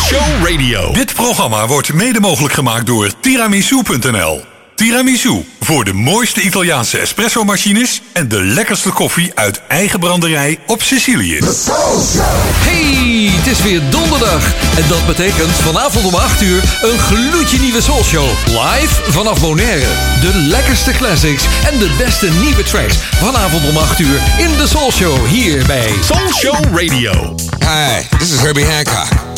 Show 0.00 0.48
Radio. 0.50 0.92
Dit 0.92 1.14
programma 1.14 1.66
wordt 1.66 1.92
mede 1.92 2.20
mogelijk 2.20 2.54
gemaakt 2.54 2.86
door 2.86 3.10
tiramisu.nl. 3.20 4.44
Tiramisu, 4.74 5.44
voor 5.60 5.84
de 5.84 5.92
mooiste 5.92 6.40
Italiaanse 6.40 6.98
espresso-machines 6.98 8.02
en 8.12 8.28
de 8.28 8.40
lekkerste 8.40 8.90
koffie 8.90 9.32
uit 9.34 9.60
eigen 9.68 10.00
branderij 10.00 10.58
op 10.66 10.82
Sicilië. 10.82 11.38
Hey, 11.38 13.30
het 13.32 13.46
is 13.46 13.62
weer 13.62 13.80
donderdag. 13.90 14.52
En 14.76 14.88
dat 14.88 15.06
betekent 15.06 15.50
vanavond 15.50 16.06
om 16.06 16.14
8 16.14 16.42
uur 16.42 16.62
een 16.82 16.98
gloedje 16.98 17.58
nieuwe 17.58 17.82
Soul 17.82 18.04
Show. 18.04 18.28
Live 18.46 19.10
vanaf 19.10 19.40
Bonaire. 19.40 19.92
De 20.20 20.34
lekkerste 20.34 20.92
classics 20.92 21.44
en 21.64 21.78
de 21.78 21.94
beste 21.98 22.28
nieuwe 22.30 22.62
tracks. 22.62 22.96
Vanavond 22.96 23.68
om 23.68 23.76
8 23.76 23.98
uur 23.98 24.20
in 24.38 24.56
de 24.56 24.66
Soul 24.66 24.92
Show 24.92 25.26
hier 25.26 25.66
bij 25.66 25.92
Soul 26.02 26.32
Show 26.32 26.64
Radio. 26.64 27.34
Hi, 27.58 28.16
this 28.18 28.32
is 28.32 28.40
Herbie 28.40 28.64
Hancock. 28.64 29.28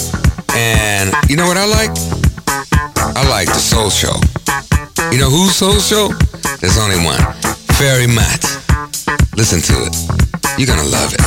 And 0.54 1.12
you 1.28 1.36
know 1.36 1.46
what 1.46 1.56
I 1.56 1.66
like? 1.66 1.90
I 3.16 3.28
like 3.28 3.48
the 3.48 3.54
Soul 3.54 3.90
Show. 3.90 4.14
You 5.12 5.18
know 5.18 5.30
who's 5.30 5.56
Soul 5.56 5.78
Show? 5.78 6.08
There's 6.60 6.78
only 6.78 6.96
one. 7.04 7.20
Fairy 7.78 8.06
Matt. 8.06 8.42
Listen 9.36 9.60
to 9.60 9.86
it. 9.86 9.96
You're 10.58 10.66
gonna 10.66 10.88
love 10.88 11.14
it. 11.14 11.20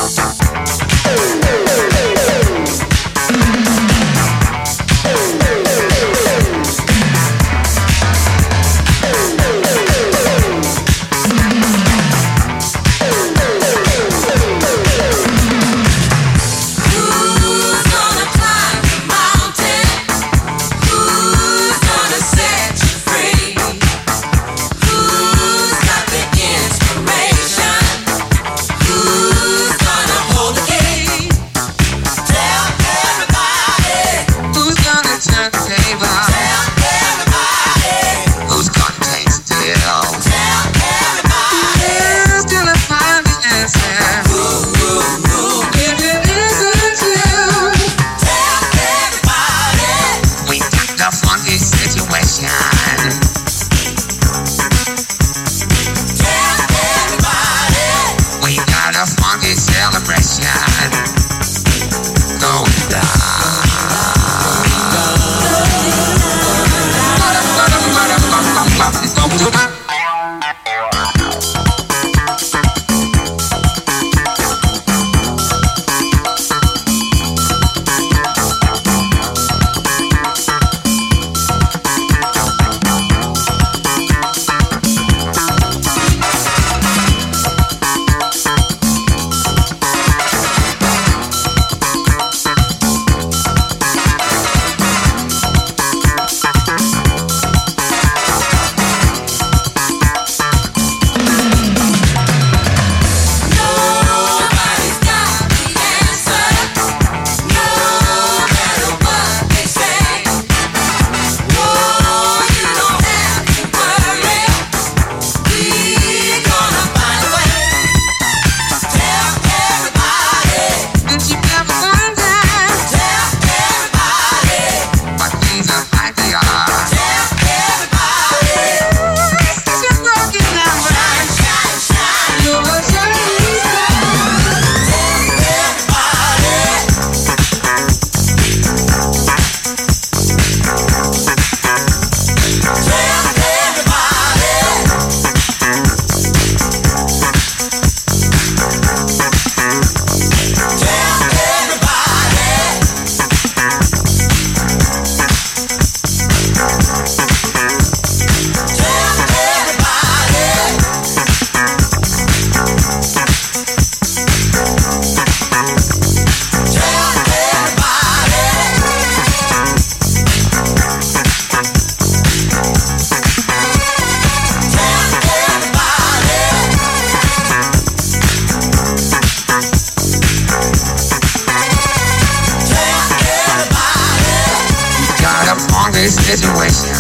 Got 185.84 185.92
a 185.92 186.00
funky 186.00 186.08
situation. 186.08 186.96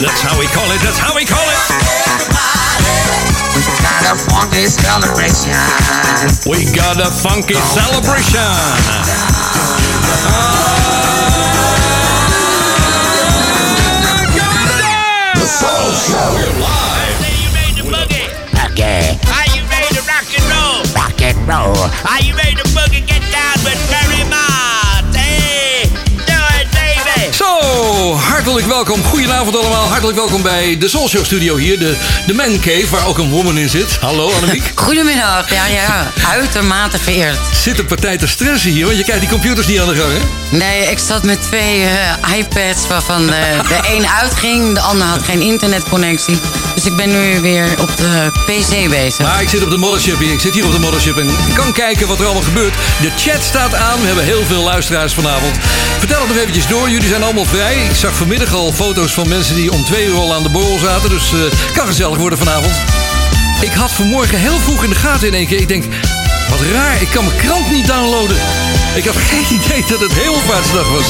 That's 0.00 0.22
how 0.22 0.38
we 0.38 0.46
call 0.46 0.64
it, 0.72 0.80
that's 0.80 0.96
how 0.96 1.14
we 1.14 1.26
call 1.26 1.44
it. 1.44 1.60
We 3.54 3.60
got 3.84 4.08
a 4.08 4.16
funky 4.16 4.64
celebration. 4.66 5.52
We 6.48 6.64
got 6.74 7.00
a 7.04 7.10
funky 7.10 7.54
celebration. 7.54 8.48
Say 15.68 17.34
you 17.42 17.50
made 17.52 17.74
the 17.76 17.84
boogie. 17.84 18.28
Okay, 18.72 19.18
Are 19.28 19.48
you 19.54 19.62
ready 19.68 19.90
to 19.94 20.02
rock 20.06 20.28
and 20.32 20.44
roll? 20.48 20.80
rock 20.94 21.20
and 21.20 21.36
roll. 21.48 21.76
Are 22.08 22.22
you 22.22 22.34
ready 22.36 22.54
to 22.56 22.64
boogie? 22.70 23.04
Get 23.06 23.20
down 23.32 23.56
with 23.64 23.78
Barry 23.90 24.24
Mott. 24.30 24.47
Zo, 27.78 28.14
hartelijk 28.14 28.66
welkom. 28.66 29.04
Goedenavond 29.04 29.56
allemaal. 29.56 29.88
Hartelijk 29.88 30.18
welkom 30.18 30.42
bij 30.42 30.78
de 30.78 30.88
Soul 30.88 31.08
Show 31.08 31.24
Studio 31.24 31.56
hier. 31.56 31.78
De, 31.78 31.96
de 32.26 32.34
Man 32.34 32.60
Cave, 32.60 32.86
waar 32.90 33.06
ook 33.06 33.18
een 33.18 33.30
woman 33.30 33.58
in 33.58 33.68
zit. 33.68 33.96
Hallo 34.00 34.32
Annemiek. 34.32 34.72
Goedemiddag, 34.84 35.50
ja, 35.50 35.66
ja. 35.66 36.12
Uitermate 36.28 36.98
vereerd. 36.98 37.38
Zit 37.62 37.78
een 37.78 37.86
partij 37.86 38.16
te 38.18 38.26
stressen 38.26 38.70
hier, 38.70 38.84
want 38.84 38.96
je 38.96 39.02
krijgt 39.02 39.20
die 39.20 39.30
computers 39.30 39.66
niet 39.66 39.80
aan 39.80 39.88
de 39.88 39.94
gang, 39.94 40.12
hè? 40.12 40.56
Nee, 40.56 40.90
ik 40.90 40.98
zat 40.98 41.22
met 41.22 41.42
twee 41.42 41.84
eh, 41.84 42.38
iPads 42.38 42.86
waarvan 42.86 43.26
de, 43.26 43.60
de 43.68 43.96
een 43.96 44.06
uitging, 44.08 44.74
de 44.74 44.80
ander 44.80 45.06
had 45.06 45.22
geen 45.22 45.40
internetconnectie. 45.40 46.38
Ik 46.88 46.96
ben 46.96 47.10
nu 47.10 47.40
weer 47.40 47.80
op 47.80 47.96
de 47.96 48.30
PC 48.46 48.88
bezig. 48.88 49.18
Maar 49.18 49.42
ik 49.42 49.48
zit 49.48 49.62
op 49.62 49.70
de 49.70 49.76
mothership 49.76 50.18
hier. 50.18 50.32
Ik 50.32 50.40
zit 50.40 50.54
hier 50.54 50.66
op 50.66 50.72
de 50.72 50.78
mothership 50.78 51.16
en 51.16 51.28
kan 51.54 51.72
kijken 51.72 52.06
wat 52.06 52.18
er 52.18 52.24
allemaal 52.24 52.42
gebeurt. 52.42 52.74
De 53.00 53.10
chat 53.16 53.42
staat 53.42 53.74
aan. 53.74 54.00
We 54.00 54.06
hebben 54.06 54.24
heel 54.24 54.44
veel 54.44 54.62
luisteraars 54.62 55.14
vanavond. 55.14 55.56
Vertel 55.98 56.18
het 56.18 56.28
nog 56.28 56.36
eventjes 56.36 56.66
door. 56.66 56.90
Jullie 56.90 57.08
zijn 57.08 57.22
allemaal 57.22 57.44
vrij. 57.44 57.84
Ik 57.90 57.96
zag 57.96 58.14
vanmiddag 58.14 58.54
al 58.54 58.72
foto's 58.72 59.12
van 59.12 59.28
mensen 59.28 59.54
die 59.54 59.72
om 59.72 59.84
twee 59.84 60.06
uur 60.06 60.14
al 60.16 60.34
aan 60.34 60.42
de 60.42 60.48
borrel 60.48 60.78
zaten. 60.78 61.10
Dus 61.10 61.30
het 61.30 61.72
kan 61.72 61.86
gezellig 61.86 62.18
worden 62.18 62.38
vanavond. 62.38 62.74
Ik 63.60 63.72
had 63.72 63.92
vanmorgen 63.92 64.38
heel 64.38 64.58
vroeg 64.58 64.84
in 64.84 64.90
de 64.90 64.96
gaten 64.96 65.26
in 65.26 65.34
één 65.34 65.46
keer. 65.46 65.60
Ik 65.60 65.68
denk, 65.68 65.84
wat 66.50 66.60
raar, 66.72 67.02
ik 67.02 67.08
kan 67.08 67.24
mijn 67.24 67.36
krant 67.36 67.70
niet 67.70 67.86
downloaden. 67.86 68.36
Ik 68.94 69.04
had 69.04 69.16
geen 69.30 69.60
idee 69.60 69.84
dat 69.88 70.00
het 70.00 70.12
Hemelvaartsdag 70.12 70.88
was. 70.90 71.06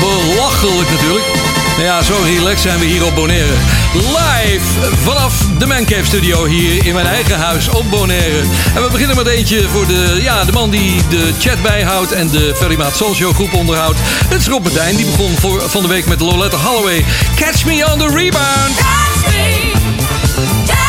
Belachelijk 0.00 0.90
natuurlijk. 0.90 1.41
Nou 1.76 1.84
ja, 1.84 2.02
zo 2.02 2.14
relaxed 2.24 2.60
zijn 2.60 2.78
we 2.78 2.84
hier 2.84 3.04
op 3.04 3.14
Bonaire. 3.14 3.52
Live 3.94 4.94
vanaf 5.02 5.34
de 5.58 5.66
Mancave 5.66 6.04
Studio 6.04 6.44
hier 6.44 6.86
in 6.86 6.94
mijn 6.94 7.06
eigen 7.06 7.38
huis 7.38 7.68
op 7.68 7.90
Bonaire. 7.90 8.40
En 8.74 8.82
we 8.82 8.88
beginnen 8.90 9.16
met 9.16 9.26
eentje 9.26 9.68
voor 9.68 9.86
de, 9.86 10.18
ja, 10.22 10.44
de 10.44 10.52
man 10.52 10.70
die 10.70 11.00
de 11.08 11.32
chat 11.38 11.62
bijhoudt 11.62 12.12
en 12.12 12.30
de 12.30 12.54
Ferry 12.56 12.76
Maat 12.76 12.96
Soul 12.96 13.14
Show 13.14 13.34
groep 13.34 13.54
onderhoudt. 13.54 13.98
Het 14.28 14.40
is 14.40 14.46
Rob 14.46 14.62
Martijn, 14.62 14.96
die 14.96 15.06
begon 15.06 15.36
voor, 15.36 15.62
van 15.70 15.82
de 15.82 15.88
week 15.88 16.06
met 16.06 16.20
Loletta 16.20 16.56
Holloway. 16.56 17.04
Catch 17.36 17.64
me 17.64 17.92
on 17.92 17.98
the 17.98 18.08
rebound. 18.14 18.76
Catch 18.76 19.32
me 19.32 20.81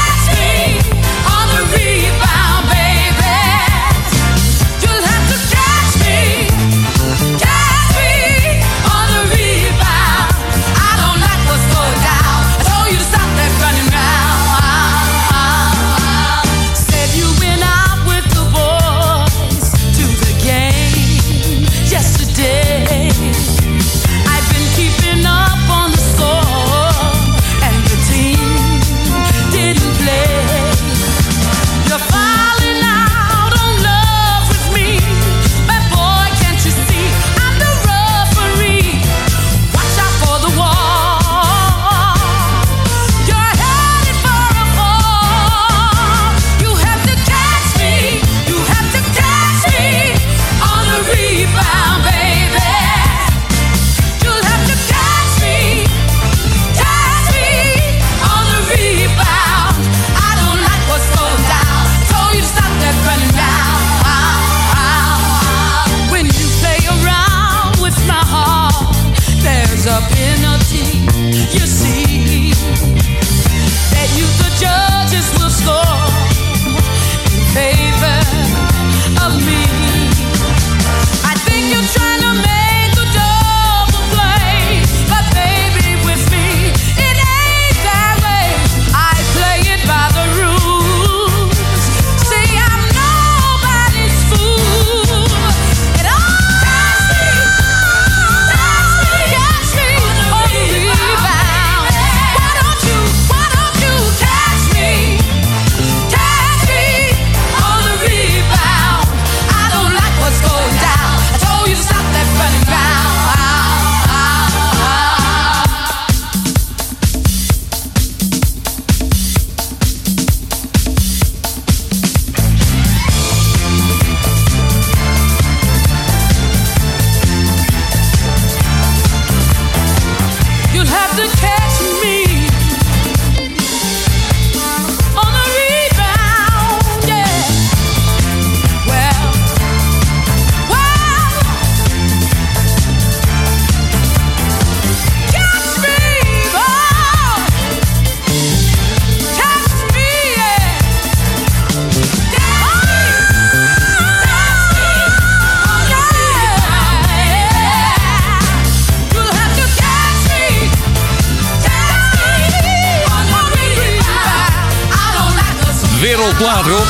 Rob. 166.68 166.88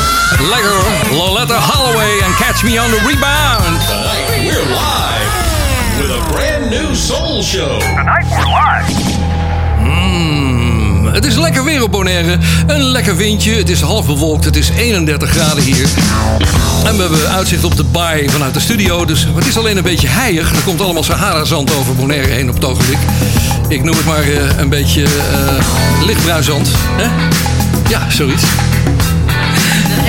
Lekker 0.50 0.70
hoor. 0.70 1.18
Loletta 1.18 1.60
Holloway 1.60 2.20
en 2.20 2.34
Catch 2.36 2.64
Me 2.64 2.81
on 2.81 2.90
the 2.90 3.00
Rebound. 3.08 3.88
Tonight 3.88 4.30
we're 4.30 4.66
live 4.66 5.31
with 6.02 6.12
a 6.12 6.31
brand 6.31 6.70
new 6.70 6.96
soul 6.96 7.44
show. 7.44 7.81
Mm, 9.80 11.06
het 11.06 11.25
is 11.25 11.36
lekker 11.36 11.64
weer 11.64 11.84
op 11.84 11.92
Bonaire. 11.92 12.38
Een 12.68 12.81
lekker 12.84 13.16
windje. 13.16 13.54
Het 13.56 13.70
is 13.70 13.81
half 13.81 14.06
bewolkt. 14.06 14.46
Het 14.46 14.56
is 14.56 14.70
31 14.70 15.30
graden 15.30 15.64
hier. 15.64 15.88
En 16.86 16.96
we 16.96 17.02
hebben 17.02 17.30
uitzicht 17.30 17.64
op 17.64 17.75
de 17.75 17.84
baai 17.84 18.30
vanuit 18.30 18.54
de 18.54 18.60
studio. 18.60 19.06
Dus 19.06 19.28
het 19.36 19.46
is 19.46 19.58
alleen 19.58 19.78
een 19.78 19.84
beetje 19.84 20.08
heilig. 20.08 20.52
Er 20.56 20.62
komt 20.62 20.81
allemaal 20.81 21.04
Sahara-zand 21.04 21.75
over 21.75 21.96
Bonaire 21.96 22.32
heen 22.32 22.50
op 22.50 22.56
het 22.56 22.65
ogenblik. 22.65 22.98
Ik 23.68 23.84
noem 23.84 23.96
het 23.96 24.06
maar 24.06 24.24
eh, 24.24 24.58
een 24.58 24.70
beetje 24.70 25.03
eh 25.03 26.06
lichtbruin 26.06 26.44
zand. 26.44 26.70
Hè? 26.98 27.08
Ja, 27.89 28.10
zoiets. 28.10 28.44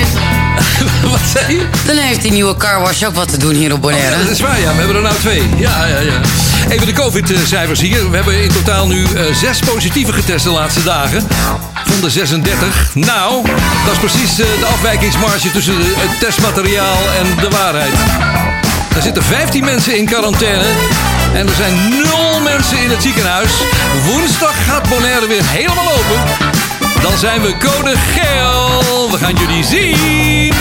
Wat 1.10 1.20
zei 1.32 1.52
je? 1.56 1.66
Dan 1.86 1.96
heeft 1.96 2.22
die 2.22 2.32
nieuwe 2.32 2.56
carwash 2.56 3.02
ook 3.02 3.14
wat 3.14 3.28
te 3.28 3.36
doen 3.38 3.54
hier 3.54 3.72
op 3.72 3.80
Bonaire. 3.80 4.10
Ja, 4.10 4.22
dat 4.22 4.30
is 4.30 4.40
waar, 4.40 4.60
ja. 4.60 4.70
We 4.70 4.76
hebben 4.78 4.96
er 4.96 5.02
nou 5.02 5.14
twee. 5.18 5.42
Ja, 5.56 5.86
ja, 5.86 5.98
ja. 5.98 6.20
Even 6.68 6.86
de 6.86 6.92
COVID-cijfers 6.92 7.80
hier. 7.80 8.10
We 8.10 8.16
hebben 8.16 8.42
in 8.42 8.48
totaal 8.48 8.86
nu 8.86 9.04
eh, 9.04 9.22
zes 9.34 9.58
positieve 9.58 10.12
getest 10.12 10.44
de 10.44 10.50
laatste 10.50 10.82
dagen. 10.82 11.26
Van 11.84 12.00
de 12.00 12.10
36. 12.10 12.90
Nou, 12.94 13.44
dat 13.84 13.92
is 13.92 13.98
precies 13.98 14.30
eh, 14.30 14.46
de 14.58 14.66
afwijkingsmarge 14.66 15.50
tussen 15.50 15.78
de- 15.78 15.94
het 15.96 16.20
testmateriaal 16.20 16.96
en 17.18 17.26
de 17.40 17.48
waarheid. 17.48 17.94
Er 18.96 19.02
zitten 19.02 19.22
15 19.22 19.64
mensen 19.64 19.96
in 19.98 20.04
quarantaine. 20.04 20.64
En 21.34 21.46
er 21.48 21.54
zijn 21.54 21.74
0 21.88 22.40
mensen 22.40 22.78
in 22.82 22.90
het 22.90 23.02
ziekenhuis. 23.02 23.50
Woensdag 24.04 24.54
gaat 24.66 24.88
Bonaire 24.88 25.26
weer 25.26 25.42
helemaal 25.44 25.88
open. 25.92 26.22
Dan 27.04 27.18
zijn 27.18 27.42
we 27.42 27.56
code 27.56 27.96
geel. 27.96 29.11
We 29.11 29.18
gaan 29.18 29.34
jullie 29.34 29.64
zien. 29.64 30.52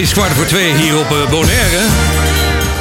Precies 0.00 0.18
kwart 0.18 0.36
voor 0.36 0.46
twee 0.46 0.74
hier 0.74 0.98
op 0.98 1.10
eh, 1.10 1.30
Bonaire. 1.30 1.78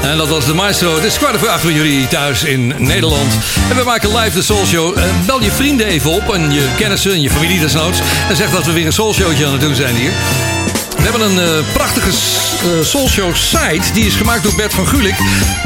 En 0.02 0.18
dat 0.18 0.28
was 0.28 0.46
de 0.46 0.54
maestro. 0.54 0.96
Het 0.96 1.04
is 1.04 1.18
kwart 1.18 1.38
voor 1.38 1.48
acht 1.50 1.62
voor 1.62 1.72
jullie 1.72 2.08
thuis 2.08 2.44
in 2.44 2.74
Nederland. 2.78 3.34
En 3.70 3.76
we 3.76 3.84
maken 3.84 4.18
live 4.18 4.36
de 4.36 4.42
Soul 4.42 4.66
Show. 4.66 4.98
Eh, 4.98 5.04
bel 5.26 5.42
je 5.42 5.52
vrienden 5.52 5.88
even 5.88 6.12
op 6.12 6.34
en 6.34 6.52
je 6.52 6.68
kennissen 6.78 7.12
en 7.12 7.22
je 7.22 7.30
familie 7.30 7.60
desnoods. 7.60 8.00
En 8.30 8.36
zeg 8.36 8.50
dat 8.50 8.66
we 8.66 8.72
weer 8.72 8.86
een 8.86 8.94
Soul 8.94 9.14
Showtje 9.14 9.46
aan 9.46 9.52
het 9.52 9.62
doen 9.62 9.76
zijn 9.76 9.96
hier. 9.96 10.12
We 10.98 11.02
hebben 11.02 11.22
een 11.22 11.40
eh, 11.40 11.74
prachtige 11.74 12.10
uh, 12.10 12.86
Soul 12.86 13.10
Show 13.10 13.36
site. 13.36 13.94
Die 13.94 14.06
is 14.06 14.16
gemaakt 14.16 14.44
door 14.44 14.56
Bert 14.56 14.74
van 14.74 14.88
Gulik. 14.88 15.18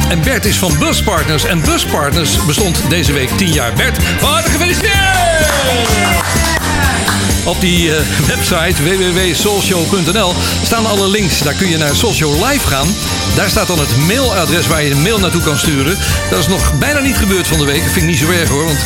En 0.10 0.22
Bert 0.22 0.46
is 0.46 0.58
van 0.58 0.78
Bus 0.80 1.04
Partners. 1.04 1.46
En 1.46 1.62
Bus 1.62 1.86
Partners 1.86 2.46
bestond 2.46 2.82
deze 2.90 3.14
week 3.14 3.30
10 3.38 3.54
jaar. 3.54 3.74
Bert, 3.74 3.98
van 4.20 4.30
harte 4.30 4.50
gefeliciteerd! 4.50 6.43
Op 7.46 7.62
die 7.62 7.96
eh, 7.96 8.02
website 8.36 8.84
www.soulshow.nl 8.84 10.34
staan 10.64 10.86
alle 10.86 11.10
links. 11.10 11.40
Daar 11.40 11.54
kun 11.54 11.70
je 11.70 11.78
naar 11.78 11.96
Soulshow 11.96 12.46
Live 12.46 12.68
gaan. 12.68 12.88
Daar 13.36 13.50
staat 13.50 13.68
dan 13.68 13.80
het 13.80 13.98
mailadres 13.98 14.68
waar 14.68 14.84
je 14.84 14.92
een 14.92 15.02
mail 15.02 15.20
naartoe 15.20 15.42
kan 15.42 15.58
sturen. 15.58 15.98
Dat 16.30 16.40
is 16.40 16.48
nog 16.48 16.78
bijna 16.80 17.00
niet 17.00 17.18
gebeurd 17.18 17.48
van 17.48 17.58
de 17.58 17.66
week. 17.66 17.84
Dat 17.84 17.92
vind 17.92 18.06
ik 18.06 18.12
niet 18.12 18.20
zo 18.20 18.30
erg 18.30 18.50
hoor, 18.50 18.66
want 18.66 18.86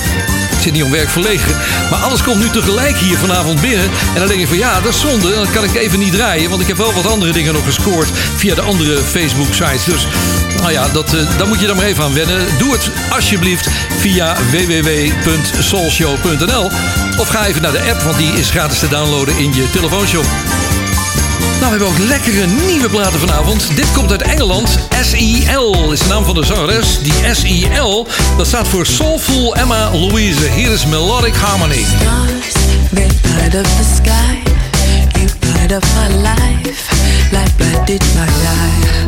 ik 0.52 0.62
zit 0.62 0.74
niet 0.74 0.84
om 0.84 0.92
werk 0.92 1.10
verlegen. 1.10 1.56
Maar 1.90 2.00
alles 2.00 2.24
komt 2.24 2.40
nu 2.40 2.50
tegelijk 2.50 2.98
hier 2.98 3.18
vanavond 3.18 3.62
binnen. 3.62 3.90
En 4.14 4.20
dan 4.20 4.28
denk 4.28 4.40
je 4.40 4.48
van 4.48 4.58
ja, 4.58 4.82
dat 4.82 4.94
is 4.94 5.00
zonde. 5.00 5.36
Dan 5.36 5.52
kan 5.52 5.64
ik 5.64 5.76
even 5.76 6.00
niet 6.00 6.14
draaien. 6.14 6.50
Want 6.50 6.62
ik 6.62 6.68
heb 6.68 6.78
wel 6.78 6.94
wat 6.94 7.08
andere 7.08 7.32
dingen 7.32 7.54
nog 7.54 7.64
gescoord 7.64 8.12
via 8.36 8.56
de 8.56 8.62
andere 8.62 9.04
Facebook 9.04 9.54
sites. 9.54 9.84
Dus 9.84 10.08
nou 10.60 10.72
ja, 10.72 10.88
dat, 10.88 11.14
eh, 11.14 11.38
daar 11.38 11.48
moet 11.48 11.60
je 11.60 11.68
dan 11.68 11.76
maar 11.76 11.86
even 11.86 12.04
aan 12.04 12.14
wennen. 12.14 12.48
Doe 12.58 12.72
het 12.72 12.90
alsjeblieft 13.10 13.70
via 14.00 14.36
www.soulshow.nl 14.52 16.72
Of 17.18 17.30
ga 17.30 17.46
even 17.46 17.62
naar 17.62 17.72
de 17.72 17.92
app, 17.92 18.02
want 18.02 18.18
die 18.18 18.34
is 18.34 18.50
gratis 18.50 18.80
te 18.80 18.88
downloaden 18.88 19.38
in 19.38 19.54
je 19.54 19.70
telefoonshop. 19.70 20.26
Nou, 21.60 21.60
we 21.60 21.66
hebben 21.66 21.88
ook 21.88 21.98
lekkere 21.98 22.46
nieuwe 22.46 22.90
platen 22.90 23.20
vanavond. 23.20 23.76
Dit 23.76 23.92
komt 23.94 24.12
uit 24.12 24.22
Engeland. 24.22 24.80
S.E.L. 25.02 25.92
is 25.92 26.00
de 26.00 26.08
naam 26.08 26.26
van 26.26 26.36
de 26.36 26.46
zangeres. 26.46 27.02
Die 27.02 27.14
S.E.L. 27.34 28.08
dat 28.38 28.48
staat 28.48 28.68
voor 28.68 28.86
Soulful 28.86 29.56
Emma 29.56 29.92
Louise. 29.92 30.50
Hier 30.50 30.72
is 30.72 30.86
Melodic 30.86 31.36
Harmony. 31.36 31.84
Stars, 31.84 32.66
light 32.92 33.52
the 33.52 33.64
sky. 33.96 34.38
You 35.20 35.30
light 35.54 35.72
up 35.72 35.84
my 35.96 36.16
life, 36.16 36.94
like 37.32 37.52
my 38.16 38.26
life. 38.26 39.06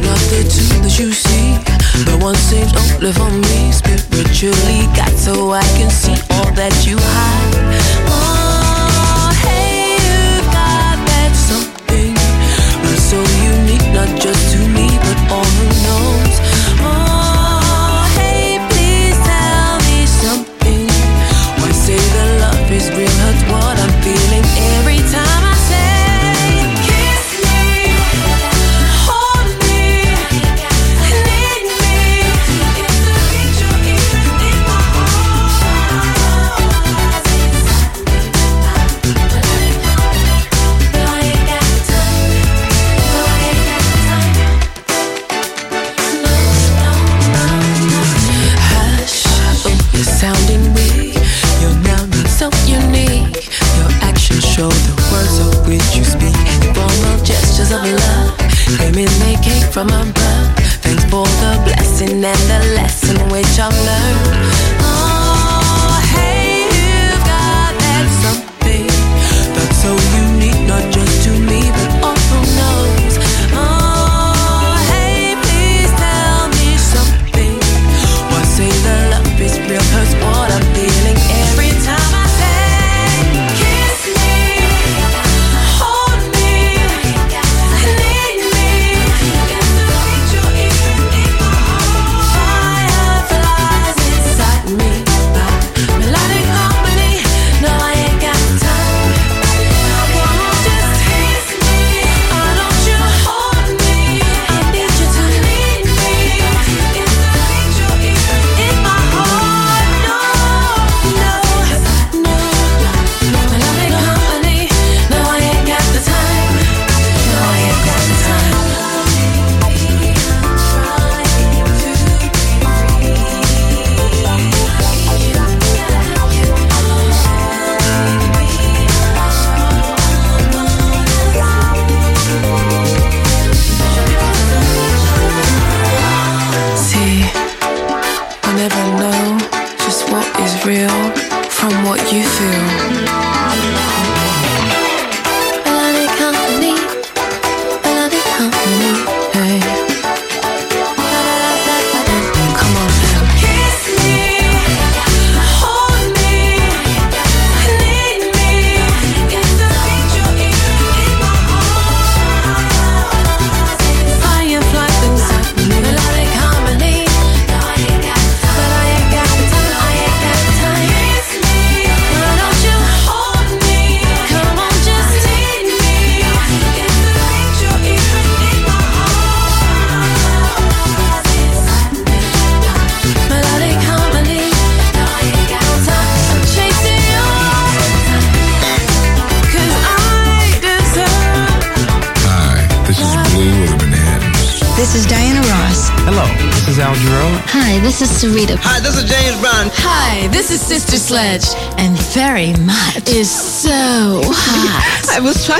Not 0.00 0.18
the 0.18 0.46
two 0.46 0.80
that 0.80 0.96
you 0.96 1.12
see. 1.12 1.83
The 2.02 2.18
one 2.20 2.34
seems 2.34 2.74
only 2.74 3.12
for 3.12 3.30
me. 3.30 3.70
Spiritually, 3.70 4.86
God, 4.96 5.14
so 5.16 5.52
I 5.52 5.62
can 5.78 5.90
see 5.90 6.18
all 6.34 6.50
that 6.58 6.74
you 6.86 6.96
hide. 6.98 7.54
Oh, 8.10 9.30
hey, 9.46 9.94
you 10.02 10.42
got 10.50 10.98
that 11.06 11.32
something 11.34 12.14
that's 12.82 13.02
so 13.02 13.20
unique, 13.54 13.86
not 13.94 14.10
just 14.20 14.52
to 14.52 14.58
me, 14.58 14.88
but 15.06 15.32
all 15.32 15.44
who 15.44 15.66
knows. 15.84 15.93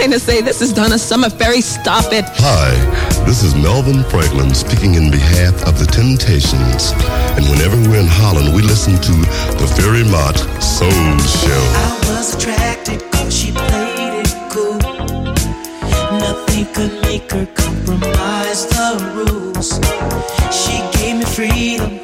trying 0.04 0.20
to 0.20 0.20
say 0.20 0.42
this 0.42 0.60
is 0.60 0.70
Donna 0.70 0.98
Summer 0.98 1.30
fairy. 1.30 1.62
Stop 1.62 2.12
it. 2.12 2.26
Hi, 2.36 3.24
this 3.24 3.42
is 3.42 3.54
Melvin 3.54 4.04
Franklin 4.04 4.54
speaking 4.54 4.96
in 4.96 5.10
behalf 5.10 5.66
of 5.66 5.78
the 5.78 5.86
Temptations. 5.86 6.92
And 7.38 7.48
whenever 7.48 7.76
we're 7.88 8.00
in 8.00 8.06
Holland, 8.06 8.54
we 8.54 8.60
listen 8.60 8.96
to 8.96 9.12
the 9.56 9.66
Ferry 9.74 10.04
Mott 10.04 10.36
Soul 10.62 10.90
Show. 11.24 11.64
I 11.80 12.00
was 12.10 12.34
attracted 12.34 13.00
cause 13.12 13.34
she 13.34 13.52
played 13.52 14.20
it 14.20 14.34
cool. 14.52 14.76
Nothing 16.20 16.66
could 16.74 17.00
make 17.00 17.32
her 17.32 17.46
compromise 17.46 18.66
the 18.66 19.00
rules. 19.16 19.80
She 20.52 20.84
gave 20.98 21.16
me 21.16 21.24
freedom. 21.24 22.03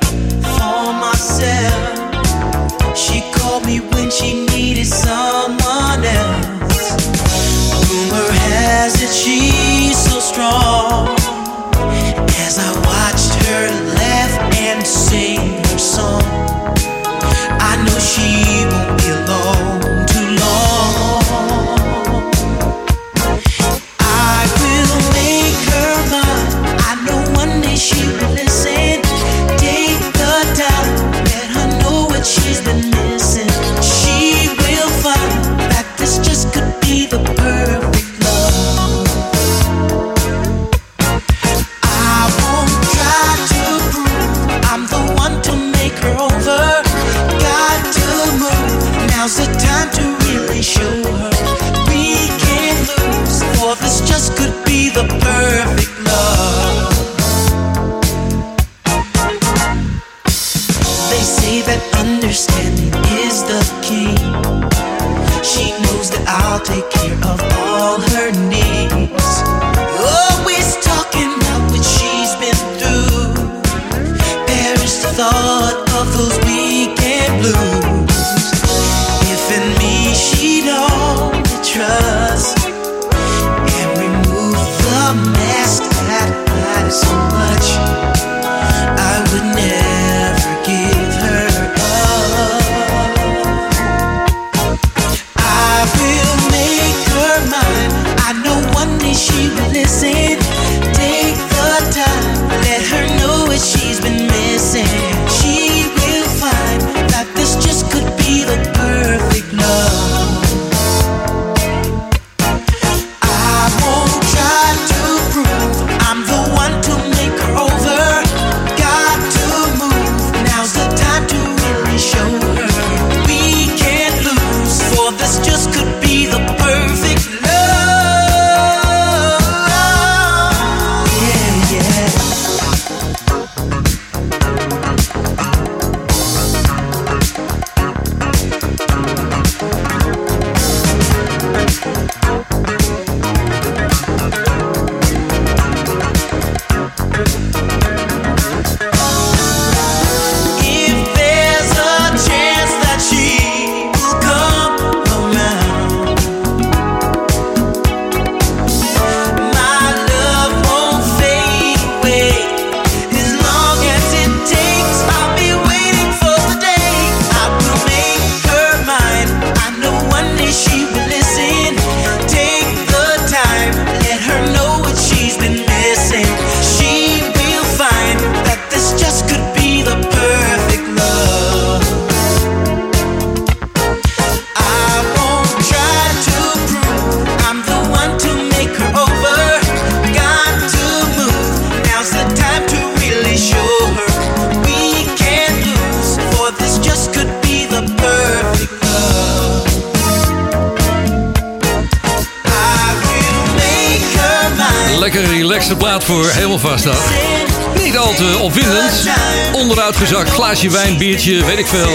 Glaasje 210.51 210.71
wijn, 210.71 210.99
biertje, 210.99 211.45
weet 211.45 211.59
ik 211.59 211.67
veel. 211.67 211.93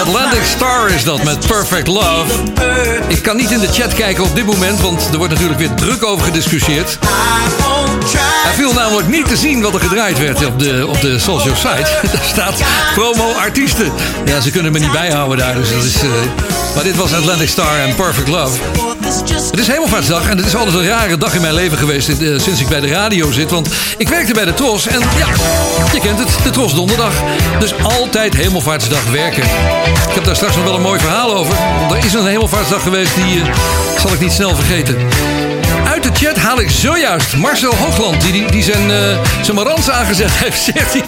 Atlantic 0.00 0.42
Star 0.56 0.90
is 0.90 1.04
dat 1.04 1.22
met 1.22 1.46
Perfect 1.46 1.86
Love. 1.86 2.24
Ik 3.06 3.22
kan 3.22 3.36
niet 3.36 3.50
in 3.50 3.58
de 3.58 3.66
chat 3.66 3.94
kijken 3.94 4.24
op 4.24 4.34
dit 4.34 4.46
moment, 4.46 4.80
want 4.80 5.08
er 5.12 5.18
wordt 5.18 5.32
natuurlijk 5.32 5.58
weer 5.58 5.74
druk 5.74 6.04
over 6.04 6.24
gediscussieerd. 6.24 6.98
Er 8.44 8.54
viel 8.54 8.72
namelijk 8.72 9.08
niet 9.08 9.28
te 9.28 9.36
zien 9.36 9.62
wat 9.62 9.74
er 9.74 9.80
gedraaid 9.80 10.18
werd 10.18 10.46
op 10.46 10.58
de, 10.58 10.86
op 10.88 11.00
de 11.00 11.18
social 11.18 11.56
site. 11.56 11.90
Daar 12.12 12.24
staat 12.24 12.62
promo 12.94 13.32
artiesten. 13.32 13.92
Ja, 14.24 14.40
ze 14.40 14.50
kunnen 14.50 14.72
me 14.72 14.78
niet 14.78 14.92
bijhouden 14.92 15.38
daar, 15.38 15.54
dus 15.54 15.70
dat 15.72 15.84
is... 15.84 16.02
eh, 16.02 16.10
maar 16.74 16.84
dit 16.84 16.96
was 16.96 17.12
Atlantic 17.12 17.48
Star 17.48 17.78
en 17.78 17.94
Perfect 17.94 18.28
Love. 18.28 18.79
Het 19.48 19.58
is 19.58 19.66
Hemelvaartsdag 19.66 20.28
en 20.28 20.36
het 20.36 20.46
is 20.46 20.54
altijd 20.54 20.76
een 20.76 20.86
rare 20.86 21.16
dag 21.16 21.34
in 21.34 21.40
mijn 21.40 21.54
leven 21.54 21.78
geweest 21.78 22.08
eh, 22.08 22.38
sinds 22.38 22.60
ik 22.60 22.68
bij 22.68 22.80
de 22.80 22.88
radio 22.88 23.30
zit. 23.30 23.50
Want 23.50 23.68
ik 23.96 24.08
werkte 24.08 24.32
bij 24.32 24.44
de 24.44 24.54
Tros 24.54 24.86
en 24.86 25.00
ja, 25.00 25.26
je 25.92 26.00
kent 26.00 26.18
het, 26.18 26.28
de 26.42 26.50
Tros 26.50 26.74
donderdag. 26.74 27.12
Dus 27.58 27.74
altijd 27.82 28.36
Hemelvaartsdag 28.36 29.04
werken. 29.10 29.42
Ik 30.08 30.14
heb 30.14 30.24
daar 30.24 30.36
straks 30.36 30.56
nog 30.56 30.64
wel 30.64 30.74
een 30.74 30.80
mooi 30.80 31.00
verhaal 31.00 31.36
over. 31.36 31.54
Want 31.78 31.92
er 31.92 32.04
is 32.04 32.12
een 32.12 32.26
Hemelvaartsdag 32.26 32.82
geweest 32.82 33.14
die 33.14 33.40
eh, 33.40 33.54
zal 33.98 34.12
ik 34.12 34.20
niet 34.20 34.32
snel 34.32 34.54
vergeten. 34.54 34.96
Uit 35.84 36.02
de 36.02 36.10
chat 36.12 36.36
haal 36.36 36.60
ik 36.60 36.70
zojuist 36.70 37.36
Marcel 37.36 37.74
Hoogland, 37.74 38.20
die, 38.20 38.50
die, 38.50 38.62
zijn, 38.62 38.90
eh 38.90 39.18
zijn 39.42 39.56
marans 39.56 39.90
aangezet 39.90 40.30
heeft, 40.42 40.60
zegt 40.62 40.92
hij 40.92 41.04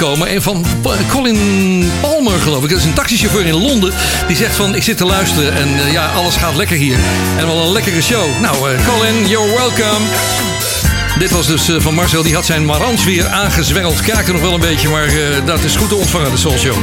binnenkomen. 0.00 0.28
En 0.28 0.42
van 0.42 0.64
Colin 1.08 1.90
Palmer, 2.00 2.40
geloof 2.40 2.62
ik. 2.64 2.70
Dat 2.70 2.78
is 2.78 2.84
een 2.84 2.92
taxichauffeur 2.92 3.46
in 3.46 3.54
Londen. 3.54 3.92
Die 4.26 4.36
zegt 4.36 4.56
van, 4.56 4.74
ik 4.74 4.82
zit 4.82 4.96
te 4.96 5.04
luisteren 5.04 5.54
en 5.54 5.68
eh, 5.68 5.92
ja, 5.92 6.06
alles 6.06 6.36
gaat 6.36 6.56
lekker 6.56 6.76
hier. 6.76 6.96
En 7.38 7.46
wel 7.46 7.66
een 7.66 7.72
lekkere 7.72 8.02
show. 8.02 8.40
Nou, 8.40 8.70
eh, 8.70 8.86
Colin, 8.86 9.28
you're 9.28 9.54
welcome. 9.56 10.06
Dit 11.18 11.30
was 11.30 11.46
dus 11.46 11.68
eh, 11.68 11.76
van 11.78 11.94
Marcel. 11.94 12.22
Die 12.22 12.34
had 12.34 12.46
zijn 12.46 12.64
marans 12.64 13.04
weer 13.04 13.28
aangezwengeld. 13.28 14.00
Kraakte 14.00 14.32
nog 14.32 14.40
wel 14.40 14.54
een 14.54 14.60
beetje, 14.60 14.88
maar 14.88 15.08
dat 15.44 15.64
is 15.64 15.76
goed 15.76 15.88
te 15.88 15.94
ontvangen, 15.94 16.30
de 16.30 16.36
Soul 16.36 16.58
Show. 16.58 16.76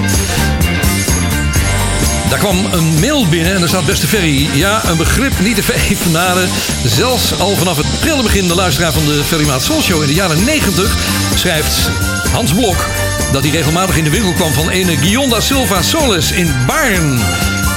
Daar 2.29 2.39
kwam 2.39 2.65
een 2.71 2.99
mail 2.99 3.27
binnen 3.27 3.55
en 3.55 3.61
er 3.61 3.67
staat 3.67 3.85
beste 3.85 4.07
Ferry. 4.07 4.49
Ja, 4.53 4.81
een 4.85 4.97
begrip 4.97 5.39
niet 5.39 5.55
te 5.55 5.73
evenaren. 5.89 6.49
Zelfs 6.85 7.39
al 7.39 7.55
vanaf 7.55 7.77
het 7.77 7.99
prille 7.99 8.23
begin 8.23 8.47
de 8.47 8.55
luisteraar 8.55 8.93
van 8.93 9.05
de 9.05 9.23
Ferry 9.27 9.47
Maat 9.47 9.63
Soul 9.63 9.81
Show 9.81 10.01
in 10.01 10.07
de 10.07 10.13
jaren 10.13 10.43
90 10.43 10.95
schrijft 11.35 11.89
Hans 12.31 12.53
Blok 12.53 12.85
dat 13.31 13.43
hij 13.43 13.51
regelmatig 13.51 13.97
in 13.97 14.03
de 14.03 14.09
winkel 14.09 14.33
kwam 14.33 14.53
van 14.53 14.69
ene 14.69 14.97
Gionda 14.97 15.39
Silva 15.39 15.81
Solis 15.81 16.31
in 16.31 16.55
Baarn. 16.67 17.19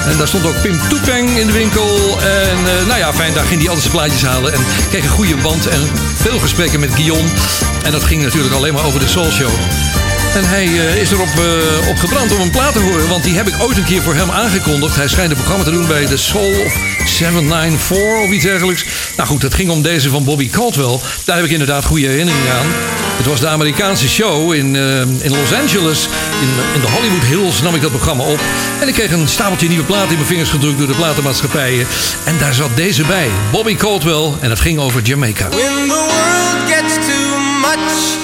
En 0.07 0.17
daar 0.17 0.29
stond 0.29 0.47
ook 0.47 0.63
Pim 0.63 0.79
Toepeng 0.89 1.39
in 1.39 1.47
de 1.47 1.53
winkel. 1.53 2.19
En 2.21 2.59
eh, 2.67 2.87
nou 2.87 2.99
ja, 2.99 3.13
fijn, 3.13 3.35
daar 3.35 3.45
ging 3.45 3.61
hij 3.61 3.69
altijd 3.69 3.91
zijn 3.91 3.97
plaatjes 3.97 4.23
halen. 4.23 4.53
En 4.53 4.61
kreeg 4.89 5.05
een 5.05 5.11
goede 5.11 5.37
band 5.37 5.67
en 5.67 5.81
veel 6.15 6.39
gesprekken 6.39 6.81
met 6.81 6.95
Guillaume. 6.95 7.29
En 7.83 7.93
dat 7.93 8.05
ging 8.05 8.23
natuurlijk 8.23 8.55
alleen 8.55 8.75
maar 8.75 8.85
over 8.85 9.01
de 9.01 9.09
Soul 9.09 9.31
Show. 9.31 9.51
En 10.35 10.49
hij 10.49 10.65
eh, 10.65 10.97
is 10.97 11.11
erop 11.11 11.29
eh, 11.29 11.89
op 11.89 11.97
gebrand 11.97 12.33
om 12.33 12.41
een 12.41 12.51
plaat 12.51 12.73
te 12.73 12.79
horen. 12.79 13.09
Want 13.09 13.25
die 13.25 13.37
heb 13.37 13.49
ik 13.49 13.55
ooit 13.63 13.77
een 13.77 13.85
keer 13.85 14.03
voor 14.03 14.15
hem 14.15 14.31
aangekondigd. 14.31 14.97
Hij 14.97 15.09
schijnt 15.09 15.31
een 15.31 15.37
programma 15.37 15.65
te 15.65 15.71
doen 15.71 15.87
bij 15.87 16.07
The 16.07 16.17
Soul 16.17 16.65
of 16.65 16.79
794 17.07 18.25
of 18.25 18.31
iets 18.31 18.45
dergelijks. 18.45 18.85
Nou 19.17 19.29
goed, 19.29 19.43
het 19.43 19.55
ging 19.55 19.71
om 19.71 19.83
deze 19.83 20.11
van 20.11 20.25
Bobby 20.25 20.51
Caldwell. 20.51 20.99
Daar 21.25 21.37
heb 21.37 21.45
ik 21.45 21.51
inderdaad 21.51 21.85
goede 21.85 22.07
herinneringen 22.07 22.53
aan. 22.53 23.10
Het 23.21 23.29
was 23.29 23.41
de 23.41 23.49
Amerikaanse 23.49 24.09
show 24.09 24.55
in, 24.55 24.77
eh, 24.77 25.01
in 25.01 25.31
Los 25.31 25.53
Angeles. 25.53 26.09
In, 26.41 26.49
in 26.75 26.81
de 26.81 26.87
Hollywood 26.87 27.25
Hills 27.25 27.63
nam 27.63 27.75
ik 27.75 27.83
dat 27.83 27.91
programma 27.91 28.25
op. 28.25 28.41
En 28.81 28.89
ik 28.89 28.95
kreeg 28.95 29.13
een 29.13 29.29
stapeltje 29.29 29.69
nieuwe 29.69 29.85
platen 29.85 30.09
in 30.09 30.15
mijn 30.15 30.27
vingers 30.27 30.51
gedrukt 30.51 30.79
door 30.79 30.87
de 30.87 30.95
platenmaatschappijen. 30.95 31.87
En 32.25 32.39
daar 32.39 32.55
zat 32.55 32.77
deze 32.77 33.05
bij. 33.05 33.31
Bobby 33.51 33.77
Caldwell. 33.77 34.33
En 34.41 34.51
het 34.51 34.61
ging 34.61 34.79
over 34.79 35.03
Jamaica. 35.03 35.49
When 35.49 35.89
the 35.89 35.95
world 35.95 36.73
gets 36.73 36.95
too 36.95 37.39
much 37.61 38.19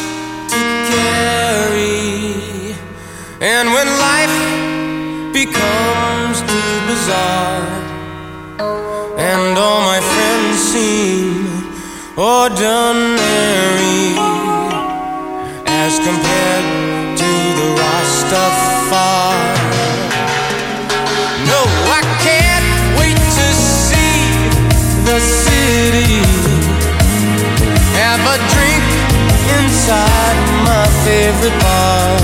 to 0.47 0.57
carry, 0.91 2.35
and 3.41 3.73
when 3.73 3.87
life 3.87 4.33
becomes 5.33 6.39
too 6.47 6.81
bizarre, 6.87 7.67
and 9.19 9.59
all 9.59 9.81
my 9.93 10.01
friends 10.01 10.71
seem 10.71 11.49
ordinary 12.15 14.26
as 15.87 16.01
compared 16.01 16.66
to 17.16 17.31
the 17.59 17.68
Rastafari. 17.79 19.55
No, 21.51 21.61
I 21.99 22.03
can't 22.27 22.68
wait 22.99 23.20
to 23.38 23.46
see 23.87 24.18
the 25.07 25.18
city. 25.20 26.18
Have 28.03 28.22
a 28.35 28.38
drink 28.55 28.87
inside 29.59 30.38
my 30.66 30.85
favorite 31.07 31.59
bar. 31.62 32.18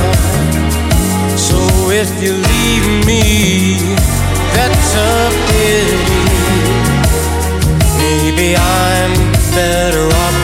So 1.38 1.58
if 2.02 2.10
you 2.24 2.34
leave 2.50 2.88
me, 3.06 3.22
that's 4.56 4.90
a 5.10 5.14
pity. 5.50 6.24
Maybe 8.00 8.56
I'm 8.56 9.14
better 9.54 10.06
off 10.22 10.41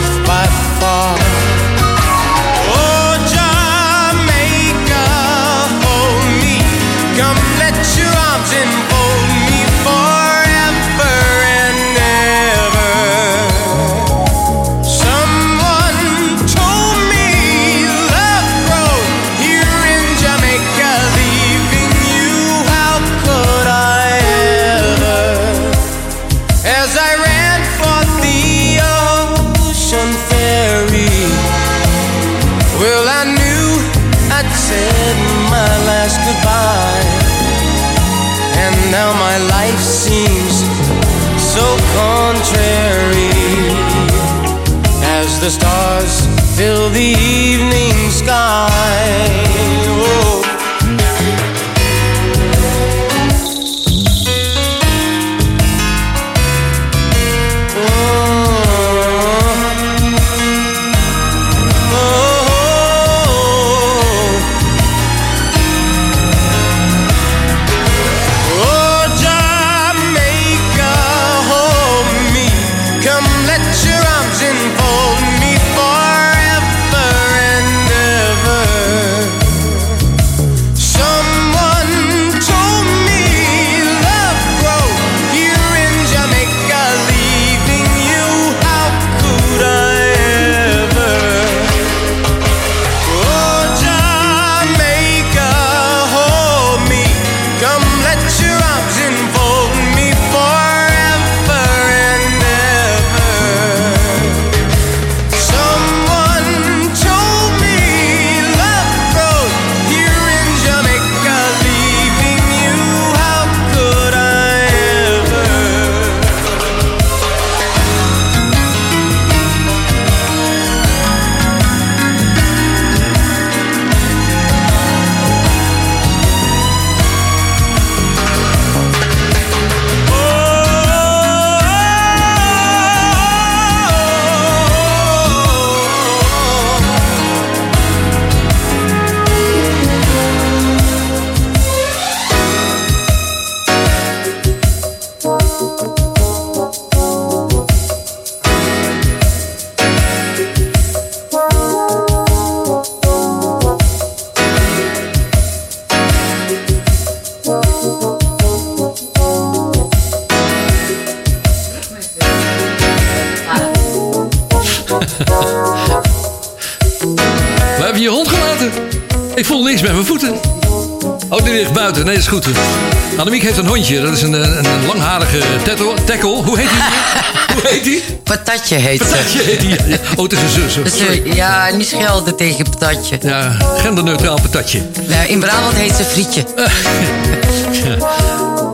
Dat 173.89 174.13
is 174.13 174.23
een, 174.23 174.33
een, 174.33 174.65
een 174.65 174.87
langharige 174.87 175.39
tackle. 175.65 175.95
tackle. 176.05 176.29
Hoe 176.43 176.59
heet 176.59 176.69
die? 176.69 176.83
Hoe 177.55 177.63
heet 177.71 177.85
die? 177.85 178.05
Patatje 178.23 178.75
heet 178.75 179.01
ze. 179.03 179.07
Patatje 179.09 179.43
heet 179.43 179.61
die. 179.61 179.69
ja. 179.87 179.97
Oh, 180.17 180.23
het 180.23 180.33
is 180.33 180.43
een 180.43 180.49
zus. 180.49 180.75
Dus, 180.75 180.99
Sorry. 180.99 181.35
ja, 181.35 181.71
niet 181.71 181.89
schelden 181.89 182.37
tegen 182.37 182.65
patatje. 182.71 183.19
Ja, 183.23 183.57
genderneutraal 183.79 184.41
patatje. 184.41 184.83
Nou, 185.07 185.27
in 185.29 185.41
Brabant 185.41 185.75
heet 185.77 185.95
ze 185.95 186.05
frietje. 186.05 186.45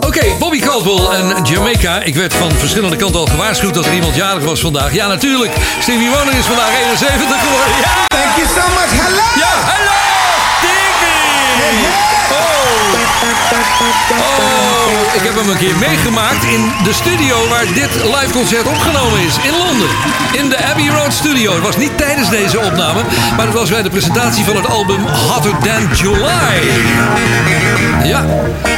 Oké, 0.09 0.25
Bobby 0.39 0.61
Caldwell 0.61 1.07
en 1.19 1.45
Jamaica. 1.45 2.03
Ik 2.03 2.15
werd 2.15 2.35
van 2.35 2.51
verschillende 2.59 2.97
kanten 2.97 3.21
al 3.21 3.27
gewaarschuwd 3.27 3.75
dat 3.75 3.87
er 3.87 3.95
iemand 3.95 4.15
jarig 4.15 4.45
was 4.45 4.61
vandaag. 4.61 4.95
Ja, 4.95 5.07
natuurlijk. 5.07 5.53
Stevie 5.81 6.09
Wonder 6.09 6.35
is 6.39 6.45
vandaag 6.45 6.71
71 6.83 7.41
geworden. 7.41 7.75
Ja! 7.85 7.93
Thank 8.09 8.37
you 8.37 8.47
so 8.49 8.65
much. 8.79 8.91
Hello. 9.05 9.23
Ja, 9.37 9.54
Oh, 13.81 15.15
ik 15.15 15.23
heb 15.23 15.35
hem 15.37 15.49
een 15.49 15.57
keer 15.57 15.77
meegemaakt 15.79 16.45
in 16.45 16.73
de 16.85 16.93
studio 16.93 17.49
waar 17.49 17.67
dit 17.75 17.95
live 17.95 18.33
concert 18.33 18.67
opgenomen 18.67 19.21
is. 19.21 19.35
In 19.43 19.57
Londen. 19.59 19.89
In 20.33 20.49
de 20.49 20.65
Abbey 20.71 20.89
Road 20.89 21.13
Studio. 21.13 21.53
Het 21.53 21.63
was 21.63 21.77
niet 21.77 21.99
tijdens 21.99 22.31
deze 22.31 22.61
opname, 22.61 23.03
maar 23.37 23.47
het 23.47 23.55
was 23.55 23.71
bij 23.71 23.83
de 23.83 23.91
presentatie 23.91 24.45
van 24.45 24.57
het 24.57 24.69
album 24.69 25.07
Hotter 25.07 25.59
Than 25.59 25.89
July. 25.97 26.57
Ja, 28.05 28.25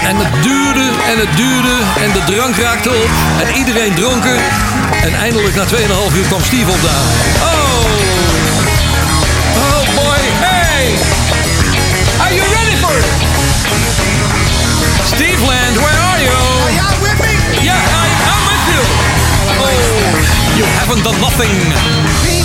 en 0.01 0.17
het 0.17 0.43
duurde 0.43 0.87
en 1.11 1.19
het 1.19 1.37
duurde 1.37 1.75
en 2.05 2.13
de 2.13 2.35
drank 2.35 2.57
raakte 2.57 2.89
op 2.89 3.11
en 3.43 3.57
iedereen 3.59 3.95
dronken. 3.95 4.37
En 5.03 5.15
eindelijk 5.15 5.55
na 5.55 5.65
2,5 5.65 6.17
uur 6.17 6.27
kwam 6.27 6.43
Steve 6.43 6.71
opdagen. 6.71 7.11
Oh! 7.41 7.56
You 20.97 21.03
haven't 21.03 22.36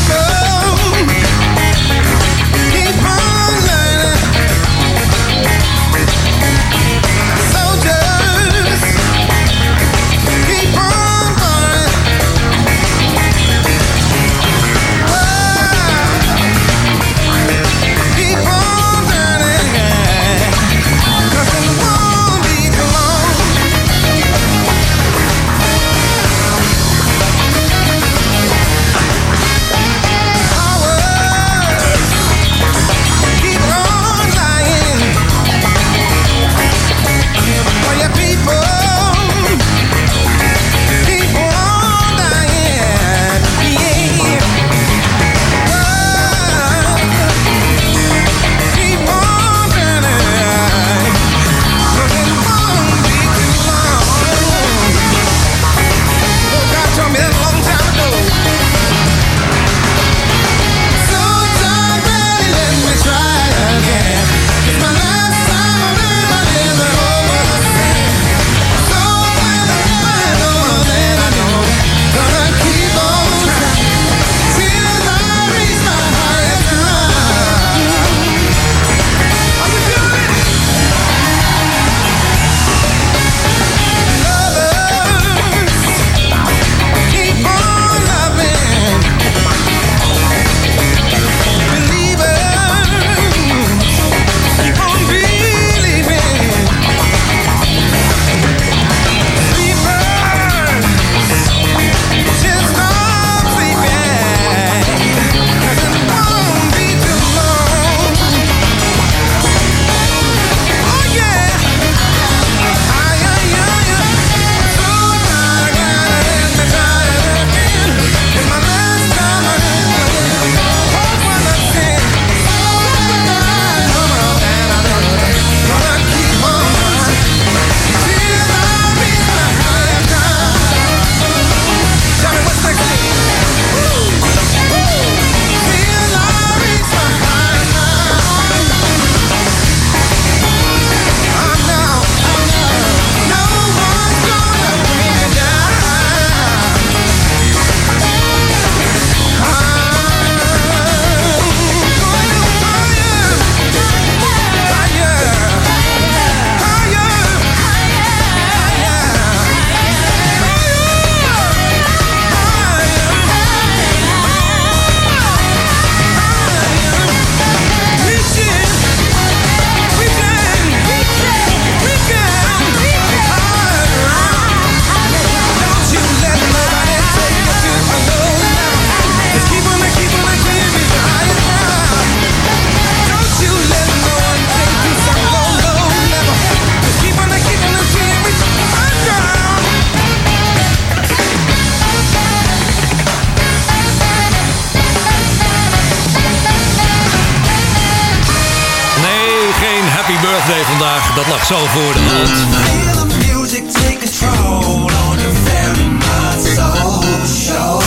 show. 207.28 207.82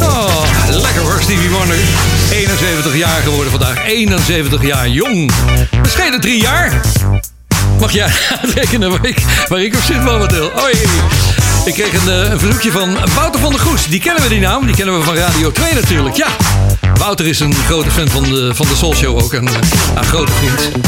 Oh, 0.00 0.44
lekker 0.70 1.02
hoor, 1.02 1.20
Stevie 1.22 1.50
Wonder. 1.50 1.76
71 2.30 2.96
jaar 2.96 3.22
geworden 3.22 3.50
vandaag. 3.50 3.86
71 3.86 4.62
jaar 4.62 4.88
jong. 4.88 5.30
We 5.82 5.88
schelen 5.88 6.20
drie 6.20 6.40
jaar. 6.40 6.80
Mag 7.82 7.92
jij 7.92 8.10
rekenen 8.54 8.90
waar 8.90 9.06
ik, 9.06 9.24
waar 9.48 9.62
ik 9.62 9.74
op 9.74 9.82
zit 9.82 10.02
momenteel? 10.02 10.50
Hoi. 10.54 10.72
Ik 11.64 11.74
kreeg 11.74 11.92
een, 11.92 12.12
eh, 12.12 12.30
een 12.30 12.38
verzoekje 12.38 12.70
van 12.70 12.96
Wouter 13.14 13.40
van 13.40 13.50
der 13.50 13.60
Goes. 13.60 13.86
Die 13.86 14.00
kennen 14.00 14.22
we 14.22 14.28
die 14.28 14.40
naam. 14.40 14.66
Die 14.66 14.76
kennen 14.76 14.98
we 14.98 15.04
van 15.04 15.14
Radio 15.14 15.52
2 15.52 15.74
natuurlijk. 15.74 16.16
Ja, 16.16 16.26
Wouter 16.94 17.26
is 17.26 17.40
een 17.40 17.54
grote 17.54 17.90
fan 17.90 18.08
van 18.08 18.22
de, 18.22 18.54
van 18.54 18.66
de 18.66 18.76
Soul 18.76 18.94
Show 18.94 19.22
ook. 19.22 19.32
En 19.32 19.48
eh, 19.48 19.54
een 19.94 20.04
grote 20.04 20.32
vriend. 20.32 20.84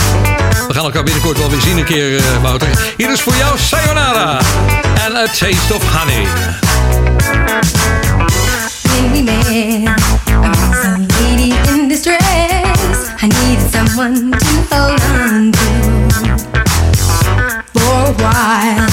We 0.69 0.75
gaan 0.75 0.85
elkaar 0.85 1.03
binnenkort 1.03 1.39
wel 1.39 1.51
weer 1.51 1.61
zien 1.61 1.79
een 1.79 1.85
keer, 1.85 2.17
eh, 2.17 2.43
Wouter. 2.43 2.69
Hier 2.97 3.13
is 3.13 3.21
voor 3.21 3.35
jou 3.37 3.59
Sayonara. 3.59 4.41
En 5.07 5.17
A 5.17 5.27
Taste 5.27 5.75
of 5.75 5.83
Honey. 5.99 6.27
Baby 8.83 9.23
man, 9.23 9.95
I 10.43 10.49
was 10.69 10.85
a 10.85 10.99
lady 10.99 11.53
in 11.69 11.89
distress. 11.89 12.95
I 13.23 13.27
needed 13.27 13.71
someone 13.73 14.31
to 14.31 14.77
hold 14.77 15.01
on 15.01 15.44
to. 18.33 18.84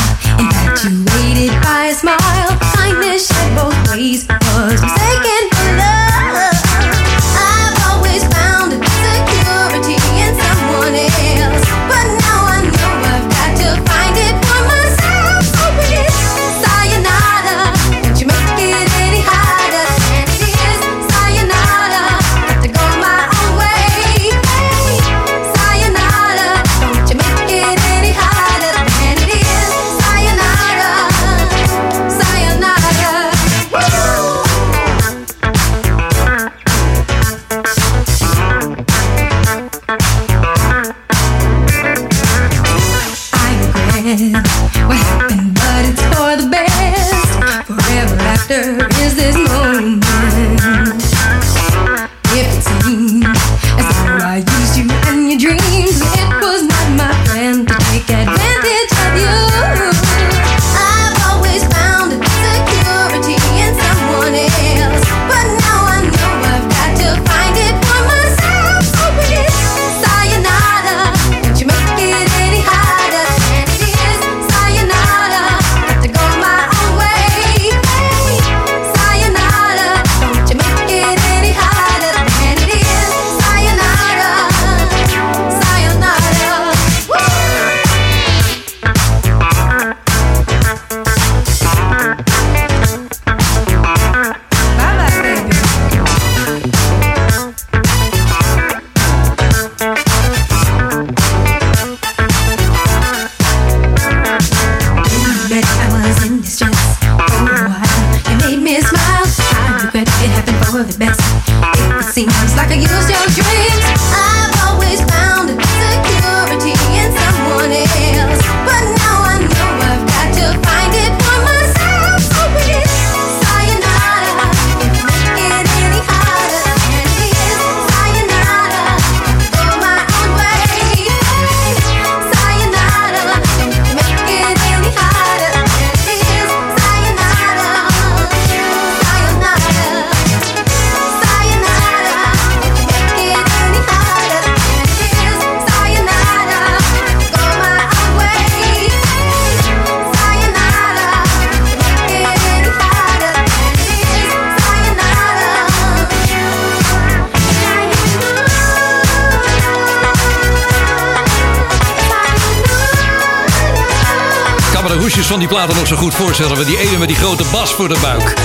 voorstellen 166.36 166.66
we 166.66 166.72
die 166.72 166.90
ene 166.90 166.98
met 166.98 167.08
die 167.08 167.18
grote 167.18 167.44
bas 167.52 167.72
voor 167.72 167.88
de 167.88 167.98
buik. 168.02 168.36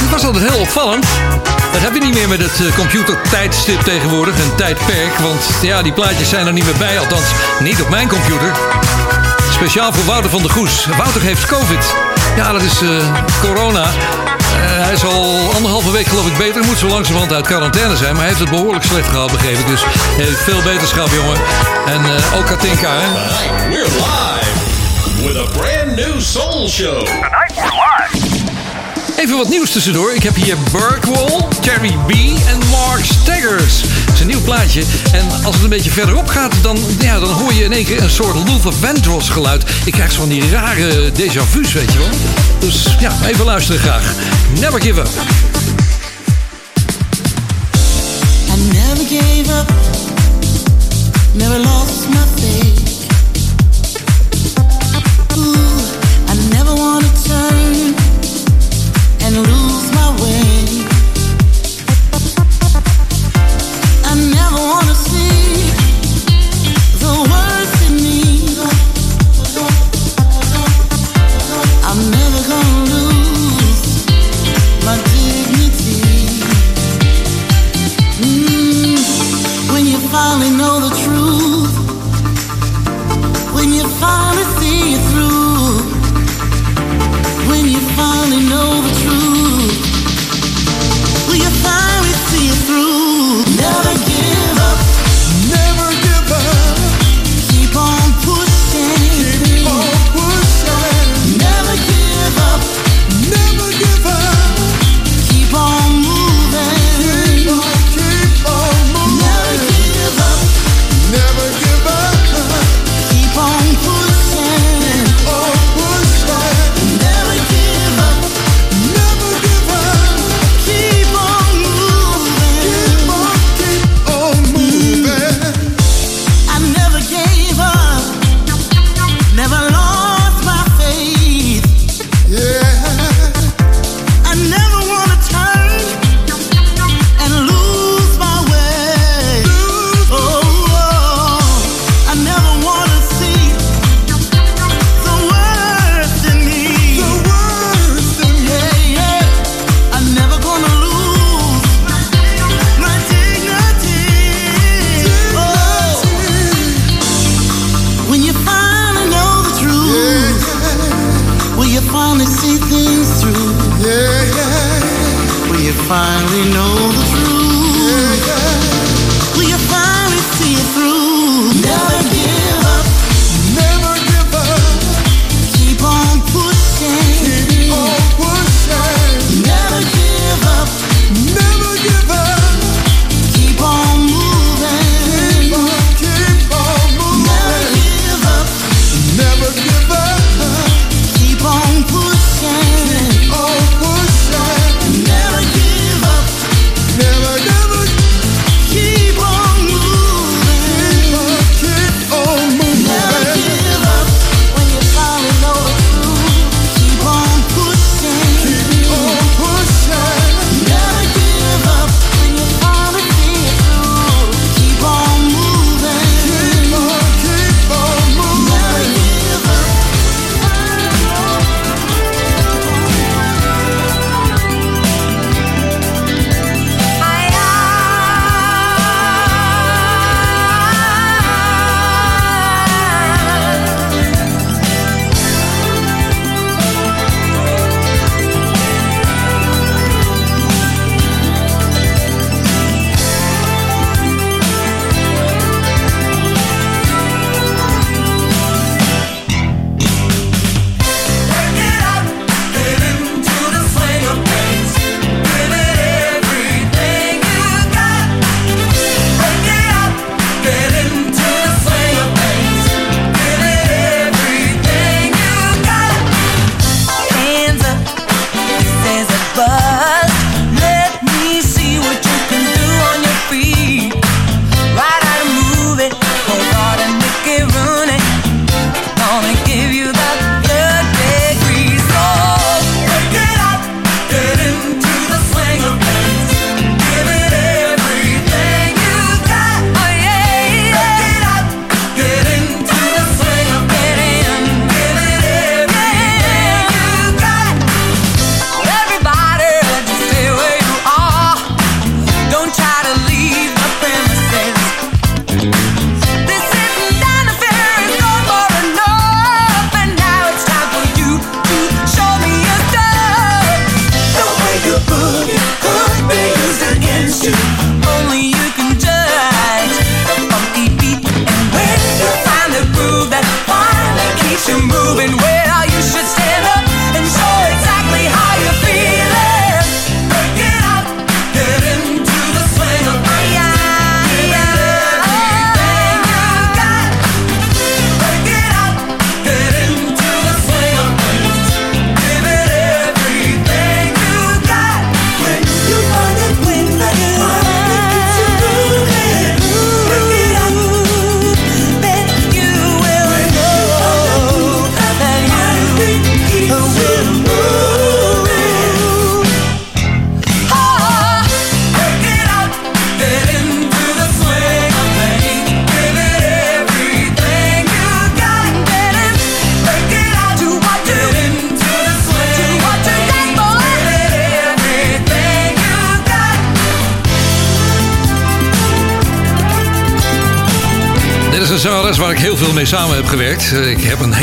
Dat 0.00 0.10
was 0.10 0.24
altijd 0.24 0.50
heel 0.50 0.60
opvallend. 0.60 1.06
Dat 1.72 1.80
heb 1.80 1.94
je 1.94 2.00
niet 2.00 2.14
meer 2.14 2.28
met 2.28 2.40
het 2.40 2.66
eh, 2.66 2.74
computertijdstip 2.74 3.80
tegenwoordig, 3.80 4.34
een 4.34 4.54
tijdperk. 4.54 5.18
Want 5.18 5.44
ja, 5.62 5.82
die 5.82 5.92
plaatjes 5.92 6.28
zijn 6.28 6.46
er 6.46 6.52
niet 6.52 6.64
meer 6.64 6.76
bij, 6.78 6.98
althans 6.98 7.24
niet 7.60 7.82
op 7.82 7.88
mijn 7.88 8.08
computer. 8.08 8.52
Speciaal 9.50 9.92
voor 9.92 10.04
Wouter 10.04 10.30
van 10.30 10.42
der 10.42 10.50
Goes. 10.50 10.86
Wouter 10.96 11.20
heeft 11.20 11.46
COVID. 11.46 11.94
Ja, 12.36 12.52
dat 12.52 12.62
is 12.62 12.80
eh, 12.80 12.88
corona. 13.40 13.82
Eh, 13.82 13.90
hij 14.60 14.92
is 14.92 15.04
al 15.04 15.52
anderhalve 15.54 15.90
week 15.90 16.06
geloof 16.06 16.26
ik 16.26 16.36
beter. 16.36 16.64
Moet 16.64 16.78
zo 16.78 16.86
langzamerhand 16.86 17.32
uit 17.32 17.46
quarantaine 17.46 17.96
zijn. 17.96 18.12
Maar 18.12 18.20
hij 18.20 18.28
heeft 18.28 18.40
het 18.40 18.50
behoorlijk 18.50 18.84
slecht 18.84 19.08
gehad, 19.08 19.32
begreep. 19.32 19.66
Dus 19.66 19.82
veel 20.44 20.62
beterschap, 20.62 21.08
jongen. 21.12 21.38
En 21.86 22.00
ook 22.38 22.46
Katinka, 22.46 22.90
hè? 22.90 23.08
We're 23.68 23.84
live 23.84 24.68
with 25.26 25.36
a 25.36 25.77
new 25.98 26.20
soul 26.20 26.68
show. 26.68 27.04
Tonight 27.04 27.54
we're 27.56 27.70
live. 27.70 28.46
Even 29.16 29.36
wat 29.36 29.48
nieuws 29.48 29.70
tussendoor. 29.70 30.14
Ik 30.14 30.22
heb 30.22 30.34
hier 30.34 30.56
Burkwall, 30.72 31.44
Terry 31.60 31.96
B 32.06 32.10
en 32.46 32.58
Mark 32.70 33.04
Staggers. 33.04 33.80
Het 33.80 34.14
is 34.14 34.20
een 34.20 34.26
nieuw 34.26 34.40
plaatje. 34.40 34.82
En 35.12 35.44
als 35.44 35.54
het 35.54 35.64
een 35.64 35.70
beetje 35.70 35.90
verderop 35.90 36.28
gaat, 36.28 36.52
dan, 36.62 36.78
ja, 37.00 37.18
dan 37.18 37.30
hoor 37.30 37.52
je 37.52 37.64
in 37.64 37.72
één 37.72 37.84
keer 37.84 38.02
een 38.02 38.10
soort 38.10 38.34
Luther 38.34 38.72
Vandross 38.72 39.28
geluid. 39.28 39.64
Ik 39.84 39.92
krijg 39.92 40.12
zo 40.12 40.18
van 40.18 40.28
die 40.28 40.50
rare 40.50 41.12
déjà 41.12 41.50
vu's, 41.50 41.72
weet 41.72 41.92
je 41.92 41.98
wel. 41.98 42.08
Dus 42.58 42.86
ja, 42.98 43.12
even 43.26 43.44
luisteren 43.44 43.80
graag. 43.80 44.12
Never 44.60 44.80
give 44.80 45.00
up. 45.00 45.08
I 48.48 48.72
never 48.72 49.04
gave 49.08 49.52
up. 49.60 49.72
Never 51.32 51.58
lost 51.58 52.08
my 52.08 52.42
faith. 52.42 52.87
lose 59.42 59.90
my 59.92 60.10
way. 60.22 60.57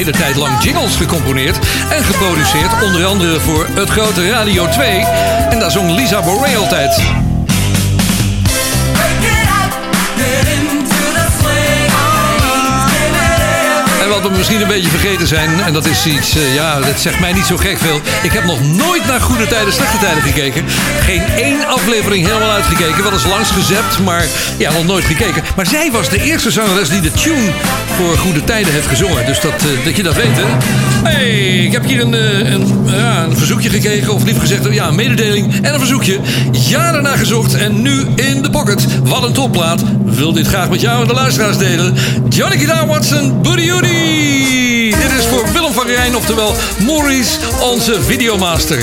hele 0.05 0.17
tijd 0.17 0.35
lang 0.35 0.63
jingles 0.63 0.95
gecomponeerd 0.95 1.57
en 1.89 2.03
geproduceerd. 2.03 2.83
Onder 2.83 3.05
andere 3.05 3.39
voor 3.39 3.67
het 3.73 3.89
grote 3.89 4.29
Radio 4.29 4.67
2. 4.67 4.89
En 5.49 5.59
daar 5.59 5.71
zong 5.71 5.91
Lisa 5.91 6.21
Boré 6.21 6.57
altijd. 6.57 7.01
En 14.01 14.09
wat 14.09 14.21
we 14.21 14.29
misschien 14.37 14.61
een 14.61 14.67
beetje 14.67 14.89
vergeten 14.89 15.27
zijn, 15.27 15.49
en 15.65 15.73
dat 15.73 15.85
is 15.85 16.05
iets, 16.05 16.35
eh, 16.35 16.53
ja, 16.53 16.79
dat 16.79 16.99
zegt 16.99 17.19
mij 17.19 17.33
niet 17.33 17.45
zo 17.45 17.57
gek 17.57 17.77
veel. 17.77 18.01
Ik 18.23 18.31
heb 18.31 18.43
nog 18.43 18.59
nooit 18.61 19.07
naar 19.07 19.21
goede 19.21 19.47
tijden, 19.47 19.73
slechte 19.73 19.97
tijden 19.97 20.23
gekeken. 20.23 20.65
Geen 20.99 21.23
één 21.37 21.67
aflevering 21.67 22.25
helemaal 22.25 22.51
uitgekeken. 22.51 23.03
Wel 23.03 23.11
eens 23.11 23.25
langsgezept, 23.25 23.99
maar 23.99 24.25
ja, 24.57 24.71
nog 24.71 24.85
nooit 24.85 25.05
gekeken. 25.05 25.43
Maar 25.55 25.65
zij 25.65 25.91
was 25.91 26.09
de 26.09 26.21
eerste 26.21 26.51
zangeres 26.51 26.89
die 26.89 27.01
de 27.01 27.11
tune 27.11 27.51
voor 27.95 28.17
goede 28.17 28.43
tijden 28.43 28.73
heeft 28.73 28.87
gezongen. 28.87 29.25
Dus 29.25 29.39
dat, 29.39 29.53
eh, 29.53 29.85
dat 29.85 29.95
je 29.95 30.03
dat 30.03 30.15
weet, 30.15 30.35
hè? 30.35 30.43
hey, 31.09 31.65
ik 31.65 31.71
heb 31.71 31.85
hier 31.85 32.01
een, 32.01 32.13
eh, 32.13 32.51
een, 32.51 32.85
ja, 32.85 33.23
een 33.23 33.37
verzoekje 33.37 33.69
gekregen. 33.69 34.13
Of 34.13 34.23
liever 34.23 34.41
gezegd, 34.41 34.73
ja, 34.73 34.87
een 34.87 34.95
mededeling 34.95 35.53
en 35.61 35.73
een 35.73 35.79
verzoekje. 35.79 36.19
Jaren 36.51 37.03
naar 37.03 37.17
gezocht 37.17 37.53
en 37.53 37.81
nu 37.81 38.05
in 38.15 38.41
de 38.41 38.49
pocket. 38.49 38.85
Wat 39.03 39.23
een 39.23 39.33
topplaat. 39.33 39.83
Wil 40.05 40.33
dit 40.33 40.47
graag 40.47 40.69
met 40.69 40.81
jou 40.81 41.01
en 41.01 41.07
de 41.07 41.13
luisteraars 41.13 41.57
delen. 41.57 41.95
Johnny 42.29 42.57
Gita 42.57 42.87
Watson, 42.87 43.41
Buddy 43.41 43.61
Judy. 43.61 44.89
Dit 44.89 45.19
is 45.19 45.25
voor 45.25 45.51
Willem 45.53 45.73
van 45.73 45.87
Rijn, 45.87 46.15
oftewel 46.15 46.55
Maurice, 46.85 47.37
onze 47.61 48.01
videomaster. 48.01 48.79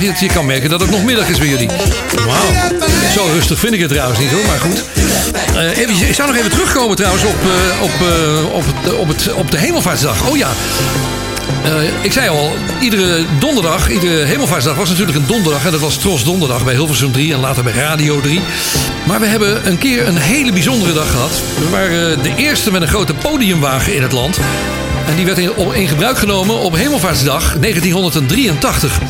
je 0.00 0.28
kan 0.32 0.46
merken 0.46 0.70
dat 0.70 0.80
het 0.80 0.90
nog 0.90 1.04
middag 1.04 1.28
is 1.28 1.38
bij 1.38 1.48
jullie. 1.48 1.68
Wauw. 2.26 2.78
Zo 3.14 3.28
rustig 3.32 3.58
vind 3.58 3.74
ik 3.74 3.80
het 3.80 3.88
trouwens 3.88 4.18
niet 4.18 4.30
hoor, 4.30 4.46
maar 4.46 4.58
goed. 4.58 4.84
Uh, 5.54 5.78
even, 5.78 6.08
ik 6.08 6.14
zou 6.14 6.28
nog 6.28 6.36
even 6.36 6.50
terugkomen 6.50 6.96
trouwens 6.96 7.24
op, 7.24 7.36
eh, 7.42 7.82
op, 7.82 7.90
eh, 7.90 8.54
op, 8.54 8.64
het, 8.66 8.94
op, 8.94 9.08
het, 9.08 9.32
op 9.32 9.50
de 9.50 9.58
Hemelvaartsdag. 9.58 10.28
Oh 10.28 10.36
ja. 10.36 10.48
Ik 12.02 12.12
zei 12.12 12.28
al, 12.28 12.52
iedere 12.80 13.24
donderdag, 13.38 13.90
iedere 13.90 14.24
hemelvaartsdag 14.24 14.76
was 14.76 14.88
natuurlijk 14.88 15.18
een 15.18 15.26
donderdag. 15.26 15.64
En 15.64 15.70
dat 15.70 15.80
was 15.80 15.96
Tros 15.96 16.24
Donderdag 16.24 16.64
bij 16.64 16.74
Hilversum 16.74 17.12
3 17.12 17.32
en 17.32 17.40
later 17.40 17.62
bij 17.62 17.72
Radio 17.72 18.20
3. 18.20 18.40
Maar 19.06 19.20
we 19.20 19.26
hebben 19.26 19.66
een 19.66 19.78
keer 19.78 20.06
een 20.06 20.16
hele 20.16 20.52
bijzondere 20.52 20.92
dag 20.92 21.10
gehad. 21.10 21.30
We 21.58 21.68
waren 21.70 22.22
de 22.22 22.32
eerste 22.36 22.72
met 22.72 22.82
een 22.82 22.88
grote 22.88 23.14
podiumwagen 23.14 23.94
in 23.94 24.02
het 24.02 24.12
land. 24.12 24.38
En 25.06 25.16
die 25.16 25.24
werd 25.24 25.38
in 25.72 25.88
gebruik 25.88 26.18
genomen 26.18 26.58
op 26.58 26.74
Hemelvaartsdag 26.74 27.56
1983. 27.60 29.00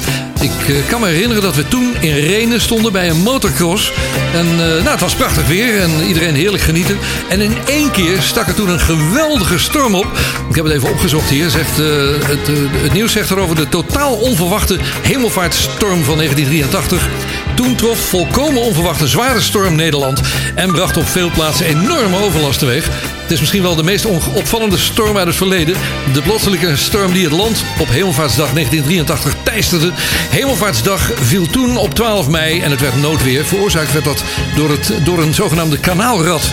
Ik 0.46 0.68
eh, 0.68 0.88
kan 0.88 1.00
me 1.00 1.06
herinneren 1.06 1.42
dat 1.42 1.56
we 1.56 1.68
toen 1.68 1.94
in 2.00 2.14
Renen 2.14 2.60
stonden 2.60 2.92
bij 2.92 3.10
een 3.10 3.22
motocross. 3.22 3.92
En 4.34 4.46
eh, 4.46 4.56
nou, 4.56 4.88
het 4.88 5.00
was 5.00 5.14
prachtig 5.14 5.46
weer 5.46 5.80
en 5.80 5.90
iedereen 6.06 6.34
heerlijk 6.34 6.62
genieten. 6.62 6.98
En 7.28 7.40
in 7.40 7.56
één 7.66 7.90
keer 7.90 8.22
stak 8.22 8.46
er 8.46 8.54
toen 8.54 8.68
een 8.68 8.80
geweldige 8.80 9.58
storm 9.58 9.94
op. 9.94 10.06
Ik 10.48 10.54
heb 10.54 10.64
het 10.64 10.74
even 10.74 10.90
opgezocht 10.90 11.28
hier. 11.28 11.50
Zegt, 11.50 11.78
eh, 11.78 11.86
het, 12.26 12.46
het 12.82 12.92
nieuws 12.92 13.12
zegt 13.12 13.30
erover 13.30 13.56
de 13.56 13.68
totaal 13.68 14.14
onverwachte 14.14 14.78
hemelvaartstorm 15.02 16.04
van 16.04 16.16
1983. 16.16 17.08
Toen 17.54 17.74
trof 17.74 17.98
volkomen 17.98 18.62
onverwacht 18.62 19.00
een 19.00 19.08
zware 19.08 19.40
storm 19.40 19.74
Nederland 19.74 20.20
en 20.54 20.72
bracht 20.72 20.96
op 20.96 21.08
veel 21.08 21.30
plaatsen 21.30 21.66
enorme 21.66 22.16
overlast 22.22 22.58
teweeg. 22.58 22.88
Het 23.26 23.34
is 23.34 23.40
misschien 23.40 23.62
wel 23.62 23.76
de 23.76 23.82
meest 23.82 24.04
opvallende 24.34 24.78
storm 24.78 25.16
uit 25.16 25.26
het 25.26 25.36
verleden. 25.36 25.76
De 26.12 26.22
plotselinge 26.22 26.76
storm 26.76 27.12
die 27.12 27.24
het 27.24 27.32
land 27.32 27.64
op 27.78 27.88
Hemelvaartsdag 27.88 28.52
1983 28.52 29.34
teisterde. 29.42 29.90
Hemelvaartsdag 30.30 31.10
viel 31.14 31.46
toen 31.46 31.76
op 31.76 31.94
12 31.94 32.28
mei 32.28 32.60
en 32.60 32.70
het 32.70 32.80
werd 32.80 33.00
noodweer. 33.00 33.44
Veroorzaakt 33.44 33.92
werd 33.92 34.04
dat 34.04 34.24
door, 34.56 34.70
het, 34.70 34.92
door 35.04 35.22
een 35.22 35.34
zogenaamde 35.34 35.78
kanaalrad. 35.78 36.50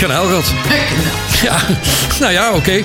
Kanaalrad. 0.00 0.52
Ja, 1.42 1.56
nou 2.20 2.32
ja, 2.32 2.52
oké. 2.52 2.82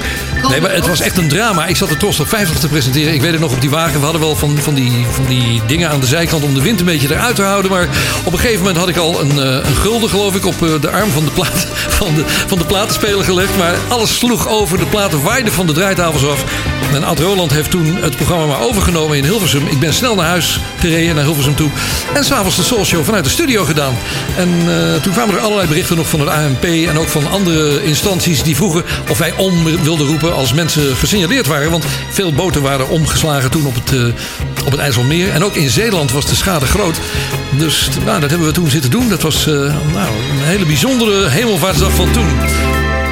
Nee, 0.50 0.62
maar 0.62 0.74
het 0.74 0.88
was 0.88 1.02
echt 1.02 1.18
een 1.18 1.28
drama. 1.28 1.66
Ik 1.66 1.76
zat 1.76 1.90
er 1.90 1.98
trots 1.98 2.20
op 2.20 2.28
50 2.28 2.60
te 2.60 2.68
presenteren. 2.68 3.14
Ik 3.14 3.22
weet 3.22 3.32
het 3.32 3.40
nog 3.40 3.52
op 3.54 3.62
die 3.62 3.70
wagen. 3.70 3.98
We 4.00 4.04
hadden 4.04 4.22
wel 4.22 4.36
van, 4.36 4.58
van, 4.58 4.74
die, 4.74 5.06
van 5.12 5.26
die 5.26 5.62
dingen 5.68 5.90
aan 5.90 6.00
de 6.00 6.06
zijkant 6.06 6.44
om 6.44 6.54
de 6.54 6.62
wind 6.62 6.80
een 6.80 6.86
beetje 6.86 7.14
eruit 7.14 7.36
te 7.36 7.42
houden. 7.42 7.72
Maar 7.72 7.88
op 8.24 8.34
een 8.34 8.40
gegeven 8.40 8.60
moment 8.60 8.78
had 8.78 8.90
ik 8.90 8.98
al 8.98 9.22
een, 9.22 9.40
eh, 9.40 9.70
een 9.70 9.76
gulden, 9.76 10.10
geloof 10.10 10.36
ik, 10.36 10.46
op 10.46 10.64
eh, 10.64 10.82
de 10.82 10.90
arm 10.90 11.10
van 11.10 11.26
de, 11.26 11.32
plaat, 11.32 11.68
van, 12.00 12.16
de, 12.16 12.24
van 12.26 12.58
de 12.58 12.66
platenspeler 12.66 13.24
gelegd. 13.24 13.58
Maar 13.58 13.76
alles 13.88 14.18
sloeg 14.18 14.48
over. 14.48 14.78
De 14.78 14.86
platen 14.86 15.22
waaiden 15.22 15.54
van 15.54 15.68
de 15.68 15.74
draaitafels 15.74 16.26
af. 16.26 16.44
En 16.94 17.04
Ad 17.04 17.20
Roland 17.20 17.52
heeft 17.52 17.70
toen 17.72 17.96
het 17.96 18.16
programma 18.16 18.46
maar 18.46 18.62
overgenomen 18.62 19.18
in 19.18 19.24
Hilversum. 19.24 19.68
Ik 19.68 19.80
ben 19.80 19.94
snel 19.94 20.16
naar 20.16 20.28
huis 20.28 20.60
gereden, 20.80 21.16
naar 21.16 21.24
Hilversum 21.24 21.56
toe. 21.56 21.70
En 22.14 22.24
s'avonds 22.24 22.56
de 22.56 22.64
Soul 22.64 22.86
Show 22.86 23.04
vanuit 23.04 23.24
de 23.24 23.30
studio 23.30 23.66
gedaan. 23.66 23.94
En 24.38 24.50
eh, 24.50 25.02
toen 25.02 25.14
kwamen 25.14 25.36
er 25.36 25.42
allerlei 25.42 25.68
berichten 25.68 25.96
nog 25.96 26.10
van 26.10 26.20
het 26.20 26.30
ANP 26.30 26.64
en 26.64 27.00
ook 27.00 27.08
van 27.08 27.32
andere 27.32 27.84
instanties 27.84 28.44
die 28.44 28.56
vroegen 28.56 28.84
of 29.10 29.18
wij 29.18 29.34
om 29.38 29.64
wilden 29.84 30.08
roepen 30.08 30.36
als 30.36 30.54
mensen 30.54 30.96
gesignaleerd 30.96 31.48
waren. 31.48 31.72
Want 31.72 31.86
veel 32.10 32.34
boten 32.34 32.62
waren 32.62 32.90
omgeslagen 32.90 33.52
toen 33.52 33.66
op 33.66 33.76
het, 33.76 33.94
eh, 33.94 34.66
op 34.66 34.72
het 34.72 34.80
IJsselmeer. 34.80 35.32
En 35.32 35.44
ook 35.44 35.56
in 35.56 35.70
Zeeland 35.70 36.12
was 36.12 36.26
de 36.26 36.36
schade 36.36 36.66
groot. 36.66 37.00
Dus 37.58 37.90
nou, 38.06 38.20
dat 38.20 38.30
hebben 38.30 38.48
we 38.48 38.54
toen 38.54 38.70
zitten 38.70 38.92
doen. 38.92 39.10
Dat 39.10 39.22
was 39.22 39.48
eh, 39.48 39.54
nou, 39.94 40.10
een 40.32 40.44
hele 40.44 40.66
bijzondere 40.66 41.30
hemelvaartsdag 41.30 41.92
van 41.92 42.12
toen. 42.12 42.28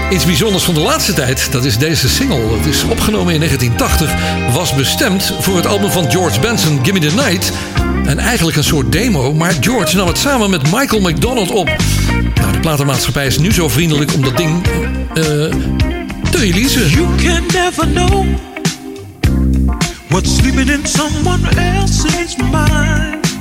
Iets 0.09 0.25
bijzonders 0.25 0.63
van 0.63 0.73
de 0.73 0.79
laatste 0.79 1.13
tijd, 1.13 1.51
dat 1.51 1.65
is 1.65 1.77
deze 1.77 2.09
single. 2.09 2.57
Het 2.57 2.65
is 2.65 2.83
opgenomen 2.83 3.33
in 3.33 3.39
1980, 3.39 4.53
was 4.53 4.73
bestemd 4.73 5.33
voor 5.39 5.55
het 5.55 5.67
album 5.67 5.91
van 5.91 6.11
George 6.11 6.39
Benson, 6.39 6.79
Gimme 6.83 6.99
the 6.99 7.15
Night. 7.15 7.51
En 8.05 8.19
eigenlijk 8.19 8.57
een 8.57 8.63
soort 8.63 8.91
demo, 8.91 9.33
maar 9.33 9.53
George 9.59 9.95
nam 9.95 10.07
het 10.07 10.17
samen 10.17 10.49
met 10.49 10.71
Michael 10.71 11.01
McDonald 11.01 11.51
op. 11.51 11.67
Nou, 12.35 12.51
de 12.51 12.59
platenmaatschappij 12.59 13.25
is 13.25 13.37
nu 13.37 13.51
zo 13.51 13.69
vriendelijk 13.69 14.13
om 14.13 14.21
dat 14.21 14.37
ding 14.37 14.65
eh, 14.65 15.23
te 16.31 16.37
releasen. 16.37 16.89
You 16.89 17.15
can 17.15 17.43
never 17.53 17.87
know 17.87 18.25
what's 20.07 20.35
sleeping 20.35 20.69
in 20.69 20.85
someone 20.85 21.49
else's 21.55 22.35
mind. 22.35 23.37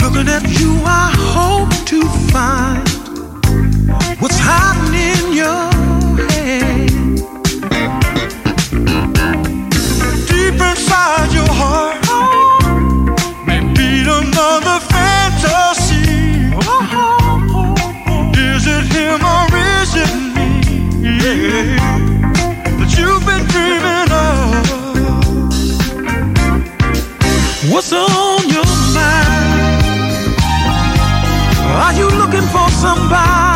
Looking 0.00 0.28
at 0.28 0.58
you, 0.58 0.70
I 0.84 1.16
hope 1.34 1.74
to 1.84 2.00
find 2.32 3.01
what's 4.20 4.38
hiding 4.38 4.94
in 4.94 5.32
your 5.32 5.70
head. 6.30 6.90
Deep 10.28 10.58
inside 10.70 11.30
your 11.32 11.52
heart 11.60 11.98
may 13.46 13.60
another 14.02 14.78
fantasy. 14.92 16.04
Is 18.38 18.64
it 18.66 18.84
him 18.94 19.20
or 19.34 19.46
is 19.80 19.92
it 20.04 20.12
me? 20.34 20.48
You've 22.96 23.24
been 23.26 23.44
dreaming 23.52 24.10
of. 24.26 24.82
What's 27.72 27.92
on 27.92 28.48
your 28.48 28.66
mind? 28.94 29.82
Are 31.84 31.94
you 31.94 32.08
looking 32.20 32.46
for 32.54 32.68
somebody 32.70 33.51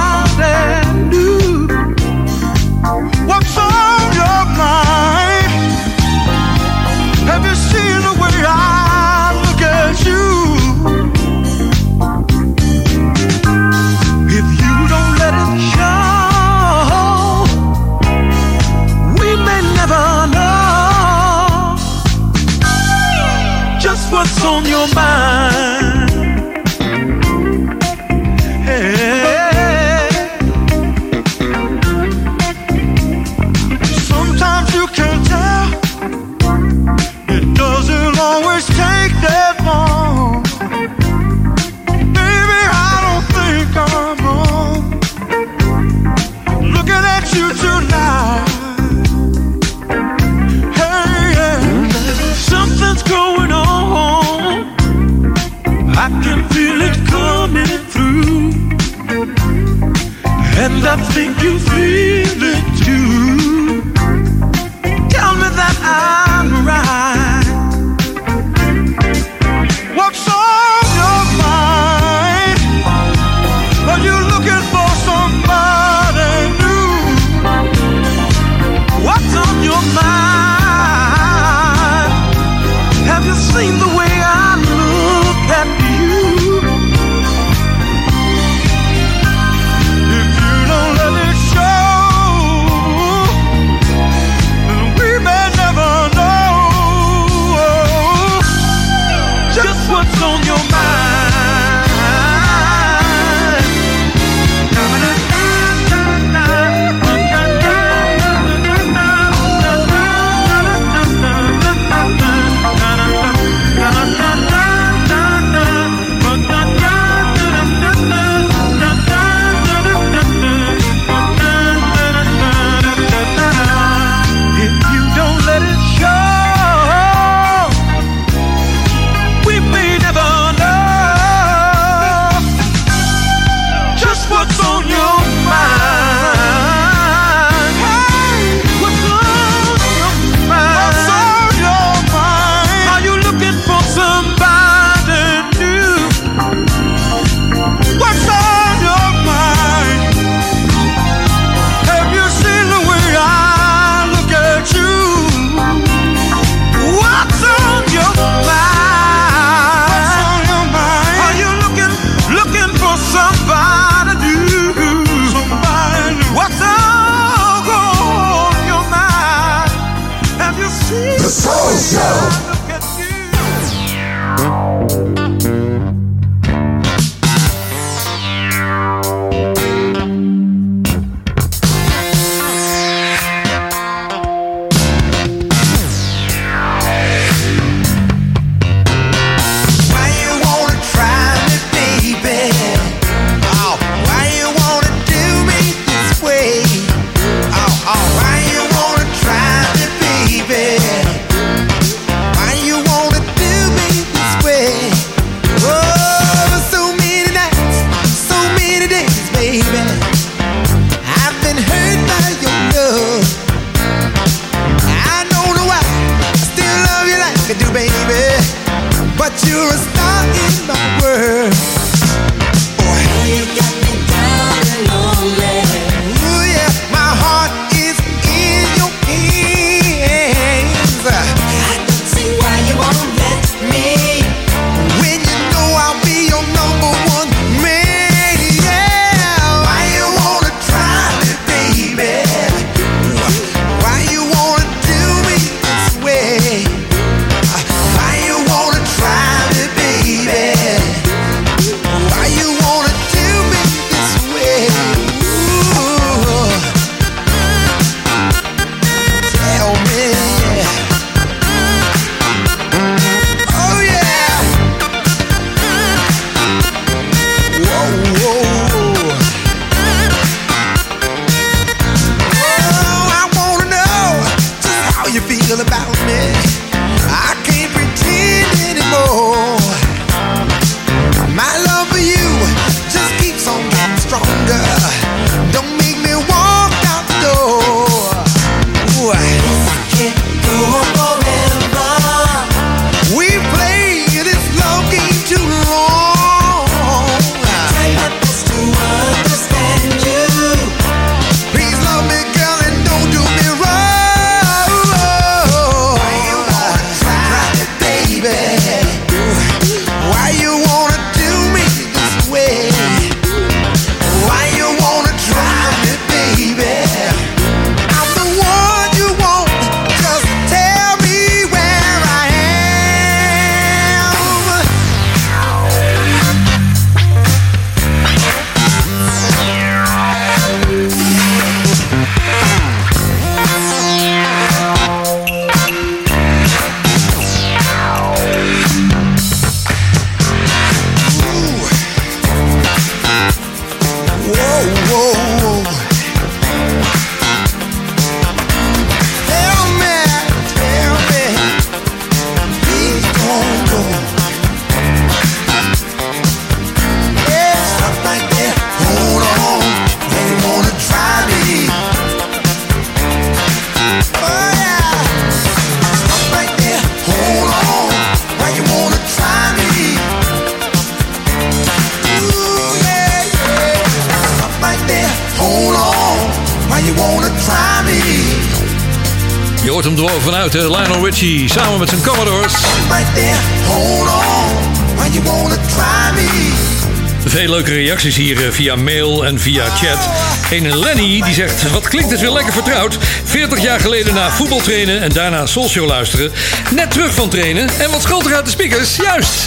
reacties 387.97 388.25
hier 388.25 388.47
eh, 388.47 388.53
via 388.53 388.77
mail 388.77 389.25
en 389.25 389.41
via 389.41 389.65
chat. 389.65 390.09
Een 390.51 390.79
Lenny 390.79 391.21
die 391.21 391.35
zegt: 391.35 391.71
Wat 391.71 391.89
klinkt 391.89 392.11
het 392.11 392.21
weer 392.21 392.31
lekker 392.31 392.53
vertrouwd? 392.53 392.99
40 393.25 393.63
jaar 393.63 393.81
geleden 393.81 394.15
na 394.15 394.31
voetbal 394.31 394.61
trainen 394.61 395.01
en 395.01 395.13
daarna 395.13 395.47
social 395.47 395.87
luisteren. 395.87 396.33
Net 396.71 396.91
terug 396.91 397.15
van 397.15 397.29
trainen 397.29 397.69
en 397.79 397.91
wat 397.91 398.03
schuldig 398.03 398.33
uit 398.33 398.45
de 398.45 398.51
speakers. 398.51 398.97
Juist! 398.97 399.47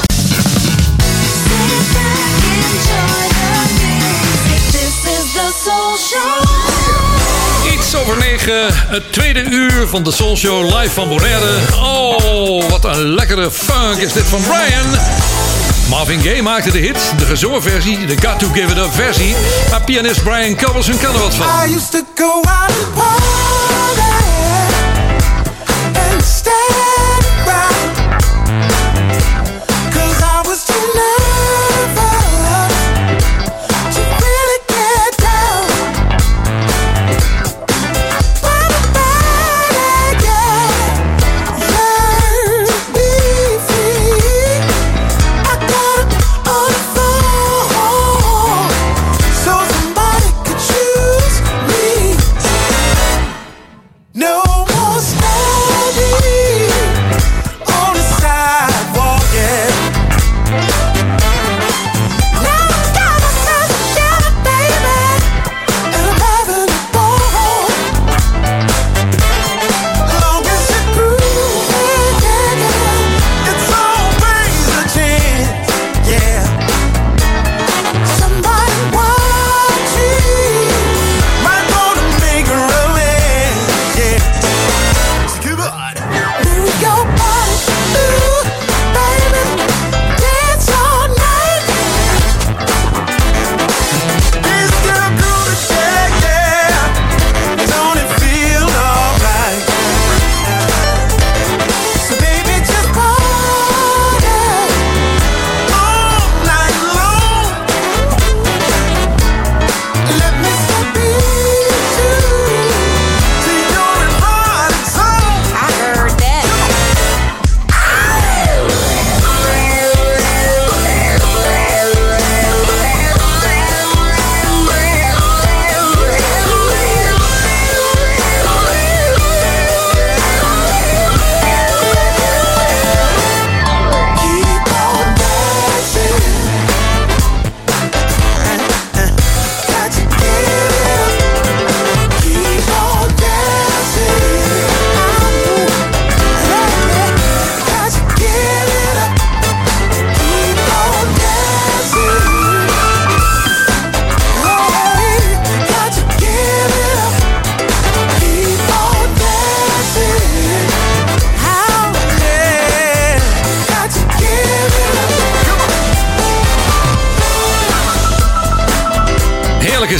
Iets 7.74 7.96
over 7.96 8.18
negen, 8.18 8.66
het 8.70 9.14
tweede 9.14 9.42
uur 9.42 9.88
van 9.88 10.04
de 10.04 10.12
Soul 10.12 10.38
Show 10.38 10.80
live 10.80 10.94
van 10.94 11.10
Bonaire. 11.10 11.58
Oh, 11.82 12.70
wat 12.70 12.86
een 12.86 13.08
lekkere 13.08 13.52
funk 13.52 13.98
is 13.98 14.14
dit 14.14 14.28
van 14.28 14.42
Brian. 14.42 15.00
Marvin 15.90 16.22
Gaye 16.22 16.42
maakte 16.42 16.72
de 16.72 16.78
hit, 16.78 17.14
de 17.18 17.26
gezorgversie, 17.26 18.06
de 18.06 18.16
Got 18.28 18.40
To 18.40 18.48
Give 18.54 18.72
It 18.72 18.78
Up 18.78 18.94
versie. 18.94 19.36
Maar 19.70 19.82
pianist 19.82 20.24
Brian 20.24 20.56
Cobelson 20.56 20.98
kan 20.98 21.14
er 21.14 21.20
wat 21.20 21.36
van. 21.36 21.48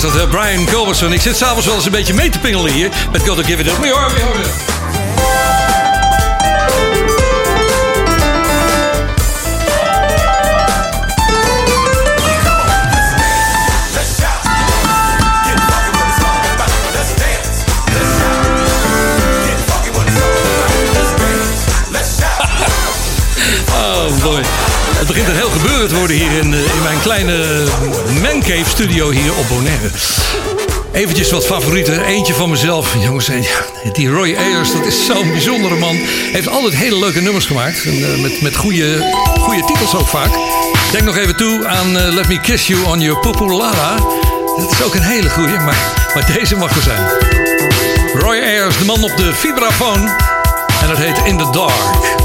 is 0.04 0.12
dat, 0.12 0.22
eh, 0.22 0.30
Brian 0.30 0.66
Culberson. 0.66 1.14
Ik 1.14 1.22
zit 1.22 1.38
s'avonds 1.38 1.66
wel 1.66 1.76
eens 1.76 1.86
een 1.86 1.92
beetje 1.92 2.14
mee 2.14 2.30
te 2.30 2.40
pingelen 2.40 2.72
hier 2.72 2.90
met 3.12 3.28
God 3.28 3.46
Give 3.46 3.62
It 3.62 3.68
Up. 3.68 3.80
Me. 3.80 4.69
begint 25.20 25.38
er 25.38 25.50
heel 25.50 25.60
gebeurd 25.60 25.92
worden 25.92 26.16
hier 26.16 26.32
in, 26.32 26.54
eh, 26.54 26.76
in 26.76 26.84
mijn 26.84 27.02
kleine 27.02 27.34
eh, 27.34 28.22
mancave 28.22 28.70
studio 28.70 29.10
hier 29.10 29.36
op 29.36 29.48
Bonaire. 29.48 29.90
Eventjes 30.92 31.32
wat 31.32 31.46
favorieten. 31.46 32.06
Eentje 32.06 32.34
van 32.34 32.50
mezelf. 32.50 32.96
Jongens, 33.04 33.30
eh, 33.30 33.36
die 33.94 34.10
Roy 34.10 34.36
Ayers, 34.36 34.72
dat 34.72 34.86
is 34.86 35.06
zo'n 35.06 35.32
bijzondere 35.32 35.76
man. 35.76 35.96
Heeft 36.32 36.48
altijd 36.48 36.76
hele 36.76 37.00
leuke 37.00 37.22
nummers 37.22 37.46
gemaakt. 37.46 37.86
Met 38.22 38.42
met 38.42 38.56
goede, 38.56 39.14
goede 39.40 39.66
titels 39.66 39.96
ook 39.96 40.08
vaak. 40.08 40.30
Denk 40.92 41.04
nog 41.04 41.18
even 41.18 41.36
toe 41.36 41.68
aan 41.68 42.14
Let 42.14 42.28
Me 42.28 42.42
Kiss 42.42 42.68
You 42.68 42.84
on 42.86 43.00
Your 43.00 43.20
Populala. 43.20 43.96
Dat 44.58 44.72
is 44.72 44.84
ook 44.84 44.96
een 44.96 45.02
hele 45.02 45.30
goede, 45.30 45.58
maar, 45.58 46.10
maar 46.14 46.32
deze 46.34 46.56
mag 46.56 46.76
er 46.76 46.82
zijn. 46.82 47.08
Roy 48.14 48.40
Ayers, 48.40 48.78
de 48.78 48.86
man 48.86 49.04
op 49.04 49.18
de 49.18 49.34
vibrafoon. 49.34 50.10
En 50.82 50.88
dat 50.88 50.98
heet 50.98 51.18
In 51.26 51.38
the 51.38 51.50
Dark. 51.52 52.19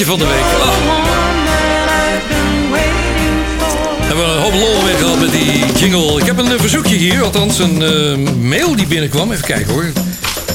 Knietje 0.00 0.18
van 0.18 0.28
de 0.28 0.34
week. 0.34 0.44
Oh. 0.62 0.78
Hebben 4.06 4.24
een 4.24 4.40
hoop 4.40 4.52
lol 4.52 4.82
mee 4.82 4.94
gehad 4.94 5.20
met 5.20 5.32
die 5.32 5.72
jingle. 5.74 6.20
Ik 6.20 6.26
heb 6.26 6.38
een 6.38 6.52
eh, 6.52 6.60
verzoekje 6.60 6.96
hier, 6.96 7.22
althans 7.22 7.58
een 7.58 7.82
eh, 7.82 8.32
mail 8.42 8.76
die 8.76 8.86
binnenkwam. 8.86 9.32
Even 9.32 9.44
kijken 9.44 9.72
hoor. 9.72 9.92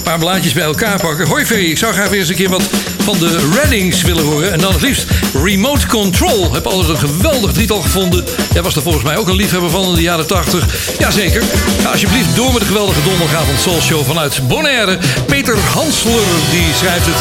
Paar 0.05 0.19
blaadjes 0.19 0.53
bij 0.53 0.63
elkaar 0.63 0.99
pakken. 0.99 1.27
Hoi 1.27 1.45
Ferry, 1.45 1.69
ik 1.69 1.77
zou 1.77 1.93
graag 1.93 2.09
weer 2.09 2.19
eens 2.19 2.29
een 2.29 2.35
keer 2.35 2.49
wat 2.49 2.63
van 3.03 3.19
de 3.19 3.49
Reddings 3.53 4.01
willen 4.01 4.23
horen. 4.23 4.51
En 4.51 4.59
dan 4.59 4.73
het 4.73 4.81
liefst 4.81 5.05
Remote 5.43 5.87
Control. 5.87 6.53
Heb 6.53 6.65
altijd 6.65 6.89
een 6.89 7.09
geweldig 7.09 7.51
drietal 7.51 7.81
gevonden. 7.81 8.25
Jij 8.53 8.61
was 8.61 8.75
er 8.75 8.81
volgens 8.81 9.03
mij 9.03 9.17
ook 9.17 9.27
een 9.27 9.35
liefhebber 9.35 9.69
van 9.69 9.89
in 9.89 9.95
de 9.95 10.01
jaren 10.01 10.27
80. 10.27 10.67
Jazeker. 10.99 11.43
Ga 11.81 11.89
alsjeblieft 11.89 12.35
door 12.35 12.51
met 12.51 12.61
de 12.61 12.67
geweldige 12.67 13.03
donderdagavond 13.03 13.59
Soul 13.59 13.81
Show 13.81 14.05
vanuit 14.05 14.47
Bonaire. 14.47 14.97
Peter 15.25 15.57
Hansler, 15.73 16.23
die 16.51 16.73
schrijft 16.77 17.05
het. 17.05 17.17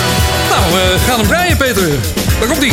Nou, 0.51 0.73
we 0.73 0.98
gaan 1.06 1.19
hem 1.19 1.28
draaien 1.28 1.56
Peter. 1.56 1.89
Daar 2.40 2.48
komt 2.48 2.62
ie. 2.62 2.73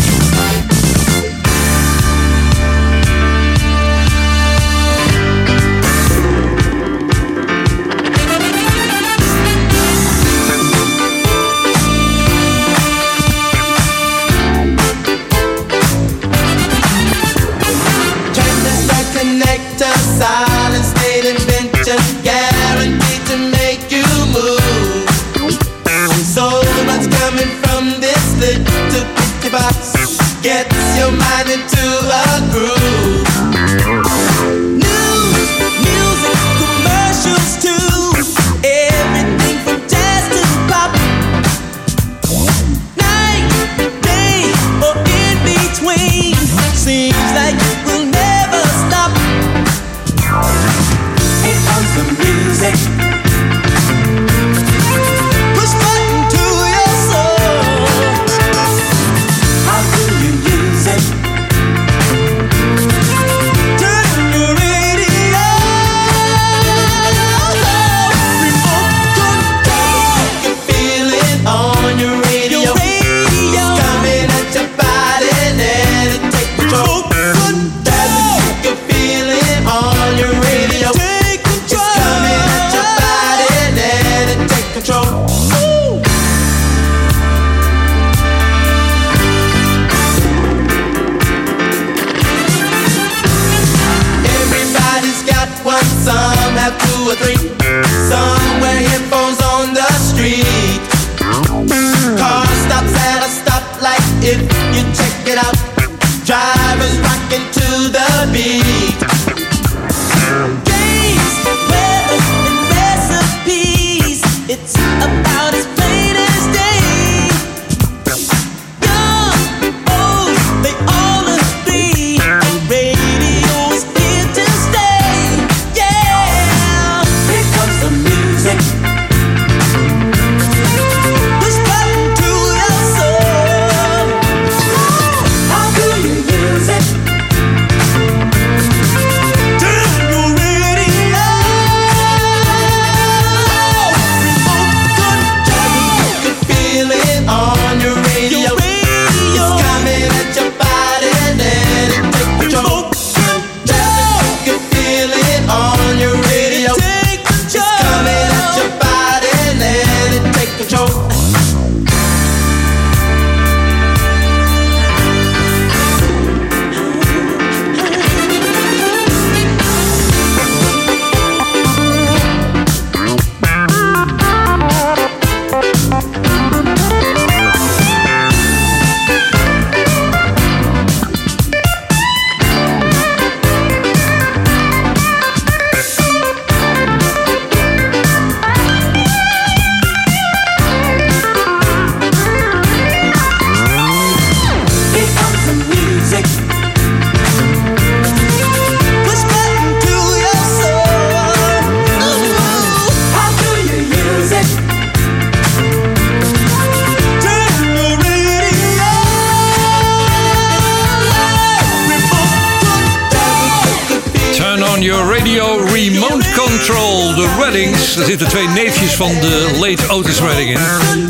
Zitten 218.18 218.30
twee 218.30 218.48
neefjes 218.48 218.94
van 218.94 219.20
de 219.20 219.48
late 219.60 219.94
Otis 219.94 220.20
Redding 220.20 220.50
in. 220.50 220.60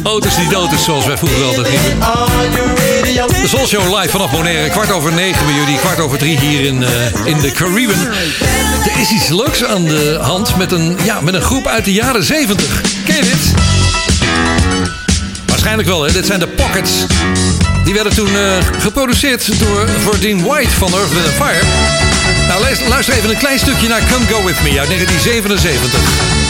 Otis 0.03 0.35
die 0.35 0.49
dood 0.49 0.69
zoals 0.79 1.05
wij 1.05 1.17
vroeger 1.17 1.43
altijd 1.43 1.67
riepen. 1.67 1.99
De 3.41 3.47
Soul 3.47 3.67
Show 3.67 3.99
live 3.99 4.09
vanaf 4.09 4.31
Bonaire. 4.31 4.69
Kwart 4.69 4.91
over 4.91 5.13
negen 5.13 5.45
bij 5.45 5.55
jullie. 5.55 5.77
Kwart 5.77 5.99
over 5.99 6.17
drie 6.17 6.39
hier 6.39 6.65
in, 6.65 6.83
eh, 6.83 7.25
in 7.25 7.39
de 7.39 7.51
Caribbean. 7.51 7.99
Er 8.95 9.01
is 9.01 9.09
iets 9.11 9.27
leuks 9.27 9.63
aan 9.63 9.85
de 9.85 10.17
hand 10.21 10.57
met 10.57 10.71
een, 10.71 10.97
ja, 11.03 11.21
met 11.21 11.33
een 11.33 11.41
groep 11.41 11.67
uit 11.67 11.85
de 11.85 11.93
jaren 11.93 12.23
zeventig. 12.23 12.81
Ken 13.05 13.21
dit? 13.21 13.53
Waarschijnlijk 15.45 15.87
wel, 15.87 16.03
hè? 16.03 16.11
Dit 16.11 16.25
zijn 16.25 16.39
de 16.39 16.47
Pockets. 16.47 16.91
Die 17.83 17.93
werden 17.93 18.13
toen 18.13 18.35
eh, 18.35 18.57
geproduceerd 18.79 19.59
door 19.59 19.89
Verdine 19.99 20.43
White 20.43 20.71
van 20.71 20.93
Earth, 20.93 21.13
Wind 21.13 21.25
Fire. 21.25 21.65
Nou, 22.47 22.61
luister 22.89 23.15
even 23.15 23.29
een 23.29 23.37
klein 23.37 23.59
stukje 23.59 23.87
naar 23.87 24.01
Come 24.11 24.25
Go 24.25 24.43
With 24.43 24.61
Me 24.63 24.79
uit 24.79 24.89
1977. 24.89 26.40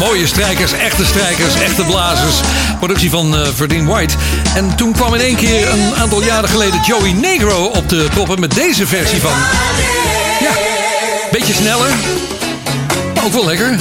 Mooie 0.00 0.26
strijkers, 0.26 0.72
echte 0.72 1.04
strijkers, 1.04 1.54
echte 1.54 1.82
blazers. 1.82 2.40
Productie 2.78 3.10
van 3.10 3.36
eh 3.36 3.48
Verdine 3.54 3.90
White. 3.90 4.14
En 4.54 4.76
toen 4.76 4.92
kwam 4.92 5.14
in 5.14 5.20
één 5.20 5.36
keer 5.36 5.72
een 5.72 5.94
aantal 5.94 6.22
jaren 6.22 6.48
geleden 6.48 6.80
Joey 6.86 7.12
Negro 7.12 7.64
op 7.64 7.88
de 7.88 8.06
proppen 8.10 8.40
met 8.40 8.54
deze 8.54 8.86
versie 8.86 9.20
van. 9.20 9.32
Ja, 10.40 10.50
beetje 11.30 11.52
sneller. 11.52 11.90
maar 13.14 13.24
Ook 13.24 13.32
wel 13.32 13.44
lekker. 13.44 13.76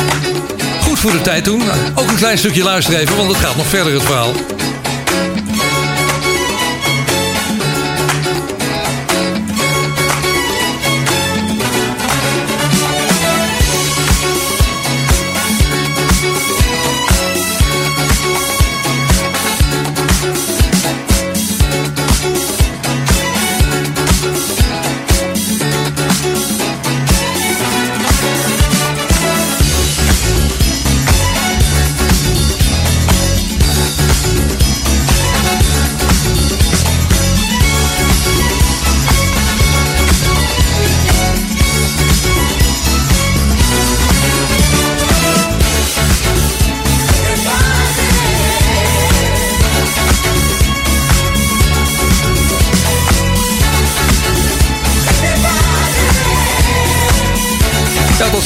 Goed 0.82 1.00
voor 1.00 1.12
de 1.12 1.22
tijd 1.22 1.44
toen. 1.44 1.62
Ook 1.96 2.10
een 2.10 2.16
klein 2.16 2.38
stukje 2.38 2.64
luisteren 2.64 3.00
even, 3.00 3.18
want 3.18 3.30
het 3.30 3.38
gaat 3.38 3.56
nog 3.56 3.68
verder 3.68 3.94
het 3.94 4.04
verhaal. 4.04 4.32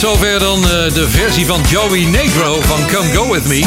Zover 0.03 0.39
dan 0.39 0.63
eh, 0.63 0.69
de 0.93 1.09
versie 1.09 1.45
van 1.45 1.61
Joey 1.69 2.03
Negro 2.05 2.61
van 2.61 2.87
Come 2.87 3.13
Go 3.13 3.31
With 3.31 3.47
Me. 3.47 3.63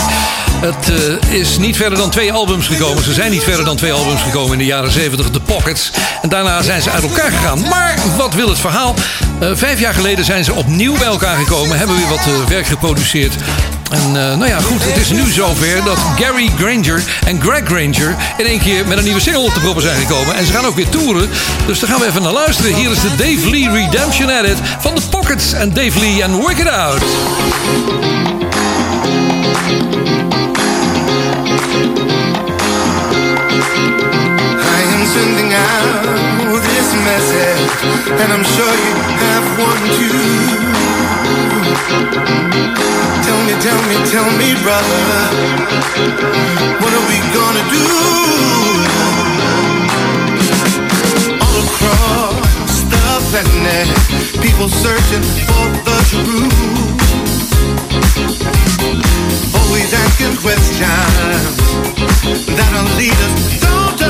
Het 0.61 0.91
eh, 1.29 1.39
is 1.39 1.59
niet 1.59 1.77
verder 1.77 1.99
dan 1.99 2.11
twee 2.11 2.33
albums 2.33 2.67
gekomen. 2.67 3.03
Ze 3.03 3.13
zijn 3.13 3.31
niet 3.31 3.43
verder 3.43 3.65
dan 3.65 3.77
twee 3.77 3.93
albums 3.93 4.23
gekomen 4.23 4.53
in 4.53 4.59
de 4.59 4.65
jaren 4.65 4.91
70, 4.91 5.31
The 5.31 5.41
Pockets. 5.41 5.91
En 6.23 6.29
daarna 6.29 6.63
zijn 6.63 6.83
ze 6.83 6.91
uit 6.91 7.03
elkaar 7.03 7.31
gegaan. 7.31 7.61
Maar 7.69 7.99
wat 8.17 8.35
wil 8.35 8.49
het 8.49 8.59
verhaal? 8.59 8.95
Eh, 9.41 9.51
vijf 9.55 9.81
jaar 9.81 9.95
geleden 9.95 10.25
zijn 10.25 10.45
ze 10.45 10.53
opnieuw 10.53 10.97
bij 10.97 11.07
elkaar 11.07 11.37
gekomen. 11.37 11.79
Hebben 11.79 11.97
weer 11.97 12.09
wat 12.09 12.49
werk 12.49 12.67
geproduceerd. 12.67 13.35
En 13.91 14.07
eh, 14.07 14.37
nou 14.37 14.47
ja, 14.47 14.61
goed, 14.61 14.85
het 14.85 14.97
is 14.97 15.11
nu 15.11 15.31
zover 15.31 15.85
dat 15.85 15.99
Gary 16.19 16.51
Granger 16.59 17.03
en 17.25 17.41
Greg 17.43 17.63
Granger 17.65 18.17
in 18.37 18.47
één 18.47 18.59
keer 18.59 18.87
met 18.87 18.99
een 18.99 19.05
nieuwe 19.05 19.21
single 19.21 19.43
op 19.43 19.55
de 19.55 19.61
proppen 19.61 19.83
zijn 19.83 20.01
gekomen. 20.01 20.35
En 20.35 20.47
ze 20.47 20.53
gaan 20.53 20.67
ook 20.67 20.77
weer 20.77 20.89
toeren. 20.89 21.29
Dus 21.67 21.79
daar 21.81 21.91
gaan 21.91 22.01
we 22.01 22.07
even 22.07 22.23
naar 22.23 22.33
luisteren. 22.33 22.75
Hier 22.75 22.91
is 22.91 23.01
de 23.01 23.15
Dave 23.17 23.51
Lee 23.51 23.71
Redemption 23.71 24.31
Edit 24.31 24.59
van 24.79 24.95
The 24.95 25.09
Pockets 25.11 25.53
en 25.53 25.73
Dave 25.73 25.99
Lee 25.99 26.23
en 26.23 26.33
Work 26.33 26.59
It 26.59 26.69
Out. 26.69 27.03
Out 35.57 36.45
message, 37.05 37.70
and 38.20 38.32
I'm 38.32 38.44
sure 38.44 38.73
you 38.86 38.94
have 39.27 39.44
one 39.59 39.82
too. 39.98 40.66
Tell 43.27 43.40
me, 43.47 43.55
tell 43.60 43.81
me, 43.89 43.97
tell 44.06 44.31
me, 44.39 44.55
brother, 44.62 45.05
what 46.81 46.93
are 46.97 47.06
we 47.10 47.18
gonna 47.36 47.64
do? 47.68 47.86
All 51.43 51.56
across 51.66 52.74
the 52.93 53.06
planet, 53.32 53.89
people 54.40 54.68
searching 54.68 55.24
for 55.48 55.66
the 55.86 55.98
truth. 56.10 56.97
Always 59.59 59.93
asking 59.93 60.36
questions 60.39 61.56
that'll 62.56 62.90
lead 62.97 63.18
us 63.27 63.60
down 63.60 63.97
to 63.98 64.09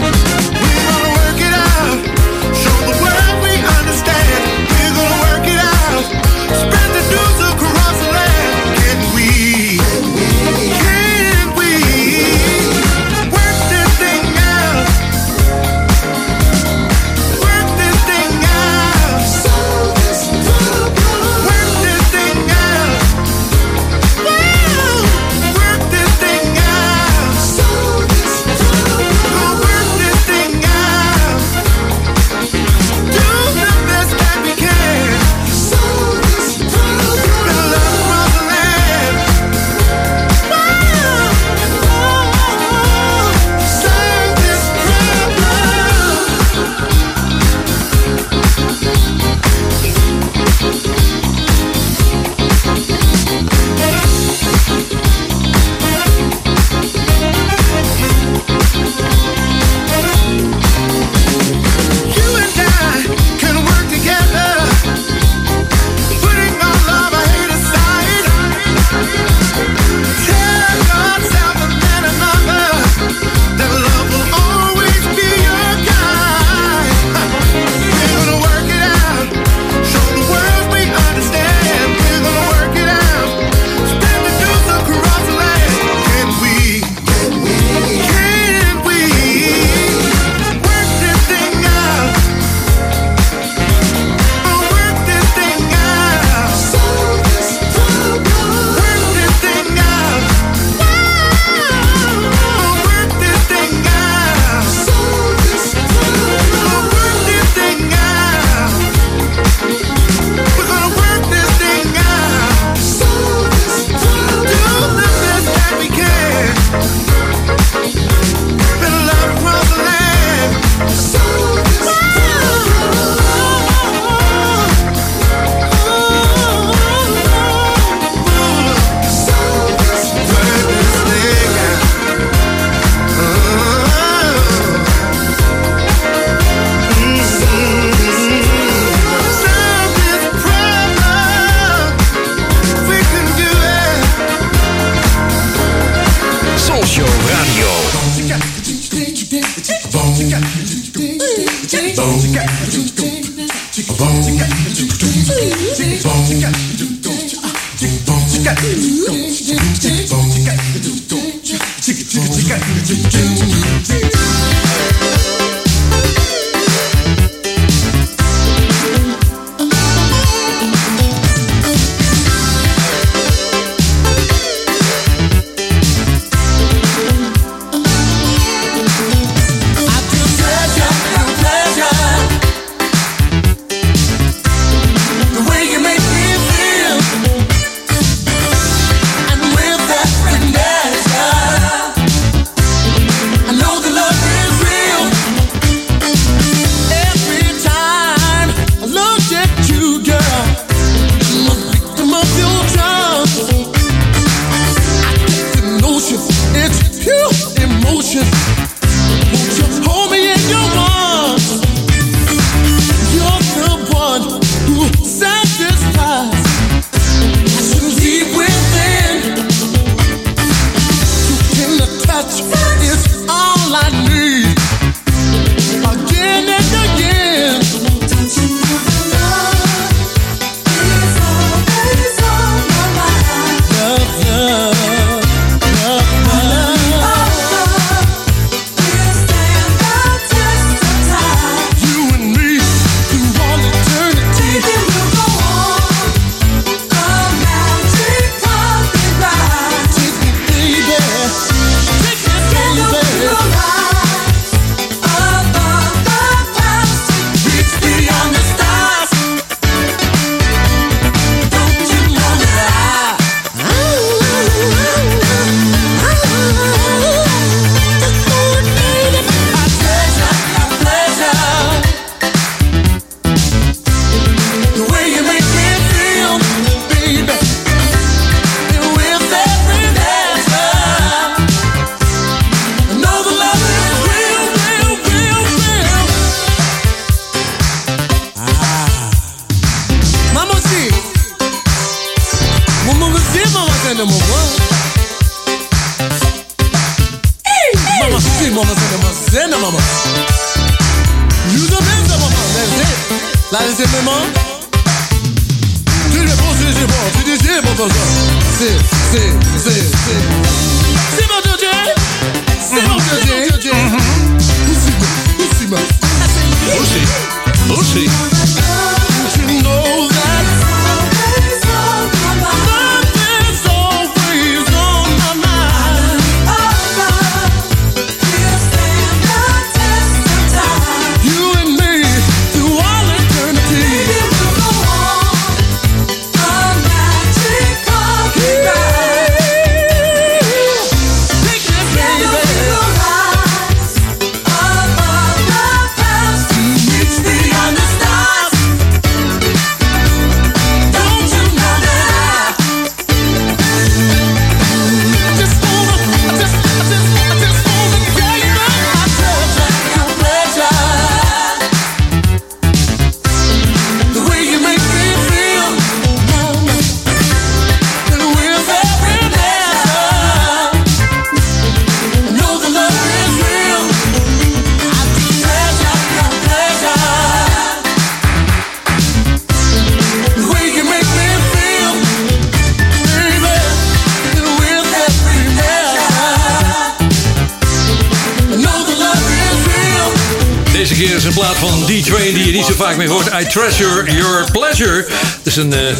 time. 0.00 0.41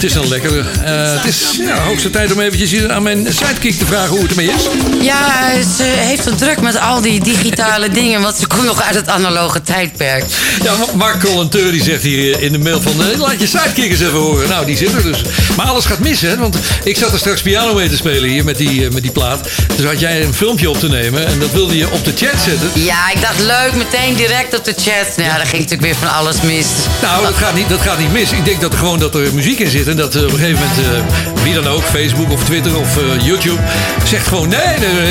Het 0.03 0.11
is 0.11 0.16
een 0.16 0.29
lekkere. 0.29 0.59
Uh, 0.59 1.16
het 1.16 1.24
is 1.24 1.62
extra 2.03 2.20
tijd 2.20 2.33
om 2.33 2.41
eventjes 2.41 2.89
aan 2.89 3.03
mijn 3.03 3.27
sidekick 3.33 3.79
te 3.79 3.87
vragen 3.87 4.09
hoe 4.09 4.20
het 4.20 4.31
ermee 4.31 4.47
is. 4.47 4.69
Ja, 5.01 5.53
ze 5.77 5.83
heeft 5.83 6.24
het 6.24 6.39
druk 6.39 6.61
met 6.61 6.81
al 6.81 7.01
die 7.01 7.20
digitale 7.20 7.89
dingen, 8.01 8.20
want 8.23 8.37
ze 8.37 8.47
komt 8.47 8.65
nog 8.65 8.83
uit 8.83 8.95
het 8.95 9.09
analoge 9.09 9.62
tijdperk. 9.62 10.24
Ja, 10.62 10.74
Mark 10.95 11.20
Collanteur 11.20 11.73
die 11.73 11.83
zegt 11.83 12.03
hier 12.03 12.35
eh, 12.35 12.43
in 12.43 12.53
de 12.53 12.59
mail 12.59 12.81
van, 12.81 12.93
eh, 13.03 13.19
laat 13.19 13.41
je 13.41 13.47
sidekick 13.47 13.91
eens 13.91 14.01
even 14.01 14.19
horen. 14.19 14.49
Nou, 14.49 14.66
die 14.66 14.77
zit 14.77 14.93
er 14.93 15.03
dus. 15.03 15.23
Maar 15.57 15.66
alles 15.66 15.85
gaat 15.85 15.99
mis, 15.99 16.20
hè, 16.20 16.37
want 16.37 16.57
ik 16.85 16.97
zat 16.97 17.12
er 17.12 17.19
straks 17.19 17.43
piano 17.43 17.74
mee 17.74 17.89
te 17.89 17.97
spelen 17.97 18.29
hier 18.29 18.45
met 18.45 18.57
die, 18.57 18.87
eh, 18.87 18.93
met 18.93 19.03
die 19.03 19.12
plaat. 19.12 19.49
Dus 19.77 19.87
had 19.87 20.01
jij 20.01 20.23
een 20.23 20.35
filmpje 20.35 20.70
op 20.70 20.79
te 20.79 20.89
nemen 20.89 21.27
en 21.27 21.39
dat 21.39 21.53
wilde 21.53 21.77
je 21.77 21.91
op 21.91 22.05
de 22.05 22.12
chat 22.16 22.41
zetten. 22.45 22.70
Ja, 22.74 23.11
ik 23.11 23.20
dacht 23.20 23.41
leuk, 23.41 23.74
meteen 23.74 24.15
direct 24.15 24.59
op 24.59 24.65
de 24.65 24.74
chat. 24.77 25.16
Nou 25.16 25.29
ja, 25.29 25.37
daar 25.37 25.47
ging 25.47 25.62
natuurlijk 25.62 25.83
weer 25.83 25.97
van 25.97 26.12
alles 26.12 26.41
mis. 26.41 26.66
Nou, 27.03 27.24
dat 27.24 27.35
gaat 27.35 27.55
niet, 27.55 27.69
dat 27.69 27.81
gaat 27.81 27.99
niet 27.99 28.12
mis. 28.12 28.33
Ik 28.33 28.45
denk 28.45 28.61
dat 28.61 28.73
er 28.73 28.79
gewoon 28.79 28.99
dat 28.99 29.15
er 29.15 29.35
muziek 29.35 29.59
in 29.59 29.70
zit 29.70 29.89
en 29.89 29.97
dat 29.97 30.16
op 30.16 30.23
een 30.23 30.39
gegeven 30.39 30.61
moment 30.61 31.43
wie 31.43 31.55
dan 31.55 31.69
ook 31.69 31.83
Facebook 31.93 32.31
of 32.31 32.44
Twitter 32.44 32.78
of 32.78 32.97
eh, 32.97 33.27
YouTube. 33.27 33.60
Zegt 34.05 34.27
gewoon, 34.27 34.48
nee, 34.48 34.59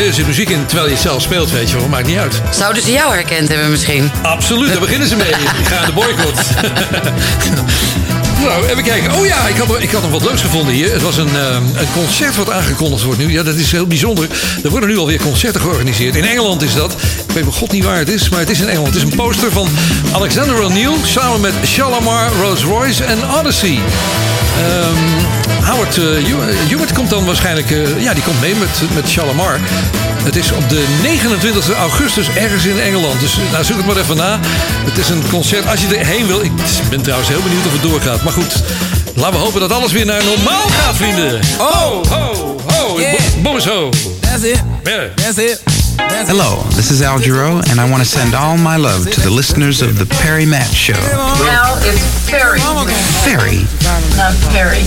er 0.06 0.14
zit 0.14 0.28
muziek 0.28 0.50
in 0.50 0.66
terwijl 0.66 0.88
je 0.88 0.94
het 0.94 1.02
zelf 1.02 1.22
speelt, 1.22 1.52
weet 1.52 1.70
je 1.70 1.78
wel. 1.78 1.88
Maakt 1.88 2.08
niet 2.08 2.18
uit. 2.18 2.42
Zouden 2.50 2.84
ze 2.84 2.92
jou 2.92 3.14
herkend 3.14 3.48
hebben 3.48 3.70
misschien? 3.70 4.12
Absoluut, 4.22 4.70
daar 4.70 4.80
beginnen 4.80 5.08
ze 5.08 5.16
mee. 5.16 5.34
Ga 5.34 5.76
gaan 5.76 5.86
de 5.86 5.92
boycott. 5.94 6.40
Nou, 8.44 8.68
even 8.68 8.84
kijken. 8.84 9.14
Oh 9.14 9.26
ja, 9.26 9.48
ik 9.48 9.58
had, 9.58 9.82
ik 9.82 9.92
had 9.92 10.02
nog 10.02 10.12
wat 10.12 10.24
leuks 10.24 10.42
gevonden 10.42 10.74
hier. 10.74 10.92
Het 10.92 11.02
was 11.02 11.18
een, 11.18 11.36
eh, 11.36 11.54
een 11.54 11.92
concert 11.94 12.36
wat 12.36 12.50
aangekondigd 12.50 13.04
wordt 13.04 13.20
nu. 13.20 13.32
Ja, 13.32 13.44
dat 13.44 13.56
is 13.56 13.72
heel 13.72 13.88
bijzonder. 13.88 14.28
Er 14.64 14.70
worden 14.70 14.90
nu 14.90 14.98
alweer 14.98 15.22
concerten 15.22 15.62
georganiseerd. 15.62 16.16
In 16.16 16.26
Engeland 16.26 16.62
is 16.62 16.74
dat. 16.74 16.92
Ik 16.94 17.34
weet 17.34 17.44
mijn 17.44 17.56
god 17.56 17.72
niet 17.72 17.84
waar 17.84 17.98
het 17.98 18.10
is, 18.10 18.30
maar 18.30 18.40
het 18.40 18.50
is 18.50 18.60
in 18.60 18.68
Engeland. 18.68 18.94
Het 18.94 19.04
is 19.04 19.12
een 19.12 19.18
poster 19.18 19.52
van 19.52 19.70
Alexander 20.14 20.64
O'Neill 20.64 20.96
samen 21.04 21.42
met 21.42 21.54
Shalamar, 21.66 22.30
Rolls 22.42 22.64
Royce 22.64 23.04
en 23.04 23.18
Odyssey. 23.40 23.80
Ehm, 24.58 25.66
Howard 25.66 25.98
eh, 25.98 26.04
Hew- 26.04 26.68
Hewitt 26.70 26.94
komt 26.94 27.10
dan 27.10 27.26
waarschijnlijk... 27.26 27.72
eh, 27.72 28.02
ja, 28.04 28.14
die 28.14 28.24
komt 28.24 28.42
mee 28.42 28.56
met, 28.56 28.70
met 28.94 29.10
Shalamar. 29.10 29.60
Het 30.24 30.36
is 30.36 30.52
op 30.52 30.70
de 30.70 30.86
29 31.02 31.70
augustus 31.74 32.28
ergens 32.36 32.66
in 32.66 32.80
Engeland. 32.80 33.20
Dus 33.20 33.34
eh, 33.34 33.52
nou, 33.52 33.64
zoek 33.64 33.78
het 33.78 33.86
maar 33.86 33.98
even 33.98 34.16
na. 34.18 34.40
Het 34.86 34.98
is 34.98 35.10
een 35.10 35.24
concert 35.30 35.68
als 35.68 35.82
je 35.82 35.96
erheen 35.96 36.28
wil. 36.28 36.42
Ik 36.42 36.52
ben 36.90 37.02
trouwens 37.02 37.30
heel 37.30 37.42
benieuwd 37.42 37.66
of 37.66 37.72
het 37.72 37.82
doorgaat. 37.82 38.24
Maar 38.24 38.34
goed, 38.34 38.56
laten 39.16 39.34
we 39.40 39.46
hopen 39.46 39.60
dat 39.60 39.72
alles 39.72 39.92
weer 39.92 40.06
naar 40.06 40.24
normaal 40.24 40.68
gaat, 40.70 40.96
vrienden. 40.96 41.40
Ho, 41.58 42.04
ho, 42.10 42.56
ho. 42.68 43.00
Yeah. 43.00 43.12
Bo- 43.12 43.42
Boris 43.42 43.66
ho. 43.66 43.90
That's 44.20 44.44
it. 44.44 44.62
Yeah. 44.84 45.02
That's 45.16 45.38
it. 45.38 45.62
That's 46.10 46.30
Hello, 46.30 46.64
this 46.76 46.90
is 46.92 47.02
Al 47.02 47.20
Giro, 47.20 47.58
and 47.70 47.80
I 47.80 47.90
want 47.90 48.02
to 48.02 48.10
send 48.10 48.34
all 48.34 48.58
my 48.58 48.78
love 48.78 49.10
to 49.10 49.22
the 49.22 49.30
listeners 49.30 49.82
of 49.82 49.98
the 49.98 50.06
Perry 50.22 50.46
Matt 50.46 50.72
Show. 50.74 50.94
Now 51.46 51.76
it's 51.82 52.30
Perry. 52.30 52.60
Ferry. 53.22 53.66
Not 54.18 54.34
Perry. 54.50 54.84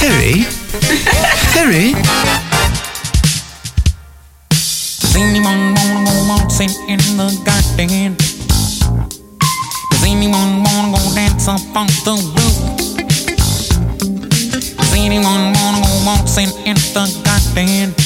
Ferry? 0.00 0.44
Ferry? 1.52 1.92
Does 4.48 5.16
anyone 5.16 5.74
wanna 5.74 6.04
go 6.04 6.14
waltzing 6.28 6.70
in 6.88 6.98
the 7.16 7.28
garden? 7.44 8.16
Does 9.90 10.04
anyone 10.04 10.62
wanna 10.62 10.96
go 10.96 11.14
dance 11.14 11.48
up 11.48 11.60
on 11.74 11.86
the 12.04 12.16
roof? 12.36 12.56
Does 14.76 14.92
anyone 14.94 15.52
wanna 15.52 15.80
go 15.84 15.92
waltzing 16.06 16.50
in 16.64 16.76
the 16.94 17.04
garden? 17.24 18.05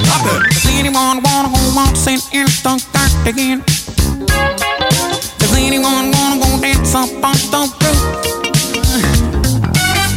To 0.00 0.10
poppin'. 0.10 0.42
Does 0.50 0.66
anyone 0.66 1.22
wanna 1.22 1.48
go 1.48 1.60
waltzing 1.74 2.20
in 2.32 2.46
the 2.64 2.74
garden? 2.92 3.64
Does 5.38 5.52
anyone 5.56 6.10
wanna 6.12 6.36
go 6.40 6.60
dance 6.60 6.94
up 6.94 7.08
on 7.24 7.36
the 7.52 7.62
roof? 7.80 8.00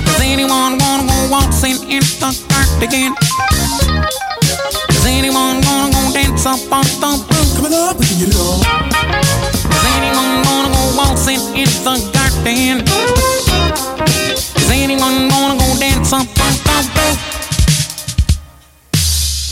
Does 0.06 0.22
anyone 0.22 0.77
wanna 0.77 1.07
go 1.07 1.18
waltzing 1.31 1.80
in 1.89 2.03
the 2.19 2.31
garden? 2.49 3.15
Does 4.89 5.06
anyone 5.06 5.61
wanna 5.61 5.93
go 5.95 6.01
dance 6.14 6.45
up 6.45 6.72
on 6.72 6.85
the 7.01 7.11
roof? 7.31 7.56
Coming 7.56 7.73
up, 7.73 7.97
we 7.99 8.06
can 8.06 8.19
get 8.19 8.30
it 8.30 8.35
on. 8.35 8.60
Does 9.72 9.85
anyone 9.95 10.34
wanna 10.47 10.69
go 10.76 10.84
waltzing 10.97 11.41
in 11.56 11.69
the 11.85 11.95
garden? 12.15 12.84
Does 14.56 14.69
anyone 14.72 15.30
wanna 15.30 15.56
go 15.57 15.68
dance 15.80 16.11
up 16.11 16.27
on 16.45 16.53
the 16.65 16.77
roof? 16.95 16.99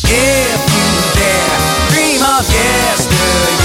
If 0.09 0.63
you 0.71 0.87
dare, 1.19 1.59
dream 1.91 2.23
of 2.23 2.47
yesterday. 2.47 3.59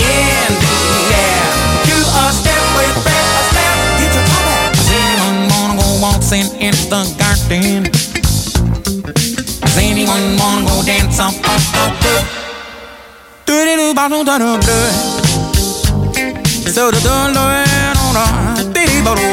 In 0.00 0.48
the 0.56 0.72
air, 1.12 1.52
do 1.84 1.96
a 2.00 2.32
step 2.32 2.64
with 2.76 2.96
breath. 3.04 3.52
Does 4.72 4.88
anyone 4.88 5.52
wanna 5.52 5.76
go 5.76 5.88
waltzing 6.00 6.48
in 6.56 6.72
the 6.88 7.04
garden? 7.20 7.92
Does 9.60 9.76
anyone 9.76 10.38
wanna 10.38 10.64
go 10.64 10.82
dance 10.82 11.20
on 11.20 11.34
the 11.34 11.84
roof? 12.04 12.24
Doody 13.44 13.76
doo, 13.76 13.92
bottom, 13.94 14.24
bottom, 14.24 14.60
blue. 14.60 14.88
So 16.72 16.90
the 16.90 17.00
door, 17.04 17.28
door, 17.36 17.68
door, 17.92 18.14
door, 18.16 18.72
dee 18.72 18.86
dee, 18.86 19.02
bottom. 19.04 19.32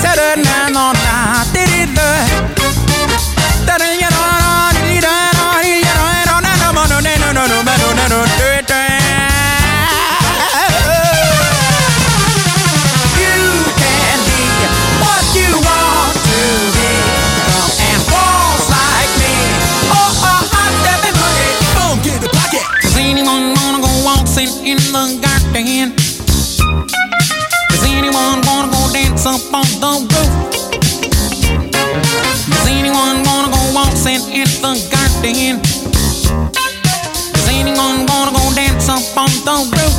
Saturday 0.00 0.42
night 0.42 0.76
on 0.76 0.99
go 24.46 24.64
in 24.64 24.76
the 24.76 25.20
garden? 25.20 25.92
Does 27.68 27.84
anyone 27.84 28.40
wanna 28.46 28.72
go 28.72 28.92
dance 28.92 29.26
up 29.26 29.52
on 29.52 29.68
the 29.82 29.92
roof? 30.08 30.32
Does 32.48 32.66
anyone 32.68 33.22
wanna 33.24 33.52
go 33.52 33.60
waltzing 33.74 34.22
in 34.32 34.48
the 34.64 34.72
garden? 34.88 35.60
Does 37.32 37.48
anyone 37.48 38.06
wanna 38.06 38.32
go 38.32 38.44
dance 38.54 38.88
up 38.88 39.16
on 39.16 39.30
the 39.44 39.56
roof? 39.76 39.96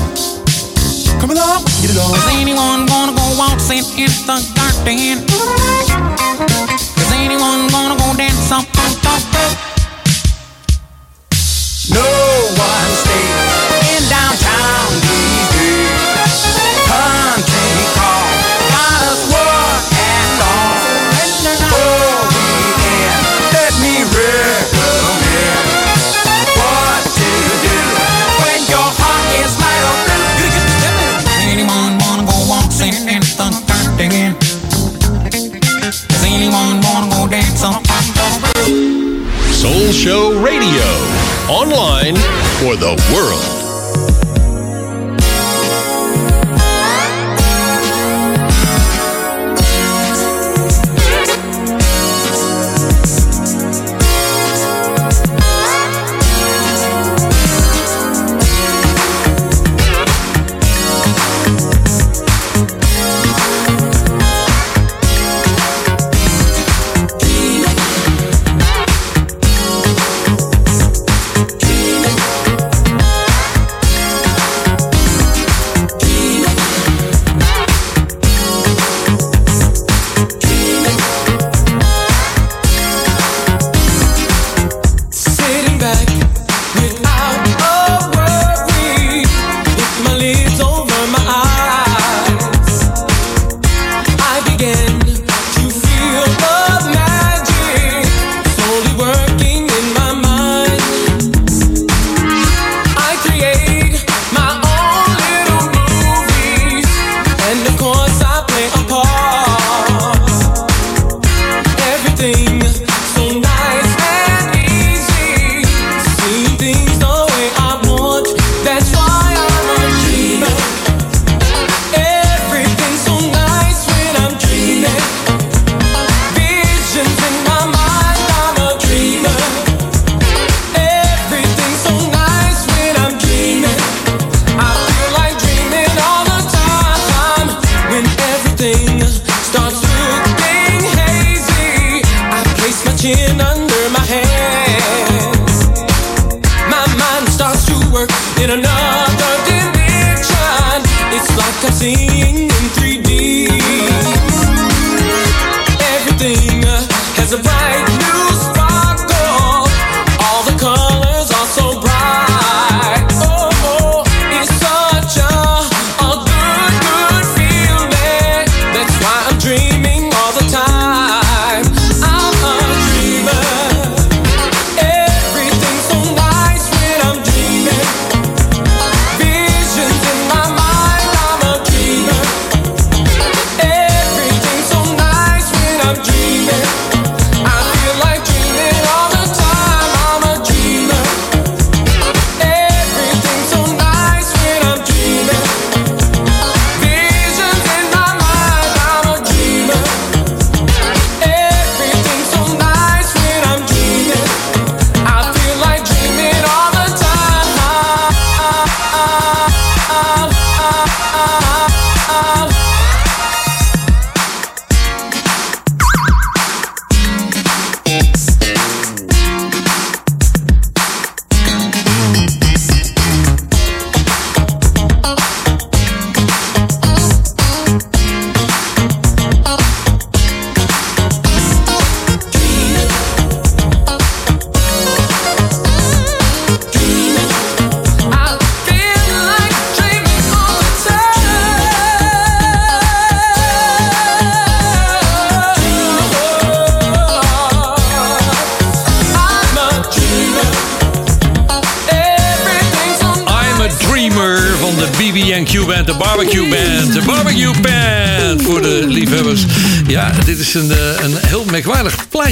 Come 1.21 1.31
along, 1.31 1.63
get 1.81 1.91
it 1.91 1.97
on. 1.97 2.11
Does 2.13 2.27
anyone 2.33 2.85
wanna 2.87 3.13
go 3.13 3.25
waltzing 3.37 3.85
in 3.97 4.11
the 4.25 4.41
garden? 4.57 5.25
Does 6.97 7.11
anyone 7.13 7.71
wanna 7.71 7.95
go 7.95 8.13
dance 8.17 8.51
up 8.51 8.65
on 8.83 8.91
the 9.05 9.13
roof? 9.33 9.57
No 11.93 12.01
one 12.57 13.10
Show 39.91 40.41
Radio. 40.41 40.85
Online 41.49 42.15
for 42.61 42.77
the 42.77 42.95
world. 43.13 43.60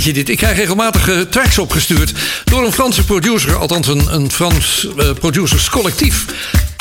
plaatje 0.04 0.24
dit. 0.24 0.30
Ik 0.30 0.38
krijg 0.38 0.58
regelmatig 0.58 1.10
eh, 1.10 1.20
tracks 1.22 1.58
opgestuurd 1.58 2.14
door 2.44 2.66
een 2.66 2.72
Franse 2.72 3.06
producer, 3.06 3.56
althans 3.56 3.88
een, 3.88 4.14
een 4.14 4.32
Frans 4.32 4.88
eh, 4.88 4.94
producers 4.94 5.20
producerscollectief. 5.20 6.26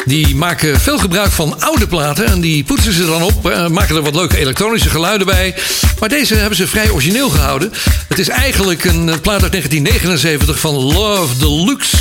Die 0.05 0.35
maken 0.35 0.81
veel 0.81 0.99
gebruik 0.99 1.33
van 1.33 1.61
oude 1.61 1.87
platen 1.87 2.27
en 2.27 2.41
die 2.41 2.65
poetsen 2.65 2.93
ze 2.93 3.07
dan 3.07 3.23
op. 3.23 3.51
Eh, 3.51 3.69
maken 3.69 3.97
er 3.97 4.03
wat 4.03 4.15
leuke 4.15 4.39
elektronische 4.39 4.91
geluiden 4.91 5.27
bij. 5.27 5.55
Maar 6.01 6.09
deze 6.09 6.35
hebben 6.35 6.57
ze 6.57 6.67
vrij 6.67 6.91
origineel 6.91 7.29
gehouden. 7.29 7.73
Het 8.09 8.19
is 8.19 8.29
eigenlijk 8.29 8.85
een 8.85 9.05
plaat 9.05 9.43
uit 9.43 9.53
1979 9.53 10.59
van 10.61 10.75
Love 10.75 11.39
Deluxe. 11.39 11.97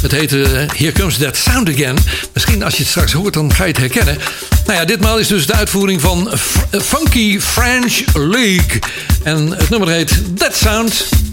Het 0.00 0.12
heette 0.12 0.66
Here 0.76 0.92
Comes 0.92 1.16
That 1.16 1.36
Sound 1.36 1.68
Again. 1.68 1.96
Misschien 2.32 2.62
als 2.62 2.74
je 2.74 2.80
het 2.80 2.88
straks 2.88 3.12
hoort, 3.12 3.34
dan 3.34 3.54
ga 3.54 3.64
je 3.64 3.70
het 3.70 3.78
herkennen. 3.78 4.18
Nou 4.66 4.78
ja, 4.78 4.84
ditmaal 4.84 5.18
is 5.18 5.26
dus 5.26 5.46
de 5.46 5.52
uitvoering 5.52 6.00
van 6.00 6.30
Funky 6.70 7.40
French 7.40 8.02
League. 8.14 8.78
En 9.28 9.50
het 9.50 9.68
nummer 9.70 9.88
heet 9.88 10.36
That 10.38 10.56
Sound. 10.56 11.27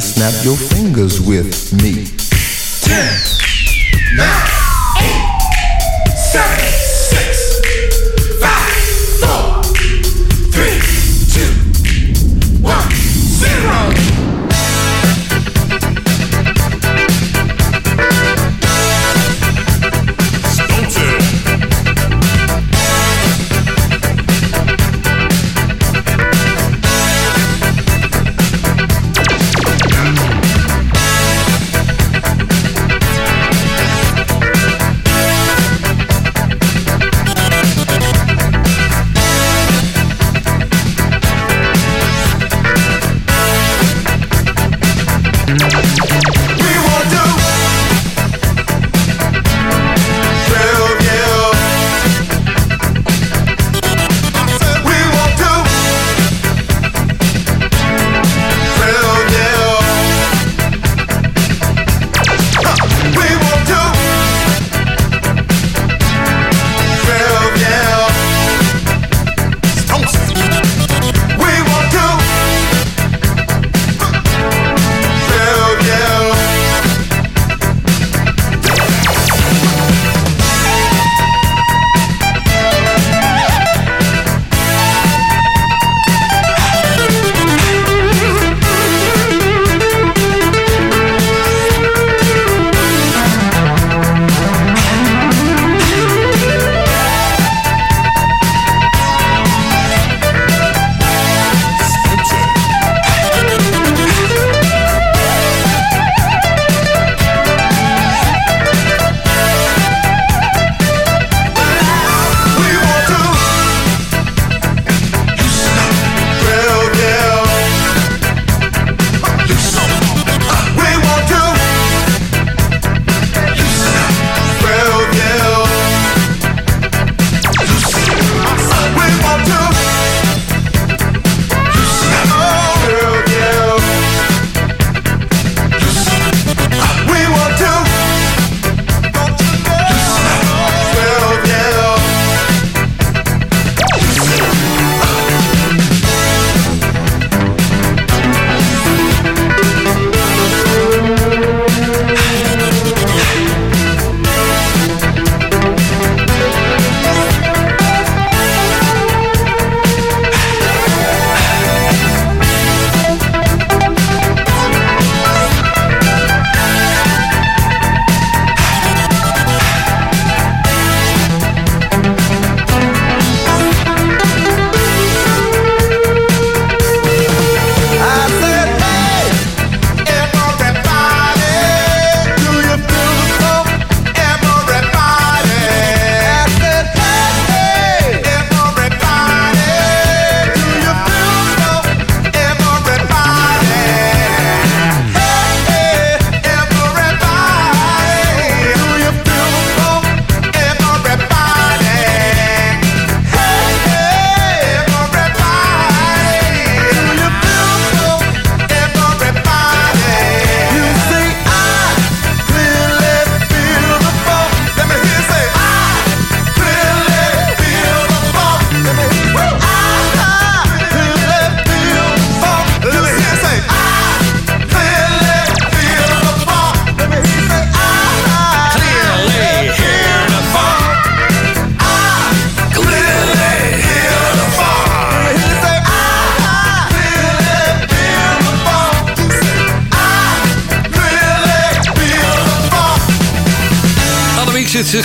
snap 0.00 0.44
your 0.44 0.56
fingers 0.56 1.20
with 1.20 1.72
me. 1.82 2.17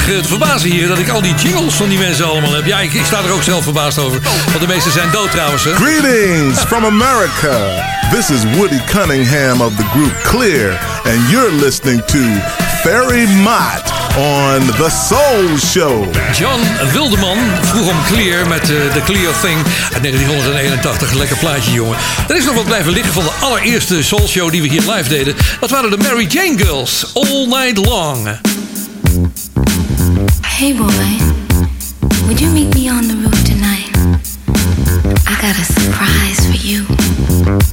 Het 0.02 0.24
eh, 0.24 0.28
verbazen 0.28 0.70
hier 0.70 0.88
dat 0.88 1.00
ik 1.00 1.10
al 1.10 1.22
die 1.22 1.36
jingles 1.36 1.74
van 1.74 1.90
die 1.90 1.98
mensen 1.98 2.26
allemaal 2.26 2.54
heb. 2.54 2.66
Ja, 2.66 2.80
ik, 2.80 3.02
sta 3.06 3.24
er 3.24 3.32
ook 3.32 3.44
zelf 3.44 3.64
verbaasd 3.64 3.98
over. 3.98 4.20
Want 4.46 4.60
de 4.60 4.68
meeste 4.68 4.92
zijn 4.92 5.12
dood 5.12 5.32
trouwens. 5.32 5.64
Greetings 5.64 6.60
from 6.60 6.86
America. 6.86 7.58
This 8.12 8.30
is 8.30 8.40
Woody 8.56 8.80
Cunningham 8.86 9.62
of 9.62 9.76
the 9.76 9.84
group 9.84 10.22
Clear. 10.24 10.80
And 11.06 11.30
you're 11.30 11.52
listening 11.52 12.06
to 12.06 12.18
Fairy 12.82 13.26
Mott 13.26 13.84
on 14.18 14.66
The 14.66 14.90
Soul 15.10 15.58
Show. 15.58 16.06
John 16.38 16.62
Wildeman 16.92 17.38
vroeg 17.62 17.90
om 17.90 17.98
Clear 18.12 18.48
met 18.48 18.66
de 18.66 18.90
The 18.94 19.02
Clear 19.06 19.34
Thing 19.42 19.58
uit 19.94 20.04
1981. 20.04 21.14
Lekker 21.14 21.38
plaatje, 21.38 21.72
jongen. 21.72 21.98
Er 22.28 22.36
is 22.36 22.46
nog 22.46 22.56
wat 22.56 22.66
blijven 22.66 22.92
liggen 22.92 23.14
van 23.14 23.24
de 23.24 23.32
allereerste 23.40 24.04
Soul 24.04 24.28
Show 24.28 24.52
die 24.52 24.62
we 24.62 24.68
hier 24.68 24.92
live 24.92 25.10
deden. 25.10 25.36
Dat 25.60 25.70
waren 25.70 25.90
de 25.90 25.98
Mary 25.98 26.26
Jane 26.30 26.58
Girls. 26.58 27.06
All 27.14 27.46
Night 27.48 27.86
Long. 27.86 28.28
Hey 30.56 30.72
boys, 30.72 31.24
would 32.28 32.40
you 32.40 32.50
meet 32.52 32.74
me 32.76 32.88
on 32.88 33.08
the 33.08 33.16
roof 33.16 33.44
tonight? 33.44 33.90
I 35.28 35.36
got 35.42 35.58
a 35.58 35.66
surprise 35.66 36.46
for 36.46 37.64
you. 37.66 37.73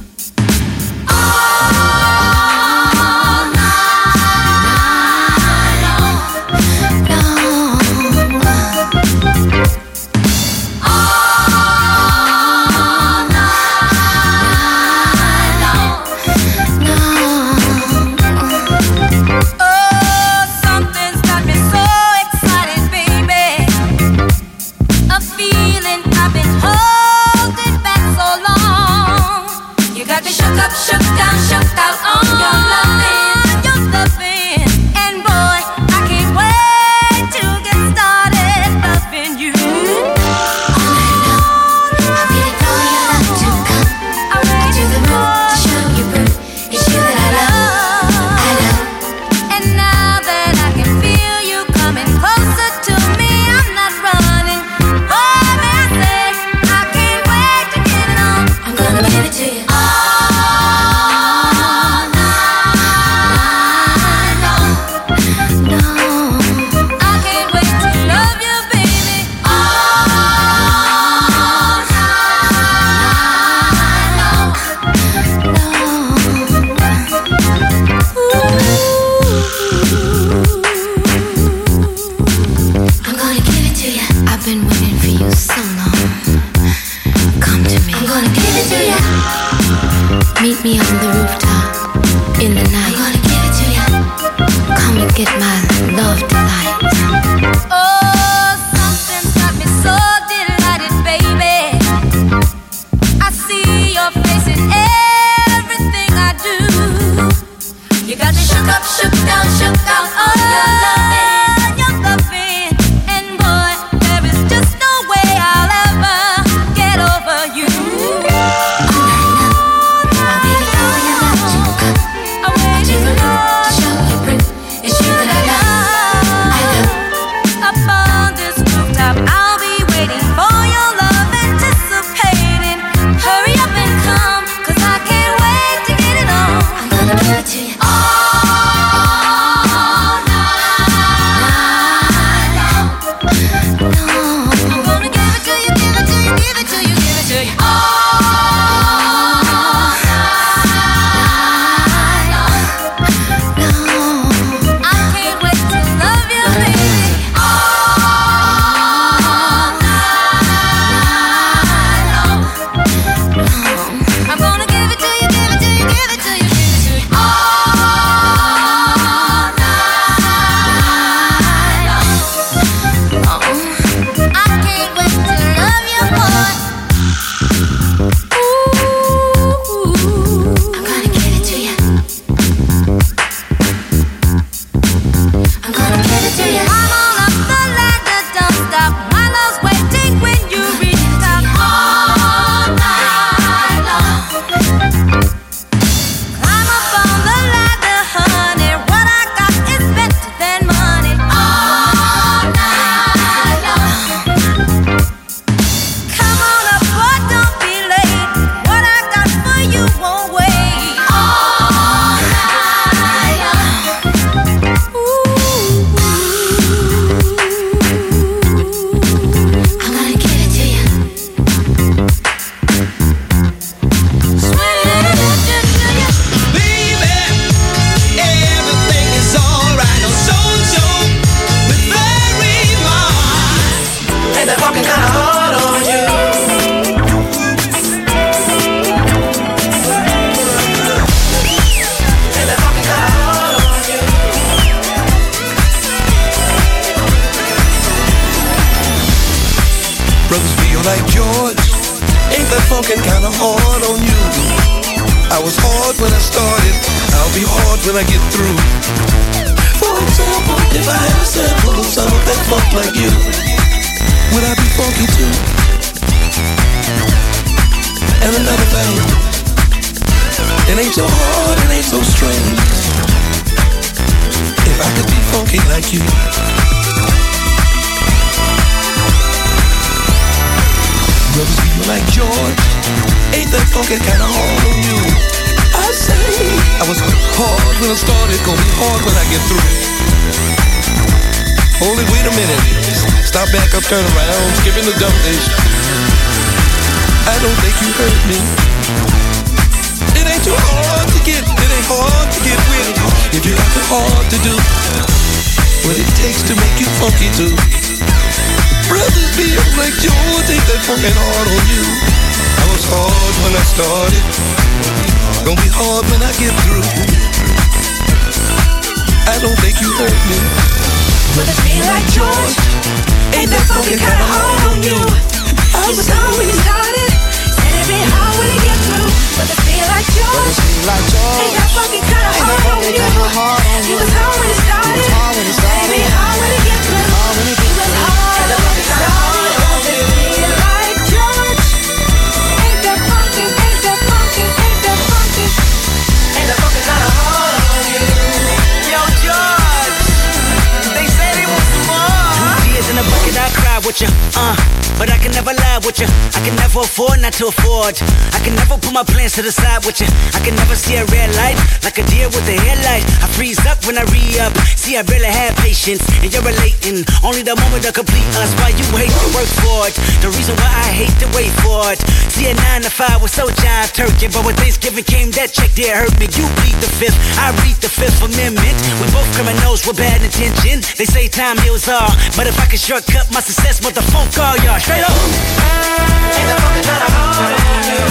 The 367.71 367.87
to 367.87 367.93
complete 368.03 368.27
us. 368.35 368.51
Why 368.59 368.75
you 368.75 368.83
hate 368.99 369.15
to 369.15 369.29
work 369.31 369.47
for 369.63 369.87
it? 369.87 369.95
The 370.19 370.27
reason 370.35 370.59
why 370.59 370.67
I 370.67 370.91
hate 370.91 371.15
to 371.23 371.27
wait 371.31 371.55
for 371.63 371.87
it. 371.95 372.03
See, 372.27 372.51
a 372.51 372.53
nine 372.67 372.83
to 372.83 372.91
five 372.91 373.23
was 373.23 373.31
so 373.31 373.47
jive 373.47 373.95
turkey, 373.95 374.27
but 374.27 374.43
when 374.43 374.59
Thanksgiving 374.59 375.07
came, 375.07 375.31
that 375.39 375.55
check 375.55 375.71
there 375.79 376.03
hurt 376.03 376.11
me. 376.19 376.27
You 376.35 376.43
plead 376.59 376.75
the 376.83 376.91
fifth, 376.99 377.15
I 377.39 377.55
read 377.63 377.79
the 377.79 377.87
fifth 377.87 378.19
amendment. 378.19 378.75
We 378.99 379.07
both 379.15 379.27
criminals 379.39 379.87
with 379.87 379.95
bad 379.95 380.19
intention. 380.19 380.83
They 380.99 381.07
say 381.07 381.31
time 381.31 381.55
heals 381.63 381.87
all, 381.87 382.11
but 382.35 382.43
if 382.43 382.59
I 382.59 382.67
can 382.67 382.75
shortcut 382.75 383.31
my 383.31 383.39
success, 383.39 383.79
motherfucker, 383.79 384.35
call 384.35 384.59
y'all 384.67 384.75
straight 384.75 385.07
up. 385.07 385.15
Ain't 385.15 386.47
that 386.51 386.59
funky 386.59 386.83
kinda 386.83 387.07
hard 387.07 387.55
on 387.55 387.79
you? 387.87 388.03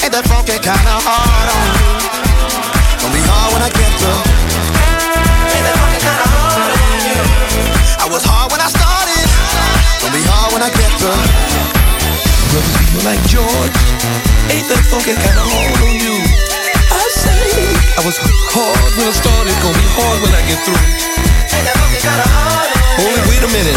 Ain't 0.00 0.12
that 0.16 0.24
funky 0.32 0.56
kinda 0.64 0.96
hard 1.04 1.48
on 1.52 1.66
you? 1.76 1.92
Gonna 3.04 3.12
be 3.12 3.20
hard 3.20 3.52
when 3.52 3.62
I 3.62 3.68
get 3.68 3.92
through. 4.00 4.47
I 7.98 8.06
was 8.10 8.24
hard 8.24 8.52
when 8.52 8.60
I 8.60 8.68
started. 8.68 9.26
Gonna 10.00 10.14
be 10.14 10.24
hard 10.24 10.52
when 10.54 10.62
I 10.62 10.70
get 10.70 10.90
through. 10.98 11.22
Brothers 12.48 12.76
people 12.80 13.02
like 13.04 13.20
George, 13.28 13.76
ain't 14.48 14.64
that 14.72 14.80
funky 14.88 15.12
kinda 15.12 15.44
hard 15.44 15.76
on 15.84 15.94
you? 16.00 16.16
I 16.88 17.04
say, 17.12 17.68
I 18.00 18.02
was 18.08 18.16
hard 18.48 18.90
when 18.96 19.04
I 19.04 19.12
started, 19.12 19.52
gonna 19.60 19.76
be 19.76 19.88
hard 19.92 20.18
when 20.24 20.32
I 20.32 20.40
get 20.48 20.56
through. 20.64 20.80
Ain't 20.80 21.66
that 21.68 21.76
funky 21.76 22.00
kinda 22.00 22.24
hard 22.24 22.72
on 22.72 23.04
you? 23.04 23.04
Only 23.04 23.22
wait 23.28 23.44
a 23.44 23.50
minute, 23.52 23.76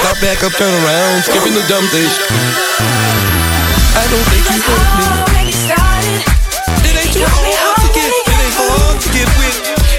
stop 0.00 0.16
back 0.24 0.40
up, 0.40 0.56
turn 0.56 0.72
around, 0.72 1.28
skipping 1.28 1.52
the 1.52 1.60
dumb 1.68 1.84
days. 1.92 2.16
I 4.00 4.04
don't 4.08 4.26
think 4.32 4.48
you 4.48 4.64
heard 4.64 4.90
me. 4.96 5.04
It 6.88 6.94
ain't 6.96 7.12
too 7.12 7.28
hard 7.28 7.76
to 7.84 7.88
get, 7.92 8.08
it 8.08 8.32
ain't 8.32 8.56
hard 8.56 8.96
to 8.96 9.08
get 9.12 9.28
with. 9.36 9.56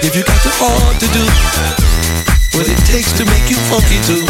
If 0.09 0.17
you 0.17 0.25
got 0.25 0.41
the 0.41 0.49
hard 0.57 0.97
to 0.97 1.07
do, 1.13 1.21
what 2.55 2.67
it 2.67 2.79
takes 2.83 3.11
to 3.15 3.23
make 3.25 3.47
you 3.49 3.57
funky 3.71 3.99
too. 4.03 4.23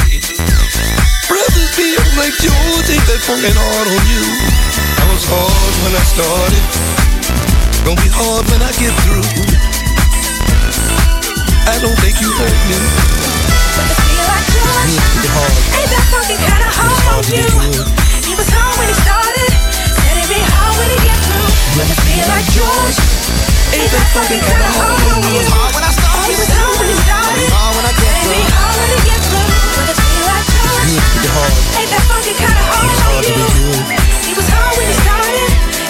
Brothers 1.27 1.71
be 1.77 1.95
like 2.17 2.35
George, 2.37 2.87
ain't 2.91 3.07
that 3.09 3.21
fucking 3.25 3.55
hard 3.55 3.87
on 3.87 4.03
you? 4.05 4.23
I 5.01 5.05
was 5.09 5.23
hard 5.25 5.73
when 5.81 5.93
I 5.95 6.03
started, 6.05 6.63
gonna 7.87 8.01
be 8.01 8.11
hard 8.11 8.45
when 8.51 8.61
I 8.61 8.71
get 8.77 8.93
through. 9.07 9.25
I 11.65 11.79
don't 11.79 11.97
think 12.03 12.19
you 12.21 12.29
heard 12.35 12.61
me. 12.69 12.77
Ain't 14.91 15.89
that 15.89 16.05
fucking 16.11 16.41
kinda 16.41 16.69
hard 16.77 17.05
on 17.15 17.25
you? 17.31 17.47
He 18.27 18.35
was 18.35 18.49
hard 18.51 18.75
when 18.77 18.87
he 18.87 18.95
started, 19.01 19.70
be 20.31 20.39
hard 20.39 20.73
when 20.79 20.89
he 20.95 20.99
get 21.03 21.19
through. 21.27 21.49
But 21.75 21.85
it 21.91 21.99
feel 22.07 22.25
like 22.31 22.47
George. 22.55 22.97
Ain't 23.75 23.91
that 23.91 24.07
fucking 24.15 24.39
kinda 24.39 24.69
hard 24.79 25.03
on 25.11 25.23
you? 25.27 25.43
He 26.27 26.35
was 26.39 26.51
hard 26.55 26.75
when 26.79 26.87
he 26.87 26.97
started, 27.03 27.47
said 27.99 28.15
it'd 28.15 28.31
be 28.31 28.43
hard 28.55 28.75
when 28.79 28.89
he 28.95 28.99
get 29.11 29.21
through. 29.27 29.51
But 29.75 29.91
it 29.91 29.97
feel 29.99 30.23
like 30.31 30.47
George. 30.55 31.59
Ain't 31.79 31.91
that 31.91 32.03
fucking 32.11 32.37
kinda 32.39 32.63
hard 32.71 32.95
on 33.11 33.23
you? 33.27 33.43
He 34.27 34.33
was 34.39 34.47
hard 34.55 34.73
when 34.77 34.87
he 34.87 34.95
started, 35.03 35.49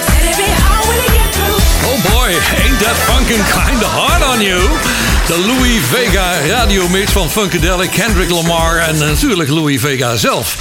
said 0.10 0.22
it'd 0.26 0.38
be 0.42 0.50
hard 0.66 0.84
when 0.90 0.98
he 1.06 1.10
get 1.18 1.30
through. 1.38 1.60
Oh 1.90 1.98
boy, 2.14 2.30
ain't 2.66 2.80
that 2.82 2.98
funkin' 3.10 3.44
kinda 3.46 3.88
hard 3.88 4.22
on 4.24 4.42
you? 4.42 4.62
De 5.28 5.38
Louis 5.38 5.80
Vega 5.92 6.26
radiomix 6.48 7.12
van 7.12 7.30
Funkadelic, 7.30 7.92
Kendrick 7.92 8.30
Lamar 8.30 8.78
en 8.78 8.98
natuurlijk 8.98 9.50
Louis 9.50 9.82
Vega 9.82 10.16
zelf. 10.16 10.56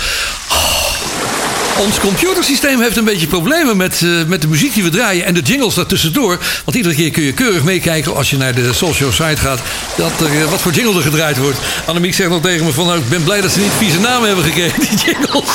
Ons 1.81 2.01
computersysteem 2.01 2.81
heeft 2.81 2.97
een 2.97 3.05
beetje 3.05 3.27
problemen 3.27 3.77
met, 3.77 4.03
eh, 4.03 4.09
met 4.27 4.41
de 4.41 4.49
muziek 4.49 4.75
die 4.75 4.83
we 4.83 4.89
draaien 4.89 5.25
en 5.25 5.35
de 5.35 5.41
jingles 5.41 5.75
daartussendoor. 5.75 6.39
Want 6.65 6.77
iedere 6.77 6.95
keer 6.95 7.11
kun 7.11 7.23
je 7.23 7.33
keurig 7.33 7.63
meekijken 7.63 8.17
als 8.17 8.31
je 8.31 8.37
naar 8.37 8.55
de 8.55 8.73
social 8.73 9.13
site 9.13 9.37
gaat. 9.37 9.61
Dat 9.97 10.21
er, 10.21 10.43
eh, 10.43 10.51
wat 10.51 10.61
voor 10.61 10.73
jingle 10.73 10.95
er 10.97 11.03
gedraaid 11.03 11.39
wordt. 11.39 11.59
Annemiek 11.87 12.15
zegt 12.15 12.31
nog 12.31 12.43
tegen 12.43 12.67
me 12.67 12.73
van 12.73 12.87
nou, 12.87 12.99
ik 12.99 13.09
ben 13.09 13.23
blij 13.23 13.41
dat 13.41 13.53
ze 13.53 13.61
niet 13.61 13.73
vieze 13.79 14.01
namen 14.01 14.27
hebben 14.27 14.45
gekregen, 14.45 14.81
die 14.81 14.99
jingles. 15.05 15.51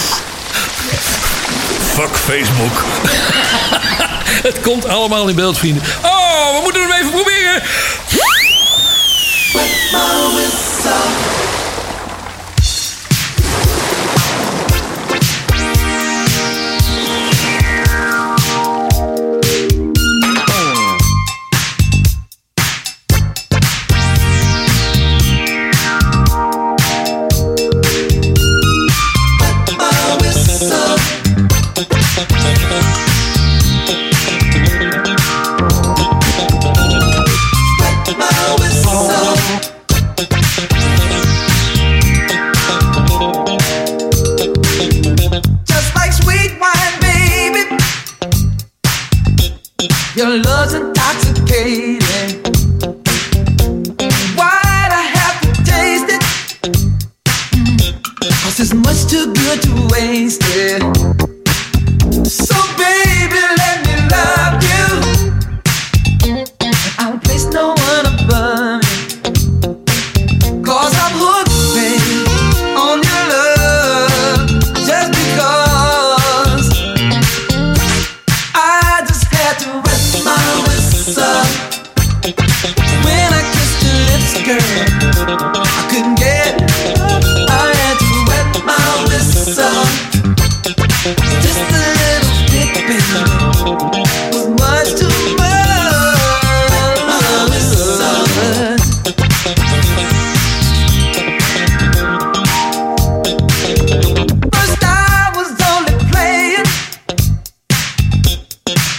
Fuck 1.94 2.16
Facebook. 2.16 2.84
Het 4.50 4.62
komt 4.62 4.88
allemaal 4.88 5.28
in 5.28 5.36
beeld, 5.36 5.58
vrienden. 5.58 5.84
Oh, 6.04 6.56
we 6.56 6.60
moeten 6.64 6.82
hem 6.82 6.92
even 6.92 7.12
proberen. 7.12 7.64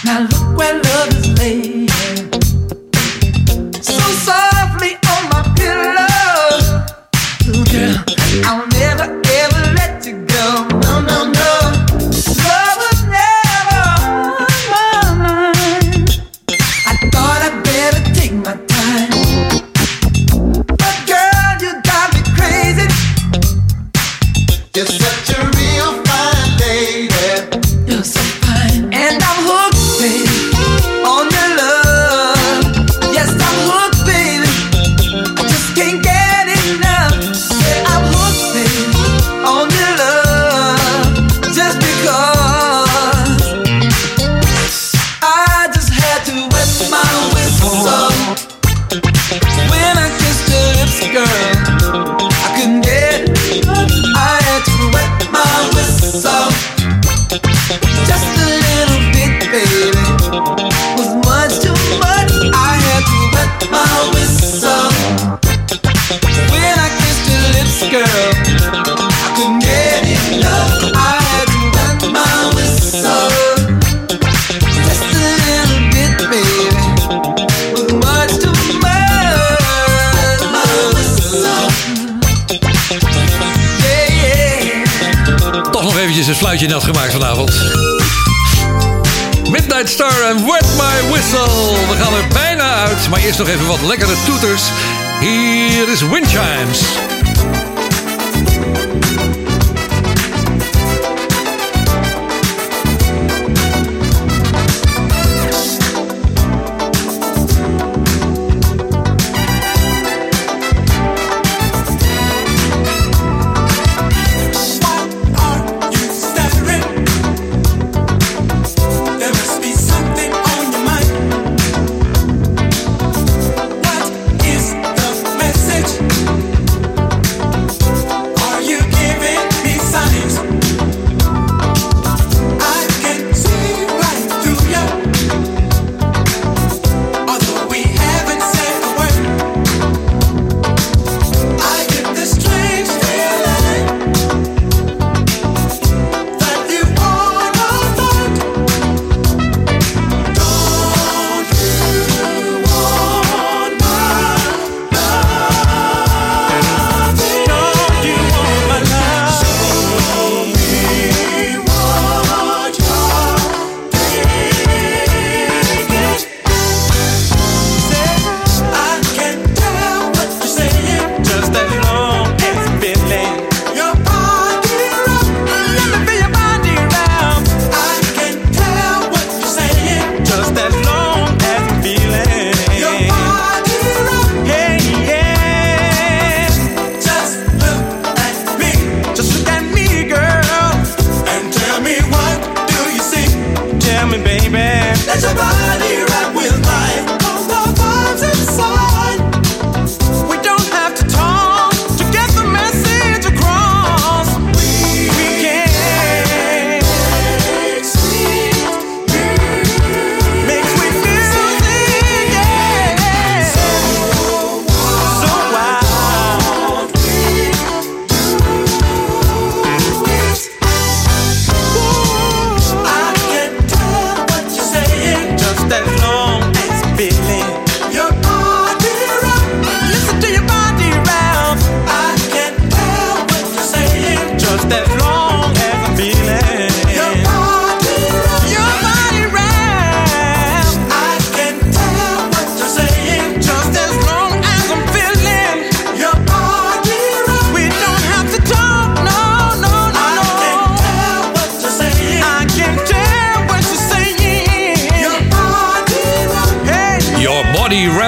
Now 0.07 0.21
look 0.21 0.57
where 0.57 0.81
love 0.81 1.09
is 1.17 1.37
laying. 1.37 1.86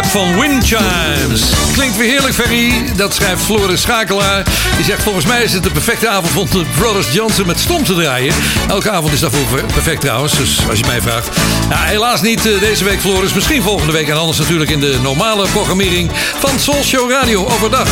Van 0.10 0.40
Wind 0.40 0.64
Chimes. 0.66 1.42
Klinkt 1.74 1.98
weer 1.98 2.10
heerlijk, 2.10 2.34
Ferry. 2.34 2.74
Dat 2.96 3.14
schrijft 3.16 3.44
Floris 3.44 3.82
Schakelaar. 3.82 4.44
Die 4.76 4.86
zegt, 4.86 5.04
volgens 5.04 5.26
mij 5.26 5.44
is 5.44 5.54
het 5.54 5.64
de 5.64 5.70
perfecte 5.72 6.10
avond 6.10 6.38
om 6.38 6.60
de 6.60 6.66
Brothers 6.78 7.08
Johnson 7.14 7.48
met 7.48 7.60
stom 7.60 7.84
te 7.84 7.94
draaien. 7.94 8.34
Elke 8.68 8.90
avond 8.90 9.14
is 9.14 9.20
daarvoor 9.20 9.46
per- 9.56 9.66
perfect 9.74 10.02
trouwens, 10.02 10.38
dus 10.38 10.58
als 10.70 10.80
je 10.80 10.86
mij 10.86 11.02
vraagt. 11.02 11.30
Ja, 11.70 11.84
helaas 11.84 12.22
niet 12.22 12.46
eh, 12.46 12.60
deze 12.60 12.84
week, 12.84 13.00
Floris. 13.00 13.34
Misschien 13.34 13.62
volgende 13.62 13.94
week 13.94 14.08
en 14.08 14.18
anders 14.18 14.38
natuurlijk 14.38 14.70
in 14.70 14.80
de 14.80 14.98
normale 15.02 15.48
programmering 15.48 16.12
van 16.40 16.60
Soul 16.60 16.84
Show 16.84 17.12
Radio 17.12 17.46
overdag. 17.48 17.88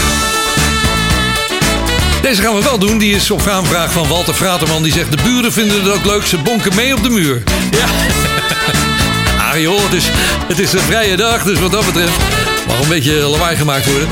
Deze 2.22 2.41
gaan 2.41 2.56
we 2.56 2.64
wel 2.64 2.80
doen. 2.80 2.98
Die 2.98 3.15
is 3.15 3.31
op 3.31 3.48
aanvraag 3.48 3.91
van 3.91 4.07
Walter 4.07 4.34
Fraterman. 4.34 4.84
Die 4.84 4.91
zegt, 4.94 5.11
de 5.11 5.18
buren 5.23 5.53
vinden 5.53 5.84
het 5.84 5.94
ook 5.94 6.06
leuk. 6.06 6.26
Ze 6.26 6.38
bonken 6.38 6.76
mee 6.76 6.94
op 6.95 7.03
de 7.03 7.10
muur. 7.10 7.44
Ja. 7.72 7.85
Joh, 9.61 9.84
het 10.47 10.59
is, 10.59 10.73
een 10.73 10.79
vrije 10.79 11.15
dag, 11.15 11.43
dus 11.43 11.59
wat 11.59 11.71
dat 11.71 11.85
betreft 11.85 12.17
mag 12.67 12.81
een 12.81 12.89
beetje 12.89 13.13
lawaai 13.13 13.57
gemaakt 13.57 13.85
worden. 13.85 14.07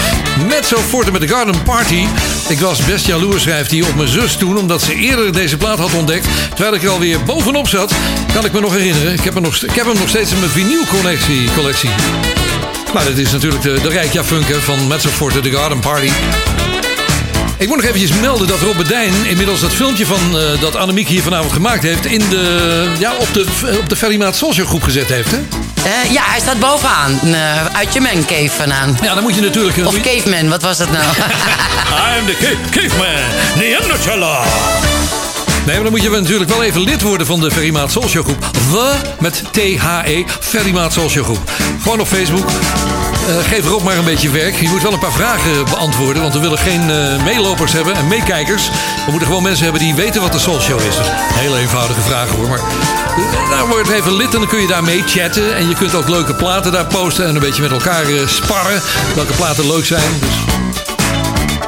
Met 0.48 0.66
zo 0.66 0.78
Forte 0.78 1.12
met 1.12 1.22
de 1.22 1.28
Garden 1.28 1.64
Party. 1.64 2.06
Ik 2.48 2.60
was 2.60 2.86
best 2.86 3.06
jaloers, 3.06 3.44
schrijft 3.44 3.72
hij, 3.72 3.82
op 3.82 3.96
mijn 3.96 4.08
zus 4.08 4.36
toen... 4.36 4.58
omdat 4.58 4.82
ze 4.82 4.96
eerder 4.96 5.34
deze 5.34 5.58
plaat 5.58 5.78
had 5.78 5.94
ontdekt. 5.94 6.28
Terwijl 6.50 6.76
ik 6.76 6.84
er 6.84 6.90
alweer 6.90 7.24
bovenop 7.24 7.68
zat, 7.68 7.94
kan 8.34 8.46
ik 8.46 8.52
me 8.52 8.60
nog 8.60 8.74
herinneren. 8.74 9.14
Ik 9.14 9.24
heb, 9.24 9.34
hem 9.34 9.44
nog, 9.44 9.56
ik 9.56 9.76
heb 9.76 9.86
hem 9.86 9.98
nog 9.98 10.10
steeds 10.10 10.32
in 10.32 10.40
mijn 10.40 10.52
vinylcollectie. 10.52 11.50
Collectie. 11.56 11.90
Maar 12.94 13.06
dit 13.06 13.18
is 13.18 13.32
natuurlijk 13.32 13.62
de, 13.62 13.80
de 13.82 13.90
Rijkja 13.90 14.24
Funken 14.24 14.62
van 14.62 14.88
Mezzo 14.88 15.10
Forte 15.10 15.40
de 15.40 15.52
Garden 15.52 15.80
Party. 15.80 16.10
Ik 17.66 17.72
moet 17.72 17.80
nog 17.82 17.90
eventjes 17.90 18.20
melden 18.20 18.48
dat 18.48 18.60
Robert 18.60 18.88
Dijn 18.88 19.14
inmiddels 19.26 19.60
dat 19.60 19.74
filmpje 19.74 20.06
van 20.06 20.40
eh, 20.40 20.62
dat 20.62 20.76
Annemiek 20.76 21.08
hier 21.08 21.22
vanavond 21.22 21.52
gemaakt 21.52 21.84
heeft 21.84 22.06
in 22.06 22.30
de, 22.30 22.86
ja, 23.00 23.14
op 23.20 23.34
de, 23.34 23.46
op 23.80 23.90
de 23.90 23.96
Ferrymaat 23.96 24.36
Social 24.36 24.68
groep 24.68 24.84
gezet 24.84 25.08
heeft. 25.08 25.32
Hè? 25.32 25.38
Eh, 25.38 26.12
ja, 26.12 26.22
hij 26.26 26.40
staat 26.40 26.60
bovenaan. 26.60 27.20
eh, 27.22 27.66
uit 27.66 27.94
je 27.94 28.02
man 28.02 28.26
cave 28.26 28.50
vandaan. 28.50 28.98
Ja, 29.02 29.14
dan 29.14 29.24
moet 29.24 29.36
je 29.36 29.42
natuurlijk... 29.42 29.78
Of 29.86 30.02
caveman, 30.02 30.50
wat 30.50 30.62
was 30.62 30.78
dat 30.78 30.92
nou? 30.92 31.06
I'm 31.06 32.26
the 32.26 32.38
cave, 32.40 32.58
caveman, 32.72 33.24
Neanderthaler. 33.58 34.44
Nee, 35.66 35.76
maar 35.76 35.84
dan 35.84 35.92
moet 35.92 36.02
je 36.02 36.10
natuurlijk 36.10 36.50
wel 36.50 36.64
even 36.64 36.82
lid 36.82 37.02
worden 37.02 37.28
van 37.28 37.40
de 37.40 37.52
Ferrymaat 37.52 37.92
Social 37.92 38.24
groep. 38.24 38.50
The 38.72 38.96
met 39.20 39.44
T-H-E, 39.52 40.24
Ferrymaat 40.40 40.94
Social 40.94 41.24
groep. 41.24 41.52
Gewoon 41.82 42.00
op 42.00 42.08
Facebook. 42.08 42.50
Eh, 43.28 43.38
geef 43.48 43.68
Rob 43.68 43.84
maar 43.84 43.98
een 43.98 44.06
beetje 44.06 44.30
werk. 44.30 44.56
Je 44.56 44.70
moet 44.70 44.82
wel 44.82 44.94
een 44.94 45.00
paar 45.00 45.12
vragen 45.12 45.66
beantwoorden, 45.66 46.22
want 46.22 46.34
we 46.34 46.40
willen 46.40 46.58
geen 46.58 46.90
eh, 46.90 47.24
meelopers 47.24 47.72
hebben 47.74 47.96
en 47.96 48.08
meekijkers. 48.08 48.70
We 49.06 49.12
moeten 49.12 49.28
gewoon 49.28 49.44
mensen 49.44 49.64
hebben 49.64 49.82
die 49.82 49.96
weten 49.96 50.22
wat 50.22 50.32
de 50.32 50.40
Soul 50.40 50.62
Show 50.62 50.80
is. 50.80 50.96
Dus 50.96 51.08
hele 51.12 51.58
eenvoudige 51.58 52.02
vragen 52.02 52.36
hoor. 52.36 52.48
Maar 52.48 52.60
eh, 52.60 53.50
nou, 53.50 53.70
word 53.70 53.90
even 53.90 54.16
lid 54.16 54.34
en 54.34 54.40
dan 54.40 54.48
kun 54.48 54.62
je 54.62 54.68
daarmee 54.68 55.04
chatten. 55.06 55.56
En 55.56 55.70
je 55.70 55.76
kunt 55.76 55.96
ook 55.96 56.10
leuke 56.10 56.34
platen 56.34 56.72
daar 56.72 56.86
posten 56.86 57.26
en 57.26 57.36
een 57.36 57.42
beetje 57.42 57.62
met 57.62 57.72
elkaar 57.72 58.06
sparren. 58.26 58.82
Welke 59.16 59.34
platen 59.34 59.68
leuk 59.68 59.86
zijn. 59.86 60.20
Dus 60.20 60.36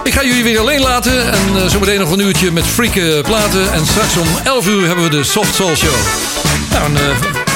ik 0.04 0.14
ga 0.14 0.24
jullie 0.24 0.44
weer 0.44 0.60
alleen 0.60 0.82
laten. 0.82 1.32
En 1.32 1.70
zometeen 1.70 2.00
nog 2.00 2.12
een 2.12 2.20
uurtje 2.20 2.52
met 2.52 2.66
freaken 2.66 3.24
platen. 3.24 3.74
En 3.74 3.86
straks 3.86 4.18
om 4.18 4.28
11 4.44 4.68
uur 4.68 4.86
hebben 4.86 5.04
we 5.04 5.10
de 5.10 5.24
Soft 5.24 5.56
Soul 5.56 5.76
Show. 5.76 5.96
Nou, 6.72 6.92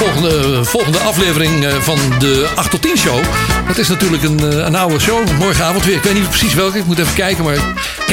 volgende, 0.02 0.64
volgende 0.64 0.98
aflevering 0.98 1.64
eh, 1.64 1.74
van 1.74 1.98
de 2.18 2.48
8 2.54 2.70
tot 2.70 2.82
10 2.82 2.96
show. 2.96 3.20
Dat 3.66 3.78
is 3.78 3.88
natuurlijk 3.88 4.22
een, 4.22 4.38
eh, 4.38 4.56
een 4.58 4.74
oude 4.74 5.00
show. 5.00 5.30
Morgenavond 5.38 5.84
weer. 5.84 5.96
Ik 5.96 6.02
weet 6.02 6.14
niet 6.14 6.28
precies 6.28 6.54
welke. 6.54 6.78
Ik 6.78 6.84
moet 6.84 6.98
even 6.98 7.14
kijken. 7.14 7.44
Maar 7.44 7.58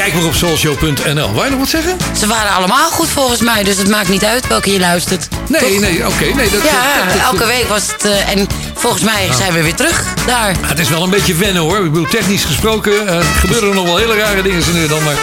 kijk 0.00 0.14
maar 0.14 0.24
op 0.24 0.34
soulshow.nl. 0.34 1.32
Wou 1.32 1.44
je 1.44 1.50
nog 1.50 1.58
wat 1.58 1.68
zeggen? 1.68 1.96
Ze 2.18 2.26
waren 2.26 2.50
allemaal 2.52 2.90
goed 2.90 3.08
volgens 3.08 3.40
mij, 3.40 3.62
dus 3.62 3.76
het 3.76 3.88
maakt 3.88 4.08
niet 4.08 4.24
uit 4.24 4.46
welke 4.46 4.72
je 4.72 4.78
luistert. 4.78 5.28
Nee, 5.48 5.60
Toch? 5.60 5.80
nee, 5.80 6.06
oké. 6.06 6.24
nee, 6.24 6.50
dat, 6.50 6.62
Ja, 6.62 7.04
dat- 7.04 7.12
dat- 7.14 7.22
elke 7.22 7.46
week 7.46 7.68
was 7.68 7.82
het. 7.92 8.04
eh, 8.04 8.30
en 8.30 8.46
volgens 8.74 9.02
mij 9.02 9.26
Ah. 9.30 9.36
zijn 9.36 9.52
we 9.52 9.62
weer 9.62 9.74
terug 9.74 10.04
daar. 10.26 10.50
Ja, 10.50 10.66
het 10.66 10.78
is 10.78 10.88
wel 10.88 11.02
een 11.02 11.10
beetje 11.10 11.34
wennen 11.34 11.62
hoor. 11.62 11.76
Ik 11.84 11.92
bedoel, 11.92 12.08
technisch 12.08 12.44
gesproken 12.44 13.08
eh, 13.08 13.18
gebeuren 13.40 13.68
er 13.68 13.74
nog 13.74 13.84
wel 13.84 13.96
hele 13.96 14.16
rare 14.16 14.42
dingen 14.42 14.62
zo 14.62 14.72
nu 14.72 14.86
dan. 14.88 15.02
Maar 15.02 15.14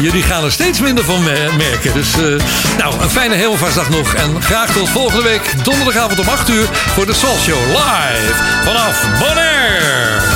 jullie 0.00 0.22
gaan 0.22 0.44
er 0.44 0.52
steeds 0.52 0.80
minder 0.80 1.04
van 1.04 1.22
me- 1.22 1.50
merken. 1.56 1.92
Dus 1.92 2.12
eh, 2.12 2.20
nou, 2.78 2.94
een 3.02 3.10
fijne 3.10 3.34
hemelvaartsdag 3.34 3.88
nog. 3.90 4.14
En 4.14 4.42
graag 4.42 4.72
tot 4.72 4.88
volgende 4.88 5.22
week 5.22 5.64
donderdagavond 5.64 6.18
om 6.20 6.28
8 6.28 6.48
uur 6.48 6.66
voor 6.94 7.06
de 7.06 7.14
Soul 7.14 7.36
Show 7.38 7.58
live 7.68 8.34
vanaf 8.64 9.04
Bonaire. 9.18 10.31